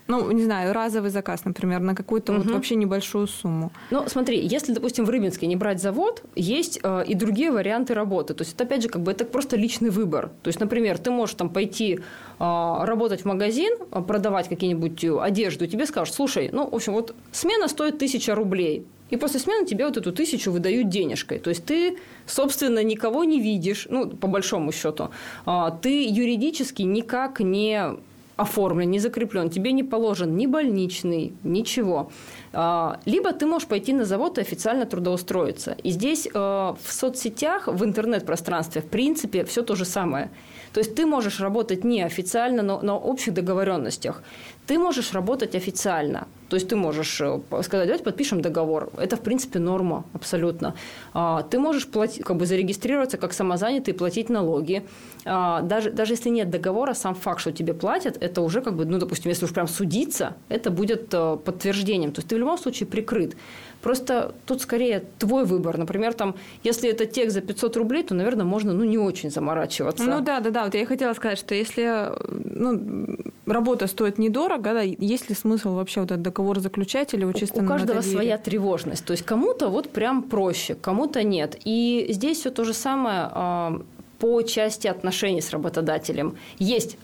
ну, 0.08 0.30
не 0.30 0.44
знаю, 0.44 0.72
разовый 0.72 1.10
заказ, 1.10 1.44
например, 1.44 1.80
на 1.80 1.94
какую-то 1.94 2.32
угу. 2.32 2.42
вот 2.42 2.52
вообще 2.52 2.76
небольшую 2.76 3.26
сумму. 3.26 3.72
Ну, 3.90 4.04
смотри, 4.08 4.38
если, 4.38 4.72
допустим, 4.72 5.04
в 5.04 5.10
Рыбинске 5.10 5.46
не 5.46 5.56
брать 5.56 5.80
завод, 5.80 6.22
есть 6.34 6.80
э, 6.82 7.04
и 7.06 7.14
другие 7.14 7.50
варианты 7.50 7.94
работы. 7.94 8.34
То 8.34 8.42
есть 8.42 8.54
это, 8.54 8.64
опять 8.64 8.82
же, 8.82 8.88
как 8.88 9.02
бы 9.02 9.12
это 9.12 9.24
просто 9.24 9.56
личный 9.56 9.90
выбор. 9.90 10.30
То 10.42 10.48
есть, 10.48 10.60
например, 10.60 10.98
ты 10.98 11.10
можешь 11.10 11.34
там 11.34 11.50
пойти 11.50 11.94
э, 11.94 11.98
работать 12.38 13.22
в 13.22 13.24
магазин, 13.24 13.72
э, 13.90 14.02
продавать 14.02 14.48
какие-нибудь 14.48 15.04
э, 15.04 15.18
одежду, 15.20 15.64
и 15.64 15.68
тебе 15.68 15.86
скажут, 15.86 16.14
слушай, 16.14 16.50
ну, 16.52 16.68
в 16.68 16.74
общем, 16.74 16.92
вот 16.92 17.14
смена 17.32 17.68
стоит 17.68 17.98
тысяча 17.98 18.34
рублей. 18.34 18.86
И 19.10 19.16
после 19.16 19.38
смены 19.38 19.66
тебе 19.66 19.86
вот 19.86 19.96
эту 19.96 20.12
тысячу 20.12 20.50
выдают 20.50 20.88
денежкой. 20.88 21.38
То 21.38 21.50
есть 21.50 21.64
ты, 21.64 21.96
собственно, 22.26 22.82
никого 22.82 23.24
не 23.24 23.40
видишь, 23.40 23.86
ну, 23.88 24.08
по 24.08 24.26
большому 24.26 24.72
счету. 24.72 25.10
А, 25.44 25.70
ты 25.70 26.08
юридически 26.08 26.82
никак 26.82 27.40
не 27.40 27.96
оформлен, 28.36 28.90
не 28.90 28.98
закреплен, 28.98 29.50
тебе 29.50 29.72
не 29.72 29.82
положен 29.82 30.36
ни 30.36 30.46
больничный, 30.46 31.32
ничего. 31.42 32.10
А, 32.52 33.00
либо 33.06 33.32
ты 33.32 33.46
можешь 33.46 33.68
пойти 33.68 33.92
на 33.92 34.04
завод 34.04 34.38
и 34.38 34.42
официально 34.42 34.84
трудоустроиться. 34.84 35.76
И 35.82 35.90
здесь 35.90 36.26
э, 36.26 36.38
в 36.38 36.92
соцсетях, 36.92 37.66
в 37.66 37.84
интернет-пространстве, 37.84 38.82
в 38.82 38.88
принципе, 38.88 39.44
все 39.44 39.62
то 39.62 39.74
же 39.74 39.84
самое. 39.84 40.30
То 40.72 40.80
есть 40.80 40.94
ты 40.94 41.06
можешь 41.06 41.40
работать 41.40 41.84
неофициально, 41.84 42.62
но 42.62 42.82
на 42.82 42.94
общих 42.96 43.32
договоренностях. 43.32 44.22
Ты 44.66 44.78
можешь 44.78 45.14
работать 45.14 45.54
официально. 45.54 46.26
То 46.48 46.56
есть 46.56 46.68
ты 46.68 46.76
можешь 46.76 47.20
э, 47.20 47.40
сказать, 47.62 47.86
давайте 47.86 48.04
подпишем 48.04 48.40
договор. 48.40 48.90
Это, 48.98 49.16
в 49.16 49.20
принципе, 49.20 49.58
норма 49.58 50.04
абсолютно. 50.12 50.74
А, 51.12 51.42
ты 51.42 51.58
можешь 51.58 51.86
платить, 51.88 52.24
как 52.24 52.36
бы 52.36 52.46
зарегистрироваться 52.46 53.16
как 53.16 53.32
самозанятый 53.32 53.94
и 53.94 53.96
платить 53.96 54.28
налоги. 54.28 54.84
А, 55.24 55.62
даже, 55.62 55.90
даже 55.90 56.12
если 56.12 56.28
нет 56.28 56.50
договора, 56.50 56.94
сам 56.94 57.14
факт, 57.14 57.40
что 57.40 57.52
тебе 57.52 57.74
платят, 57.74 58.16
это 58.20 58.42
уже, 58.42 58.60
как 58.60 58.74
бы, 58.74 58.84
ну, 58.84 58.98
допустим, 58.98 59.30
если 59.30 59.44
уж 59.44 59.52
прям 59.52 59.66
судиться, 59.66 60.34
это 60.48 60.70
будет 60.70 61.12
э, 61.12 61.36
подтверждением. 61.44 62.12
То 62.12 62.20
есть 62.20 62.28
ты 62.28 62.36
в 62.36 62.38
любом 62.38 62.58
случае 62.58 62.86
прикрыт. 62.86 63.36
Просто 63.82 64.34
тут 64.46 64.62
скорее 64.62 65.04
твой 65.18 65.44
выбор. 65.44 65.78
Например, 65.78 66.12
там, 66.12 66.34
если 66.64 66.90
это 66.90 67.06
текст 67.06 67.34
за 67.34 67.40
500 67.40 67.76
рублей, 67.76 68.02
то, 68.02 68.14
наверное, 68.14 68.44
можно 68.44 68.72
ну, 68.72 68.84
не 68.84 68.98
очень 68.98 69.30
заморачиваться. 69.30 70.04
Ну 70.04 70.20
да, 70.20 70.40
да, 70.40 70.50
да. 70.50 70.64
Вот 70.64 70.74
я 70.74 70.82
и 70.82 70.84
хотела 70.84 71.12
сказать, 71.14 71.38
что 71.38 71.54
если 71.54 72.10
ну, 72.28 73.16
работа 73.46 73.86
стоит 73.86 74.18
недорого, 74.18 74.72
да, 74.72 74.82
есть 74.82 75.28
ли 75.28 75.34
смысл 75.34 75.74
вообще 75.74 76.00
вот 76.00 76.10
этот 76.10 76.22
договор 76.22 76.60
заключать 76.60 77.14
или 77.14 77.24
учиться 77.24 77.60
У, 77.60 77.64
у 77.64 77.66
каждого 77.66 78.00
своя 78.00 78.38
тревожность. 78.38 79.04
То 79.04 79.12
есть 79.12 79.24
кому-то 79.24 79.68
вот 79.68 79.90
прям 79.90 80.22
проще, 80.22 80.74
кому-то 80.74 81.22
нет. 81.22 81.56
И 81.64 82.06
здесь 82.10 82.40
все 82.40 82.50
то 82.50 82.64
же 82.64 82.74
самое 82.74 83.28
а, 83.32 83.80
по 84.18 84.42
части 84.42 84.88
отношений 84.88 85.40
с 85.40 85.50
работодателем. 85.50 86.36
Есть 86.58 86.98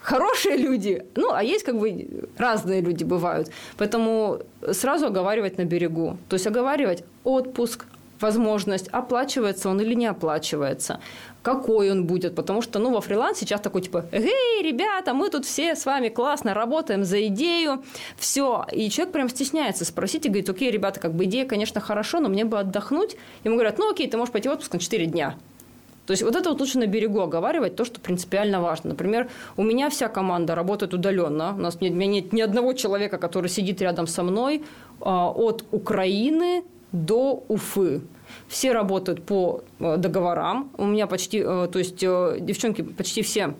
хорошие 0.00 0.56
люди, 0.56 1.04
ну, 1.16 1.32
а 1.32 1.42
есть 1.42 1.64
как 1.64 1.78
бы 1.78 2.28
разные 2.36 2.80
люди 2.80 3.04
бывают. 3.04 3.50
Поэтому 3.76 4.40
сразу 4.72 5.06
оговаривать 5.06 5.58
на 5.58 5.64
берегу. 5.64 6.16
То 6.28 6.34
есть 6.34 6.46
оговаривать 6.46 7.04
отпуск, 7.24 7.84
возможность, 8.20 8.88
оплачивается 8.88 9.68
он 9.68 9.80
или 9.80 9.94
не 9.94 10.06
оплачивается, 10.06 11.00
какой 11.42 11.90
он 11.90 12.06
будет, 12.06 12.34
потому 12.34 12.62
что, 12.62 12.78
ну, 12.78 12.92
во 12.92 13.00
фриланс 13.00 13.38
сейчас 13.38 13.60
такой, 13.60 13.82
типа, 13.82 14.06
эй, 14.12 14.62
ребята, 14.62 15.14
мы 15.14 15.30
тут 15.30 15.44
все 15.44 15.74
с 15.74 15.86
вами 15.86 16.08
классно 16.08 16.54
работаем 16.54 17.04
за 17.04 17.26
идею, 17.28 17.82
все, 18.16 18.66
и 18.72 18.90
человек 18.90 19.12
прям 19.12 19.28
стесняется 19.28 19.84
спросить 19.84 20.26
и 20.26 20.28
говорит, 20.28 20.48
окей, 20.48 20.70
ребята, 20.70 21.00
как 21.00 21.14
бы 21.14 21.24
идея, 21.24 21.46
конечно, 21.46 21.80
хорошо, 21.80 22.20
но 22.20 22.28
мне 22.28 22.44
бы 22.44 22.58
отдохнуть, 22.58 23.16
ему 23.44 23.56
говорят, 23.56 23.78
ну, 23.78 23.90
окей, 23.90 24.08
ты 24.08 24.16
можешь 24.16 24.32
пойти 24.32 24.48
в 24.48 24.52
отпуск 24.52 24.72
на 24.72 24.78
4 24.78 25.06
дня, 25.06 25.36
то 26.08 26.12
есть 26.12 26.22
вот 26.22 26.34
это 26.36 26.48
вот 26.48 26.58
лучше 26.58 26.78
на 26.78 26.86
берегу 26.86 27.20
оговаривать, 27.20 27.76
то, 27.76 27.84
что 27.84 28.00
принципиально 28.00 28.62
важно. 28.62 28.90
Например, 28.90 29.28
у 29.58 29.62
меня 29.62 29.90
вся 29.90 30.08
команда 30.08 30.54
работает 30.54 30.94
удаленно. 30.94 31.52
У 31.54 31.60
нас 31.60 31.82
нет, 31.82 31.92
у 31.92 31.96
меня 31.96 32.06
нет 32.06 32.32
ни 32.32 32.40
одного 32.40 32.72
человека, 32.72 33.18
который 33.18 33.48
сидит 33.48 33.82
рядом 33.82 34.06
со 34.06 34.22
мной 34.22 34.64
а, 35.02 35.30
от 35.30 35.66
Украины 35.70 36.64
до 36.92 37.44
Уфы. 37.48 38.02
Все 38.48 38.72
работают 38.72 39.24
по 39.24 39.62
э, 39.78 39.96
договорам. 39.96 40.70
У 40.76 40.84
меня 40.84 41.06
почти, 41.06 41.38
э, 41.38 41.68
то 41.72 41.78
есть 41.78 42.02
э, 42.02 42.38
девчонки 42.40 42.82
почти 42.82 43.22
все 43.22 43.54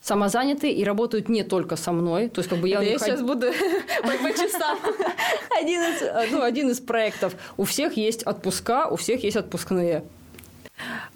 самозаняты 0.00 0.70
и 0.70 0.84
работают 0.84 1.28
не 1.28 1.42
только 1.42 1.76
со 1.76 1.92
мной. 1.92 2.28
То 2.28 2.40
есть, 2.40 2.48
как 2.48 2.60
бы 2.60 2.68
я, 2.68 2.80
я 2.82 2.98
сейчас 2.98 3.20
буду 3.20 3.46
по 4.02 4.30
часам. 4.32 4.78
Один 5.60 5.82
из, 5.82 6.30
ну, 6.30 6.42
один 6.42 6.70
из 6.70 6.78
проектов. 6.80 7.34
У 7.56 7.64
всех 7.64 7.96
есть 7.96 8.22
отпуска, 8.22 8.86
у 8.86 8.96
всех 8.96 9.24
есть 9.24 9.36
отпускные. 9.36 10.04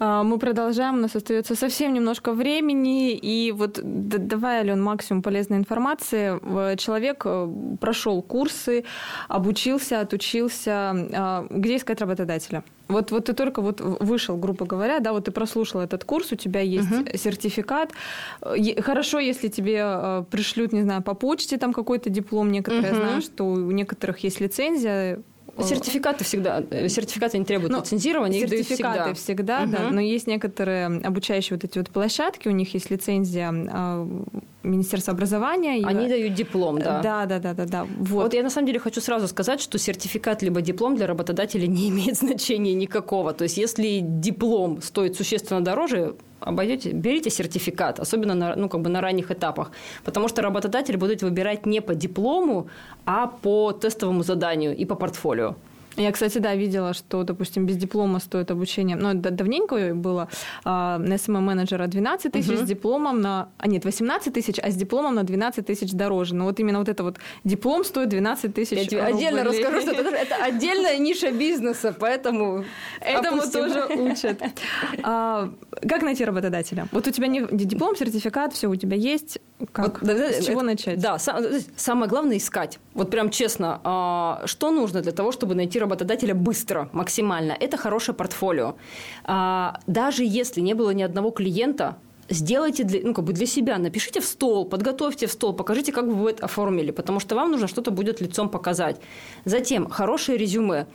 А, 0.05 0.25
мы 0.25 0.39
продолжаем, 0.39 0.97
у 0.97 1.01
нас 1.01 1.15
остается 1.15 1.55
совсем 1.55 1.95
немножко 1.95 2.33
времени, 2.33 3.13
и 3.13 3.53
вот 3.53 3.79
давай, 3.83 4.59
Ален, 4.59 4.83
максимум 4.83 5.23
полезной 5.23 5.59
информации. 5.59 6.41
Человек 6.77 7.23
э, 7.25 7.49
прошел 7.81 8.21
курсы, 8.21 8.85
обучился, 9.29 10.01
отучился. 10.01 10.73
А, 11.15 11.47
где 11.51 11.77
искать 11.77 12.01
работодателя? 12.01 12.65
Вот, 12.89 13.13
вот 13.13 13.27
ты 13.27 13.33
только 13.33 13.63
вот 13.63 13.81
вышел, 13.81 14.37
грубо 14.37 14.67
говоря, 14.67 14.99
да, 14.99 15.13
вот 15.13 15.27
ты 15.27 15.31
прослушал 15.31 15.81
этот 15.81 16.03
курс, 16.03 16.33
у 16.33 16.37
тебя 16.37 16.61
есть 16.61 16.91
uh 16.91 17.17
сертификат. 17.17 17.93
Хорошо, 18.81 19.21
если 19.21 19.47
тебе 19.47 19.83
э, 19.85 20.25
пришлют, 20.29 20.73
не 20.73 20.83
знаю, 20.83 21.03
по 21.03 21.15
почте 21.15 21.59
там 21.59 21.73
какой-то 21.73 22.11
диплом. 22.11 22.51
Некоторые 22.51 22.93
uh 22.93 22.97
знают, 22.97 23.25
что 23.25 23.45
у 23.45 23.71
некоторых 23.71 24.19
есть 24.25 24.41
лицензия 24.41 25.23
Сертификаты 25.59 26.25
всегда, 26.25 26.63
э, 26.71 26.89
сертификаты 26.89 27.39
не 27.39 27.45
требуют 27.45 27.73
ну, 27.73 27.81
лицензирования, 27.81 28.41
сертификаты 28.41 29.11
их 29.11 29.17
всегда, 29.19 29.63
всегда 29.63 29.63
угу. 29.63 29.73
да, 29.73 29.91
но 29.91 30.01
есть 30.01 30.27
некоторые 30.27 30.87
обучающие 30.87 31.57
вот 31.57 31.65
эти 31.65 31.79
вот 31.79 31.91
площадки, 31.91 32.49
у 32.49 32.53
них 32.53 32.73
есть 32.75 32.91
лицензия 32.91 33.53
э, 33.53 34.09
Министерства 34.63 35.13
образования. 35.13 35.85
Они 35.87 36.07
и... 36.07 36.09
дают 36.09 36.35
диплом, 36.35 36.79
да. 36.79 37.01
Да, 37.03 37.27
да, 37.27 37.39
да, 37.39 37.55
да, 37.55 37.67
да. 37.67 37.87
Вот. 37.99 38.25
вот 38.25 38.35
я 38.35 38.43
на 38.43 38.51
самом 38.51 38.67
деле 38.67 38.79
хочу 38.79 39.01
сразу 39.01 39.29
сказать, 39.29 39.61
что 39.61 39.79
сертификат 39.79 40.43
либо 40.43 40.61
диплом 40.61 40.97
для 40.97 41.07
работодателя 41.07 41.67
не 41.79 41.89
имеет 41.89 42.17
значения 42.17 42.75
никакого. 42.75 43.33
То 43.33 43.45
есть, 43.45 43.57
если 43.57 44.01
диплом 44.03 44.81
стоит 44.83 45.17
существенно 45.17 45.65
дороже, 45.65 46.15
обойдете, 46.41 46.93
берите 46.93 47.31
сертификат, 47.31 48.01
особенно 48.01 48.35
на, 48.35 48.57
ну, 48.57 48.69
как 48.69 48.81
бы 48.81 48.91
на 48.91 49.01
ранних 49.01 49.31
этапах, 49.31 49.71
потому 50.05 50.29
что 50.29 50.43
работодатель 50.43 50.97
будет 50.97 51.23
выбирать 51.23 51.67
не 51.67 51.81
по 51.81 51.95
диплому, 51.95 52.69
а 53.05 53.27
по 53.27 53.73
тестовому 53.73 54.23
заданию 54.23 54.77
и 54.77 54.85
по 54.85 54.95
портфолио. 54.95 55.57
Я, 55.97 56.13
кстати, 56.13 56.39
да, 56.39 56.55
видела, 56.55 56.95
что, 56.95 57.23
допустим, 57.23 57.67
без 57.67 57.77
диплома 57.77 58.19
стоит 58.19 58.51
обучение. 58.51 58.97
Ну, 58.97 59.11
это 59.11 59.31
давненько 59.31 59.95
было. 59.95 60.29
А, 60.65 60.99
на 60.99 61.15
SMM-менеджера 61.15 61.87
12 61.87 62.33
тысяч, 62.33 62.51
угу. 62.51 62.65
с 62.65 62.69
дипломом 62.69 63.21
на... 63.21 63.49
А, 63.59 63.69
нет, 63.69 63.85
18 63.85 64.33
тысяч, 64.33 64.59
а 64.59 64.71
с 64.71 64.75
дипломом 64.75 65.15
на 65.15 65.25
12 65.25 65.67
тысяч 65.67 65.93
дороже. 65.93 66.35
Но 66.35 66.45
вот 66.45 66.61
именно 66.61 66.79
вот 66.79 66.89
это 66.89 67.03
вот 67.03 67.19
диплом 67.45 67.85
стоит 67.85 68.09
12 68.09 68.55
тысяч 68.55 68.79
Я 68.79 68.87
тебе 68.87 69.03
отдельно 69.03 69.45
расскажу, 69.45 69.81
что 69.81 69.91
это, 69.93 70.15
это 70.15 70.37
отдельная 70.37 70.99
ниша 70.99 71.31
бизнеса, 71.31 71.95
поэтому 71.99 72.65
Этому 73.01 73.43
тоже 73.43 73.87
учат. 73.97 74.43
А, 75.03 75.51
как 75.89 76.03
найти 76.03 76.25
работодателя? 76.25 76.87
Вот 76.93 77.07
у 77.07 77.11
тебя 77.11 77.27
не 77.27 77.47
диплом, 77.51 77.97
сертификат, 77.97 78.53
все 78.53 78.69
у 78.69 78.77
тебя 78.77 78.97
есть. 78.97 79.39
Как? 79.73 80.03
Вот, 80.03 80.11
с 80.11 80.45
чего 80.45 80.61
это, 80.61 80.67
начать? 80.67 80.99
Да, 80.99 81.19
сам, 81.19 81.45
самое 81.77 82.09
главное 82.09 82.37
искать. 82.37 82.79
Вот 82.95 83.11
прям 83.11 83.31
честно, 83.31 83.81
а, 83.85 84.43
что 84.47 84.71
нужно 84.71 85.03
для 85.03 85.13
того, 85.13 85.33
чтобы 85.33 85.55
найти 85.55 85.79
работодателя 85.79 86.35
быстро, 86.35 86.89
максимально? 86.93 87.53
Это 87.53 87.77
хорошее 87.77 88.17
портфолио. 88.17 88.75
А, 89.25 89.81
даже 89.87 90.25
если 90.25 90.61
не 90.61 90.75
было 90.75 90.91
ни 90.91 91.03
одного 91.03 91.31
клиента, 91.31 91.97
сделайте 92.29 92.85
для, 92.85 93.01
ну, 93.03 93.15
как 93.15 93.25
бы 93.25 93.33
для 93.33 93.47
себя, 93.47 93.79
напишите 93.79 94.21
в 94.21 94.25
стол, 94.25 94.65
подготовьте 94.65 95.27
в 95.27 95.33
стол, 95.33 95.53
покажите, 95.53 95.93
как 95.93 96.07
вы 96.07 96.31
это 96.31 96.45
оформили, 96.45 96.91
потому 96.91 97.21
что 97.21 97.35
вам 97.35 97.51
нужно 97.51 97.69
что-то 97.69 97.91
будет 97.91 98.21
лицом 98.21 98.49
показать. 98.49 99.01
Затем 99.45 99.89
хорошее 99.89 100.39
резюме 100.39 100.87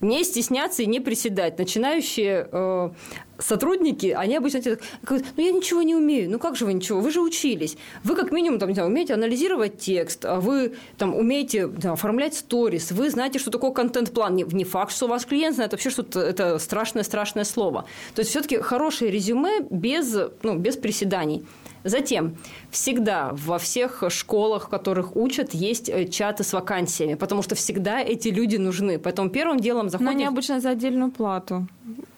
не 0.00 0.24
стесняться 0.24 0.82
и 0.82 0.86
не 0.86 1.00
приседать. 1.00 1.58
Начинающие 1.58 2.48
э, 2.50 2.90
сотрудники, 3.38 4.06
они 4.06 4.36
обычно 4.36 4.60
говорят, 5.02 5.26
ну 5.36 5.44
я 5.44 5.52
ничего 5.52 5.82
не 5.82 5.94
умею. 5.94 6.30
Ну 6.30 6.38
как 6.38 6.56
же 6.56 6.64
вы 6.64 6.72
ничего? 6.72 7.00
Вы 7.00 7.10
же 7.10 7.20
учились. 7.20 7.76
Вы 8.02 8.16
как 8.16 8.32
минимум 8.32 8.58
там, 8.58 8.72
знаю, 8.72 8.88
умеете 8.88 9.14
анализировать 9.14 9.78
текст, 9.78 10.24
а 10.24 10.40
вы 10.40 10.74
там 10.96 11.14
умеете 11.14 11.68
там, 11.68 11.92
оформлять 11.92 12.34
сторис, 12.34 12.92
вы 12.92 13.10
знаете, 13.10 13.38
что 13.38 13.50
такое 13.50 13.72
контент-план. 13.72 14.34
Не, 14.34 14.44
не 14.44 14.64
факт, 14.64 14.92
что 14.92 15.06
у 15.06 15.08
вас 15.08 15.24
клиент 15.24 15.54
знает, 15.54 15.72
вообще 15.72 15.90
что-то 15.90 16.20
это 16.20 16.58
страшное-страшное 16.58 17.44
слово. 17.44 17.84
То 18.14 18.20
есть 18.20 18.30
все-таки 18.30 18.56
хорошее 18.56 19.10
резюме 19.10 19.60
без, 19.68 20.16
ну, 20.42 20.56
без 20.56 20.76
приседаний. 20.76 21.44
Затем, 21.84 22.36
всегда 22.70 23.30
во 23.32 23.58
всех 23.58 24.04
школах, 24.08 24.66
в 24.66 24.68
которых 24.68 25.16
учат, 25.16 25.54
есть 25.54 25.88
э, 25.88 26.06
чаты 26.06 26.44
с 26.44 26.52
вакансиями, 26.52 27.14
потому 27.14 27.42
что 27.42 27.54
всегда 27.54 28.00
эти 28.00 28.28
люди 28.28 28.56
нужны. 28.56 28.98
Поэтому 28.98 29.30
первым 29.30 29.60
делом 29.60 29.88
заходишь... 29.88 30.12
Но 30.12 30.18
они 30.18 30.24
обычно 30.26 30.60
за 30.60 30.70
отдельную 30.70 31.10
плату. 31.10 31.66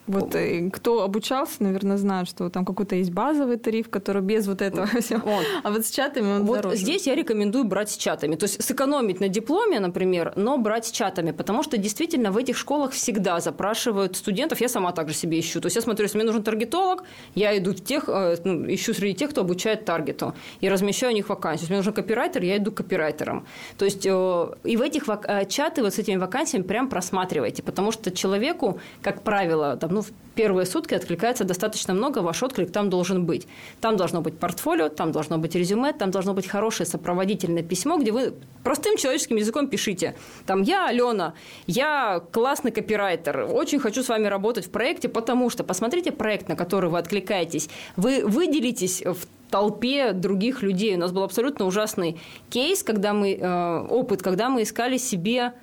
Вот 0.07 0.35
э, 0.35 0.69
кто 0.69 1.03
обучался, 1.03 1.63
наверное, 1.63 1.97
знает, 1.97 2.27
что 2.27 2.49
там 2.49 2.65
какой-то 2.65 2.95
есть 2.95 3.11
базовый 3.11 3.57
тариф, 3.57 3.89
который 3.89 4.21
без 4.21 4.47
вот 4.47 4.61
этого 4.61 4.85
всего. 5.01 5.21
Вот. 5.23 5.45
А 5.63 5.71
вот 5.71 5.85
с 5.85 5.89
чатами 5.91 6.25
он 6.27 6.43
Вот 6.45 6.57
дороже. 6.57 6.77
здесь 6.77 7.07
я 7.07 7.15
рекомендую 7.15 7.63
брать 7.63 7.89
с 7.89 7.97
чатами. 7.97 8.35
То 8.35 8.45
есть 8.45 8.61
сэкономить 8.61 9.21
на 9.21 9.29
дипломе, 9.29 9.79
например, 9.79 10.33
но 10.35 10.57
брать 10.57 10.87
с 10.87 10.91
чатами. 10.91 11.31
Потому 11.31 11.63
что 11.63 11.77
действительно 11.77 12.31
в 12.31 12.37
этих 12.37 12.57
школах 12.57 12.91
всегда 12.91 13.39
запрашивают 13.39 14.17
студентов. 14.17 14.59
Я 14.61 14.67
сама 14.67 14.91
также 14.91 15.13
себе 15.15 15.39
ищу. 15.39 15.61
То 15.61 15.67
есть 15.67 15.75
я 15.77 15.81
смотрю, 15.81 16.03
если 16.05 16.17
мне 16.17 16.25
нужен 16.25 16.43
таргетолог, 16.43 17.03
я 17.35 17.57
иду 17.57 17.71
в 17.71 17.81
тех, 17.81 18.09
э, 18.09 18.35
ну, 18.43 18.65
ищу 18.73 18.93
среди 18.93 19.15
тех, 19.15 19.29
кто 19.29 19.41
обучает 19.41 19.85
таргету. 19.85 20.33
И 20.59 20.69
размещаю 20.69 21.13
у 21.13 21.15
них 21.15 21.29
вакансию. 21.29 21.61
Если 21.63 21.73
мне 21.73 21.79
нужен 21.79 21.93
копирайтер, 21.93 22.43
я 22.43 22.57
иду 22.57 22.71
к 22.71 22.75
копирайтерам. 22.75 23.45
То 23.77 23.85
есть 23.85 24.05
э, 24.05 24.47
и 24.65 24.75
в 24.75 24.81
этих 24.81 25.05
чаты 25.47 25.81
вот 25.81 25.93
с 25.93 25.99
этими 25.99 26.17
вакансиями 26.17 26.63
прям 26.63 26.89
просматривайте. 26.89 27.63
Потому 27.63 27.91
что 27.91 28.11
человеку, 28.11 28.79
как 29.01 29.21
правило, 29.21 29.77
там, 29.77 29.92
ну, 29.93 30.01
в 30.01 30.11
первые 30.35 30.65
сутки 30.65 30.93
откликается 30.93 31.43
достаточно 31.43 31.93
много, 31.93 32.19
ваш 32.19 32.41
отклик 32.43 32.71
там 32.71 32.89
должен 32.89 33.25
быть. 33.25 33.47
Там 33.81 33.97
должно 33.97 34.21
быть 34.21 34.37
портфолио, 34.37 34.89
там 34.89 35.11
должно 35.11 35.37
быть 35.37 35.55
резюме, 35.55 35.93
там 35.93 36.11
должно 36.11 36.33
быть 36.33 36.47
хорошее 36.47 36.87
сопроводительное 36.87 37.63
письмо, 37.63 37.97
где 37.97 38.11
вы 38.11 38.33
простым 38.63 38.97
человеческим 38.97 39.35
языком 39.35 39.67
пишите. 39.67 40.15
Там 40.45 40.61
я 40.63 40.87
Алена, 40.87 41.33
я 41.67 42.23
классный 42.31 42.71
копирайтер, 42.71 43.47
очень 43.51 43.79
хочу 43.79 44.03
с 44.03 44.09
вами 44.09 44.27
работать 44.27 44.65
в 44.65 44.69
проекте, 44.69 45.07
потому 45.09 45.49
что 45.49 45.63
посмотрите 45.63 46.11
проект, 46.11 46.49
на 46.49 46.55
который 46.55 46.89
вы 46.89 46.97
откликаетесь, 46.97 47.69
вы 47.95 48.25
выделитесь 48.25 49.03
в 49.05 49.27
толпе 49.51 50.13
других 50.13 50.63
людей. 50.63 50.95
У 50.95 50.97
нас 50.97 51.11
был 51.11 51.21
абсолютно 51.21 51.65
ужасный 51.65 52.19
кейс, 52.49 52.81
когда 52.81 53.13
мы, 53.13 53.35
э, 53.35 53.87
опыт, 53.87 54.23
когда 54.23 54.49
мы 54.49 54.63
искали 54.63 54.97
себе 54.97 55.53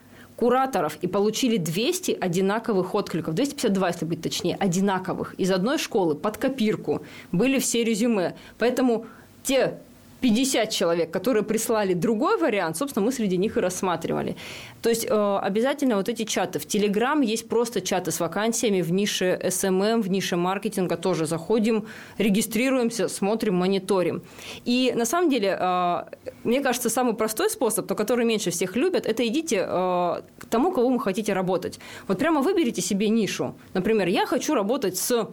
кураторов 0.40 0.96
и 1.03 1.07
получили 1.07 1.59
200 1.59 2.16
одинаковых 2.18 2.94
откликов, 2.94 3.35
252, 3.35 3.88
если 3.88 4.05
быть 4.07 4.22
точнее, 4.22 4.57
одинаковых, 4.57 5.35
из 5.35 5.50
одной 5.50 5.76
школы 5.76 6.14
под 6.14 6.38
копирку. 6.38 7.03
Были 7.31 7.59
все 7.59 7.85
резюме. 7.85 8.35
Поэтому 8.59 9.05
те 9.42 9.79
50 10.21 10.71
человек, 10.71 11.11
которые 11.11 11.43
прислали 11.43 11.95
другой 11.95 12.39
вариант, 12.39 12.77
собственно, 12.77 13.07
мы 13.07 13.13
среди 13.13 13.37
них 13.37 13.57
и 13.57 13.61
рассматривали. 13.61 14.37
То 14.83 14.89
есть 14.89 15.07
э, 15.09 15.39
обязательно 15.43 15.97
вот 15.97 16.09
эти 16.09 16.25
чаты. 16.25 16.59
В 16.59 16.67
Телеграм 16.67 17.21
есть 17.21 17.49
просто 17.49 17.81
чаты 17.81 18.11
с 18.11 18.21
вакансиями 18.21 18.83
в 18.83 18.93
нише 18.93 19.41
SMM, 19.43 20.03
в 20.03 20.11
нише 20.11 20.37
маркетинга 20.37 20.97
тоже 20.97 21.27
заходим, 21.27 21.87
регистрируемся, 22.19 23.09
смотрим, 23.09 23.55
мониторим. 23.55 24.23
И 24.64 24.93
на 24.97 25.05
самом 25.05 25.31
деле, 25.31 25.57
э, 25.59 26.05
мне 26.45 26.61
кажется, 26.61 26.91
самый 26.91 27.14
простой 27.14 27.51
способ, 27.51 27.87
то 27.87 27.95
который 27.95 28.25
меньше 28.25 28.51
всех 28.51 28.77
любят, 28.77 29.07
это 29.07 29.27
идите 29.27 29.57
э, 29.57 30.23
к 30.39 30.47
тому, 30.51 30.73
кого 30.73 30.89
вы 30.89 31.01
хотите 31.01 31.33
работать. 31.33 31.81
Вот 32.09 32.18
прямо 32.18 32.43
выберите 32.43 32.83
себе 32.83 33.09
нишу. 33.09 33.55
Например, 33.75 34.09
я 34.09 34.27
хочу 34.27 34.55
работать 34.55 34.97
с 34.97 35.29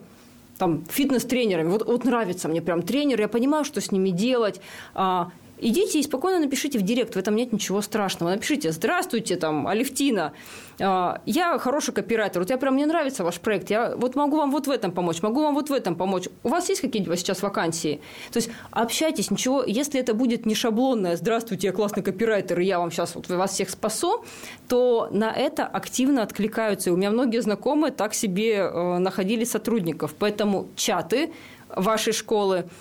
там, 0.57 0.85
фитнес-тренерами. 0.89 1.69
Вот, 1.69 1.85
вот 1.85 2.05
нравится 2.05 2.47
мне 2.47 2.61
прям 2.61 2.81
тренер, 2.81 3.21
я 3.21 3.27
понимаю, 3.27 3.65
что 3.65 3.81
с 3.81 3.91
ними 3.91 4.09
делать. 4.09 4.61
А, 4.93 5.31
идите 5.59 5.99
и 5.99 6.03
спокойно 6.03 6.39
напишите 6.39 6.79
в 6.79 6.81
директ, 6.81 7.15
в 7.15 7.17
этом 7.17 7.35
нет 7.35 7.53
ничего 7.53 7.81
страшного. 7.81 8.31
Напишите 8.31 8.71
«Здравствуйте, 8.71 9.35
там, 9.35 9.67
Алевтина, 9.67 10.33
а, 10.79 11.21
я 11.25 11.57
хороший 11.57 11.93
копирайтер, 11.93 12.41
вот 12.41 12.49
я 12.49 12.57
прям, 12.57 12.75
мне 12.75 12.85
нравится 12.85 13.23
ваш 13.23 13.39
проект, 13.39 13.69
я 13.69 13.95
вот 13.95 14.15
могу 14.15 14.37
вам 14.37 14.51
вот 14.51 14.67
в 14.67 14.71
этом 14.71 14.91
помочь, 14.91 15.21
могу 15.21 15.41
вам 15.41 15.55
вот 15.55 15.69
в 15.69 15.73
этом 15.73 15.95
помочь. 15.95 16.25
У 16.43 16.49
вас 16.49 16.69
есть 16.69 16.81
какие-нибудь 16.81 17.19
сейчас 17.19 17.41
вакансии? 17.41 18.01
То 18.31 18.37
есть 18.37 18.49
общайтесь, 18.71 19.31
ничего, 19.31 19.63
если 19.63 19.99
это 19.99 20.13
будет 20.13 20.45
не 20.45 20.55
шаблонное 20.55 21.15
«Здравствуйте, 21.15 21.67
я 21.67 21.73
классный 21.73 22.03
копирайтер, 22.03 22.59
и 22.59 22.65
я 22.65 22.79
вам 22.79 22.91
сейчас 22.91 23.15
вот 23.15 23.27
вас 23.27 23.51
всех 23.51 23.69
спасу», 23.69 24.25
то 24.67 25.09
на 25.11 25.31
это 25.31 25.65
активно 25.65 26.23
откликаются. 26.23 26.89
И 26.89 26.93
у 26.93 26.97
меня 26.97 27.11
многие 27.11 27.41
знакомые 27.41 27.91
так 27.91 28.13
себе 28.13 28.57
э, 28.57 28.97
находили 28.97 29.43
сотрудников. 29.43 30.13
Поэтому 30.17 30.67
чаты 30.75 31.31
вашей 31.69 32.13
школы– 32.13 32.65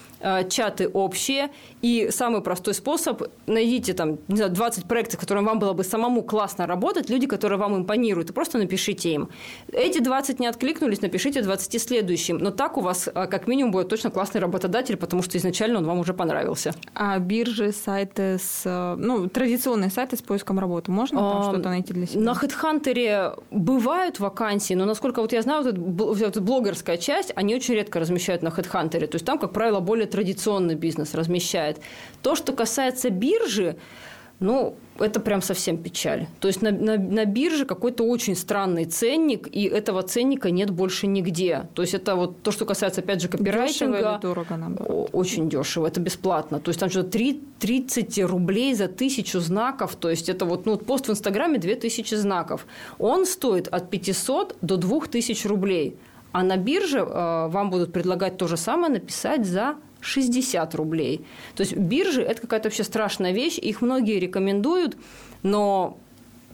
чаты 0.49 0.89
общие, 0.89 1.51
и 1.83 2.09
самый 2.11 2.43
простой 2.43 2.75
способ– 2.75 3.23
найдите 3.47 3.95
там, 3.95 4.19
не 4.29 4.37
знаю, 4.37 4.53
20 4.53 4.87
проектов, 4.87 5.21
которым 5.21 5.45
вам 5.45 5.59
было 5.59 5.73
бы 5.73 5.85
самому 5.85 6.23
классно 6.23 6.67
работать, 6.67 7.11
люди, 7.11 7.27
которые 7.27 7.59
вам 7.59 7.77
импонируют, 7.77 8.31
и 8.31 8.33
просто 8.33 8.59
напишите 8.59 9.12
им. 9.12 9.29
Эти 9.73 10.01
20 10.01 10.41
не 10.41 10.47
откликнулись, 10.47 11.03
напишите 11.03 11.43
20 11.43 11.83
следующим, 11.83 12.39
но 12.39 12.51
так 12.51 12.77
у 12.77 12.81
вас 12.81 13.09
э, 13.09 13.27
как 13.27 13.49
минимум 13.49 13.73
будет 13.73 13.89
точно 13.89 14.11
классный 14.11 14.41
работодатель, 14.41 14.97
потому 14.97 15.23
что 15.23 15.39
изначально 15.39 15.79
он 15.79 15.85
вам 15.85 15.99
уже 15.99 16.14
понравился. 16.14 16.73
А 16.95 17.19
биржи, 17.19 17.73
сайты 17.73 18.39
с, 18.39 18.62
э, 18.64 18.97
ну, 18.99 19.29
традиционные 19.29 19.91
сайты 19.91 20.17
с 20.17 20.23
поиском 20.23 20.59
работы, 20.59 20.91
можно 20.91 21.19
там 21.19 21.39
а, 21.39 21.43
что-то 21.43 21.69
найти 21.69 21.93
для 21.93 22.07
себя? 22.07 22.21
На 22.23 22.33
HeadHunter 22.33 23.43
бывают 23.51 24.21
вакансии, 24.21 24.75
но 24.75 24.85
насколько 24.85 25.21
вот 25.21 25.33
я 25.33 25.43
знаю, 25.43 25.64
вот 25.64 26.21
эта 26.21 26.41
блогерская 26.41 26.97
часть, 26.97 27.33
они 27.37 27.55
очень 27.55 27.75
редко 27.75 28.01
размещают 28.01 28.43
на 28.43 28.49
HeadHunter, 28.49 29.07
то 29.07 29.17
есть 29.17 29.25
там, 29.25 29.39
как 29.39 29.53
правило, 29.53 29.81
более 29.81 30.06
традиционный 30.07 30.75
бизнес 30.75 31.15
размещает. 31.15 31.81
То, 32.23 32.35
что 32.35 32.53
касается 32.53 33.11
биржи, 33.11 33.77
ну, 34.39 34.77
это 34.99 35.21
прям 35.21 35.41
совсем 35.41 35.79
печаль. 35.79 36.27
То 36.41 36.49
есть 36.49 36.61
на, 36.63 36.71
на, 36.71 36.99
на 36.99 37.25
бирже 37.25 37.65
какой-то 37.65 38.05
очень 38.05 38.37
странный 38.37 38.85
ценник, 38.85 39.49
и 39.51 39.65
этого 39.65 40.03
ценника 40.03 40.51
нет 40.51 40.71
больше 40.71 41.07
нигде. 41.07 41.69
То 41.75 41.83
есть 41.83 41.95
это 41.95 42.17
вот 42.17 42.43
то, 42.43 42.51
что 42.51 42.67
касается, 42.67 43.01
опять 43.01 43.23
же, 43.23 43.29
копирайтинга. 43.29 43.97
Дешево 43.97 44.13
или 44.13 44.21
дорого, 44.21 44.57
наоборот? 44.57 45.11
Очень 45.13 45.49
дешево, 45.49 45.87
это 45.87 46.01
бесплатно. 46.01 46.61
То 46.61 46.69
есть 46.69 46.81
там 46.81 46.91
что-то 46.91 47.19
30 47.61 48.25
рублей 48.25 48.75
за 48.75 48.89
тысячу 48.89 49.41
знаков. 49.41 49.97
То 49.97 50.11
есть 50.11 50.29
это 50.29 50.45
вот, 50.45 50.67
ну, 50.67 50.77
пост 50.77 51.09
в 51.09 51.11
Инстаграме 51.11 51.59
2000 51.59 52.15
знаков. 52.15 52.67
Он 52.99 53.25
стоит 53.25 53.69
от 53.69 53.91
500 53.91 54.57
до 54.61 54.77
2000 54.77 55.47
рублей. 55.47 55.97
А 56.33 56.43
на 56.43 56.59
бирже 56.59 56.99
э, 56.99 57.49
вам 57.49 57.71
будут 57.71 57.95
предлагать 57.95 58.37
то 58.37 58.47
же 58.47 58.59
самое 58.59 58.93
написать 58.93 59.47
за 59.47 59.77
60 60.01 60.75
рублей. 60.75 61.25
То 61.55 61.63
есть 61.63 61.77
биржи– 61.77 62.23
это 62.23 62.41
какая-то 62.41 62.69
вообще 62.69 62.85
страшная 62.85 63.33
вещь, 63.33 63.59
их 63.59 63.83
многие 63.83 64.19
рекомендуют, 64.19 64.97
но 65.43 65.99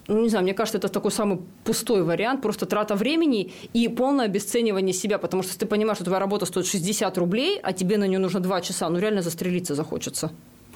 ну, 0.09 0.23
не 0.23 0.29
знаю, 0.29 0.43
мне 0.43 0.55
кажется, 0.55 0.79
это 0.79 0.89
такой 0.89 1.13
самый 1.13 1.41
пустой 1.65 2.03
вариант, 2.03 2.43
просто 2.43 2.67
трата 2.67 2.95
времени 2.95 3.53
и 3.73 3.89
полное 3.89 4.27
обесценивание 4.27 4.93
себя, 4.93 5.19
потому 5.19 5.43
что 5.43 5.59
ты 5.59 5.67
понимаешь, 5.67 5.97
что 5.97 6.05
твоя 6.05 6.21
работа 6.21 6.47
стоит 6.47 6.67
60 6.67 7.17
рублей, 7.19 7.61
а 7.63 7.73
тебе 7.73 7.99
на 7.99 8.07
нее 8.07 8.19
нужно 8.19 8.41
2 8.41 8.61
часа, 8.63 8.89
ну, 8.89 8.99
реально 8.99 9.23
застрелиться 9.23 9.75
захочется. 9.75 10.33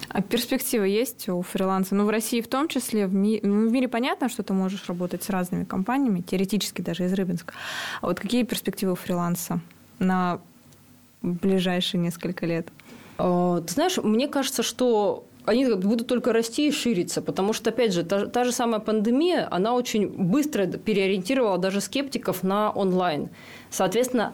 А 0.09 0.21
перспективы 0.21 0.87
есть 0.87 1.27
у 1.27 1.41
фриланса? 1.41 1.95
Ну, 1.95 2.05
в 2.05 2.09
России 2.09 2.41
в 2.41 2.47
том 2.47 2.67
числе. 2.67 3.07
В, 3.07 3.13
ми- 3.13 3.39
ну, 3.43 3.67
в 3.67 3.71
мире 3.71 3.87
понятно, 3.87 4.29
что 4.29 4.43
ты 4.43 4.53
можешь 4.53 4.87
работать 4.87 5.23
с 5.23 5.29
разными 5.29 5.65
компаниями, 5.65 6.21
теоретически 6.21 6.81
даже 6.81 7.05
из 7.05 7.13
Рыбинска. 7.13 7.53
А 8.01 8.07
вот 8.07 8.19
какие 8.19 8.43
перспективы 8.43 8.93
у 8.93 8.95
фриланса 8.95 9.59
на 9.99 10.39
ближайшие 11.33 12.01
несколько 12.01 12.45
лет? 12.45 12.67
А, 13.17 13.61
ты 13.61 13.73
знаешь, 13.73 13.97
мне 13.97 14.27
кажется, 14.27 14.63
что 14.63 15.25
они 15.45 15.65
будут 15.73 16.07
только 16.07 16.33
расти 16.33 16.67
и 16.67 16.71
шириться, 16.71 17.21
потому 17.21 17.53
что, 17.53 17.69
опять 17.69 17.93
же, 17.93 18.03
та, 18.03 18.25
та 18.25 18.43
же 18.43 18.51
самая 18.51 18.79
пандемия, 18.79 19.47
она 19.49 19.73
очень 19.73 20.09
быстро 20.09 20.65
переориентировала 20.65 21.57
даже 21.57 21.79
скептиков 21.81 22.43
на 22.43 22.69
онлайн. 22.71 23.29
Соответственно, 23.69 24.33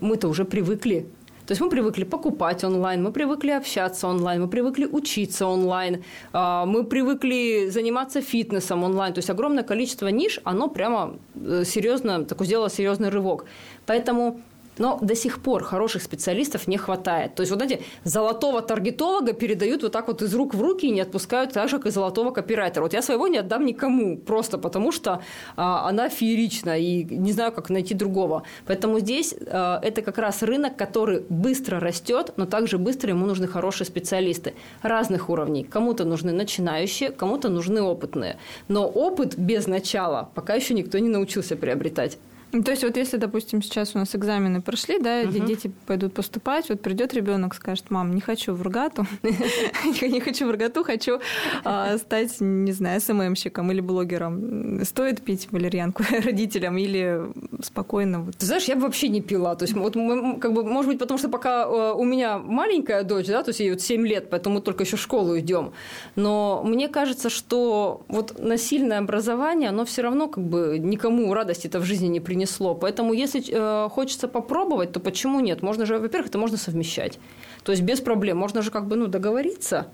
мы-то 0.00 0.28
уже 0.28 0.44
привыкли 0.44 1.06
то 1.46 1.52
есть 1.52 1.60
мы 1.60 1.70
привыкли 1.70 2.02
покупать 2.02 2.64
онлайн, 2.64 3.02
мы 3.04 3.12
привыкли 3.12 3.52
общаться 3.52 4.08
онлайн, 4.08 4.42
мы 4.42 4.48
привыкли 4.48 4.84
учиться 4.84 5.46
онлайн, 5.46 6.02
а, 6.32 6.66
мы 6.66 6.82
привыкли 6.82 7.68
заниматься 7.70 8.20
фитнесом 8.20 8.82
онлайн. 8.82 9.14
То 9.14 9.18
есть 9.18 9.30
огромное 9.30 9.62
количество 9.62 10.08
ниш, 10.08 10.40
оно 10.42 10.68
прямо 10.68 11.16
э, 11.36 11.62
серьезно, 11.64 12.24
такой 12.24 12.46
сделало 12.46 12.68
серьезный 12.68 13.10
рывок. 13.10 13.44
Поэтому 13.86 14.40
но 14.78 14.98
до 15.00 15.14
сих 15.14 15.40
пор 15.40 15.64
хороших 15.64 16.02
специалистов 16.02 16.68
не 16.68 16.76
хватает. 16.76 17.34
То 17.34 17.42
есть 17.42 17.52
вот 17.52 17.62
эти 17.62 17.82
золотого 18.04 18.62
таргетолога 18.62 19.32
передают 19.32 19.82
вот 19.82 19.92
так 19.92 20.08
вот 20.08 20.22
из 20.22 20.34
рук 20.34 20.54
в 20.54 20.60
руки 20.60 20.86
и 20.86 20.90
не 20.90 21.00
отпускают 21.00 21.52
так 21.52 21.68
же, 21.68 21.78
как 21.78 21.86
и 21.86 21.90
золотого 21.90 22.30
копирайтера. 22.30 22.82
Вот 22.82 22.92
я 22.92 23.02
своего 23.02 23.28
не 23.28 23.38
отдам 23.38 23.64
никому, 23.64 24.16
просто 24.16 24.58
потому 24.58 24.92
что 24.92 25.22
а, 25.56 25.88
она 25.88 26.08
феерична 26.08 26.78
и 26.78 27.04
не 27.04 27.32
знаю, 27.32 27.52
как 27.52 27.70
найти 27.70 27.94
другого. 27.94 28.42
Поэтому 28.66 29.00
здесь 29.00 29.34
а, 29.46 29.80
это 29.82 30.02
как 30.02 30.18
раз 30.18 30.42
рынок, 30.42 30.76
который 30.76 31.24
быстро 31.28 31.80
растет, 31.80 32.32
но 32.36 32.46
также 32.46 32.78
быстро 32.78 33.10
ему 33.10 33.26
нужны 33.26 33.46
хорошие 33.46 33.86
специалисты 33.86 34.54
разных 34.82 35.30
уровней. 35.30 35.64
Кому-то 35.64 36.04
нужны 36.04 36.32
начинающие, 36.32 37.10
кому-то 37.10 37.48
нужны 37.48 37.82
опытные. 37.82 38.36
Но 38.68 38.86
опыт 38.86 39.36
без 39.36 39.66
начала 39.66 40.30
пока 40.34 40.54
еще 40.54 40.74
никто 40.74 40.98
не 40.98 41.08
научился 41.08 41.56
приобретать. 41.56 42.18
Ну, 42.52 42.62
то 42.62 42.70
есть 42.70 42.84
вот 42.84 42.96
если, 42.96 43.16
допустим, 43.16 43.60
сейчас 43.60 43.94
у 43.94 43.98
нас 43.98 44.14
экзамены 44.14 44.62
прошли, 44.62 44.98
да, 44.98 45.22
угу. 45.22 45.46
дети 45.46 45.70
пойдут 45.86 46.14
поступать, 46.14 46.68
вот 46.68 46.80
придет 46.80 47.12
ребенок, 47.12 47.54
скажет, 47.54 47.90
мам, 47.90 48.14
не 48.14 48.20
хочу 48.20 48.54
в 48.54 48.62
РГАТу, 48.62 49.06
не 49.22 50.20
хочу 50.20 50.46
в 50.46 50.50
РГАТу, 50.52 50.84
хочу 50.84 51.20
а, 51.64 51.98
стать, 51.98 52.36
не 52.40 52.72
знаю, 52.72 53.00
СММщиком 53.00 53.70
или 53.72 53.80
блогером. 53.80 54.84
Стоит 54.84 55.22
пить 55.22 55.48
валерьянку 55.50 56.04
родителям 56.24 56.78
или 56.78 57.20
спокойно? 57.62 58.32
Ты 58.38 58.46
знаешь, 58.46 58.64
я 58.64 58.76
бы 58.76 58.82
вообще 58.82 59.08
не 59.08 59.20
пила. 59.20 59.56
То 59.56 59.64
есть 59.64 59.74
вот 59.74 59.94
как 60.40 60.52
бы, 60.52 60.64
может 60.64 60.90
быть, 60.90 60.98
потому 60.98 61.18
что 61.18 61.28
пока 61.28 61.64
э, 61.64 61.92
у 61.94 62.04
меня 62.04 62.38
маленькая 62.38 63.02
дочь, 63.02 63.26
да, 63.26 63.42
то 63.42 63.50
есть 63.50 63.60
ей 63.60 63.70
вот 63.70 63.80
7 63.80 64.06
лет, 64.06 64.30
поэтому 64.30 64.56
мы 64.56 64.60
только 64.62 64.84
еще 64.84 64.96
в 64.96 65.00
школу 65.00 65.38
идем. 65.38 65.72
Но 66.14 66.62
мне 66.64 66.88
кажется, 66.88 67.28
что 67.28 68.04
вот 68.08 68.38
насильное 68.38 68.98
образование, 68.98 69.70
оно 69.70 69.84
все 69.84 70.02
равно 70.02 70.28
как 70.28 70.44
бы 70.44 70.78
никому 70.78 71.34
радости-то 71.34 71.80
в 71.80 71.84
жизни 71.84 72.06
не 72.06 72.20
принесет 72.20 72.35
принесло. 72.36 72.74
Поэтому, 72.74 73.14
если 73.14 73.42
э, 73.48 73.88
хочется 73.88 74.28
попробовать, 74.28 74.92
то 74.92 75.00
почему 75.00 75.40
нет? 75.40 75.62
Можно 75.62 75.86
же, 75.86 75.98
во-первых, 75.98 76.28
это 76.28 76.38
можно 76.38 76.58
совмещать. 76.58 77.18
То 77.64 77.72
есть 77.72 77.82
без 77.82 78.00
проблем. 78.00 78.36
Можно 78.36 78.62
же 78.62 78.70
как 78.70 78.86
бы 78.86 78.96
ну, 78.96 79.06
договориться, 79.06 79.86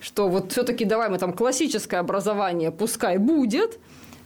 что 0.00 0.28
вот 0.28 0.52
все-таки 0.52 0.84
давай 0.84 1.08
мы 1.08 1.18
там 1.18 1.32
классическое 1.32 2.00
образование 2.00 2.70
пускай 2.70 3.18
будет, 3.18 3.78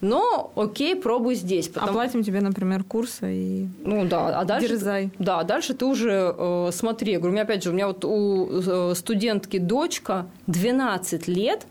но 0.03 0.53
окей, 0.57 0.95
пробуй 0.95 1.37
здесь. 1.37 1.69
Потому... 1.69 1.93
Оплатим 1.93 2.23
тебе, 2.23 2.41
например, 2.41 2.85
курсы 2.85 3.35
и 3.35 3.69
ну 3.83 4.05
да, 4.05 4.41
а 4.41 4.45
дальше 4.45 4.69
дерзай. 4.69 5.11
Да, 5.19 5.43
дальше 5.43 5.73
ты 5.73 5.87
уже 5.87 6.35
э, 6.37 6.71
смотри. 6.73 7.13
Я 7.13 7.19
говорю, 7.19 7.31
у 7.31 7.35
меня 7.35 7.45
опять 7.45 7.63
же, 7.63 7.71
у 7.71 7.73
меня 7.73 7.87
вот 7.87 8.05
у 8.05 8.47
э, 8.51 8.95
студентки 8.95 9.59
дочка 9.59 10.27
12 10.47 11.29
лет, 11.29 11.67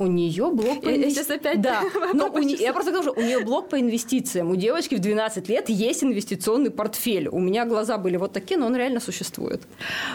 у 0.00 0.06
нее 0.06 0.48
блок 0.52 0.82
по 0.82 0.94
инвестициям. 0.94 1.40
опять 1.40 1.60
да. 1.60 1.82
Но 2.14 2.28
ну, 2.28 2.32
у 2.32 2.38
не... 2.38 2.54
Я 2.54 2.72
просто 2.72 2.92
говорю, 2.92 3.10
что 3.10 3.20
у 3.20 3.24
нее 3.24 3.40
блок 3.40 3.68
по 3.68 3.80
инвестициям. 3.80 4.48
У 4.50 4.54
девочки 4.54 4.94
в 4.94 5.00
12 5.00 5.48
лет 5.48 5.68
есть 5.68 6.04
инвестиционный 6.04 6.70
портфель. 6.70 7.28
У 7.28 7.40
меня 7.40 7.64
глаза 7.64 7.98
были 7.98 8.16
вот 8.16 8.32
такие, 8.32 8.60
но 8.60 8.66
он 8.66 8.76
реально 8.76 9.00
существует. 9.00 9.62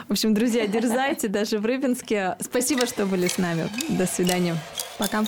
В 0.08 0.14
общем, 0.14 0.34
друзья, 0.34 0.68
дерзайте 0.68 1.28
даже 1.28 1.60
в 1.60 1.66
Рыбинске. 1.66 2.38
Спасибо, 2.40 2.86
что 2.86 3.06
были 3.06 3.28
с 3.28 3.38
нами. 3.38 3.68
До 3.90 4.08
свидания. 4.08 4.56
Пока. 4.98 5.26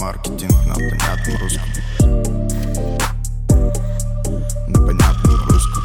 Маркетинг 0.00 0.52
на 0.66 0.74
понятном 0.74 1.36
русском. 1.42 1.68
На 4.66 4.78
понятном 4.86 5.36
русском. 5.50 5.82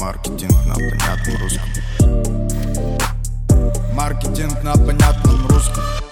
Маркетинг 0.00 0.52
на 0.66 0.74
понятном 0.74 1.42
русском. 1.42 2.41
Маркетинг 4.02 4.64
на 4.64 4.72
понятном 4.72 5.46
русском. 5.46 6.11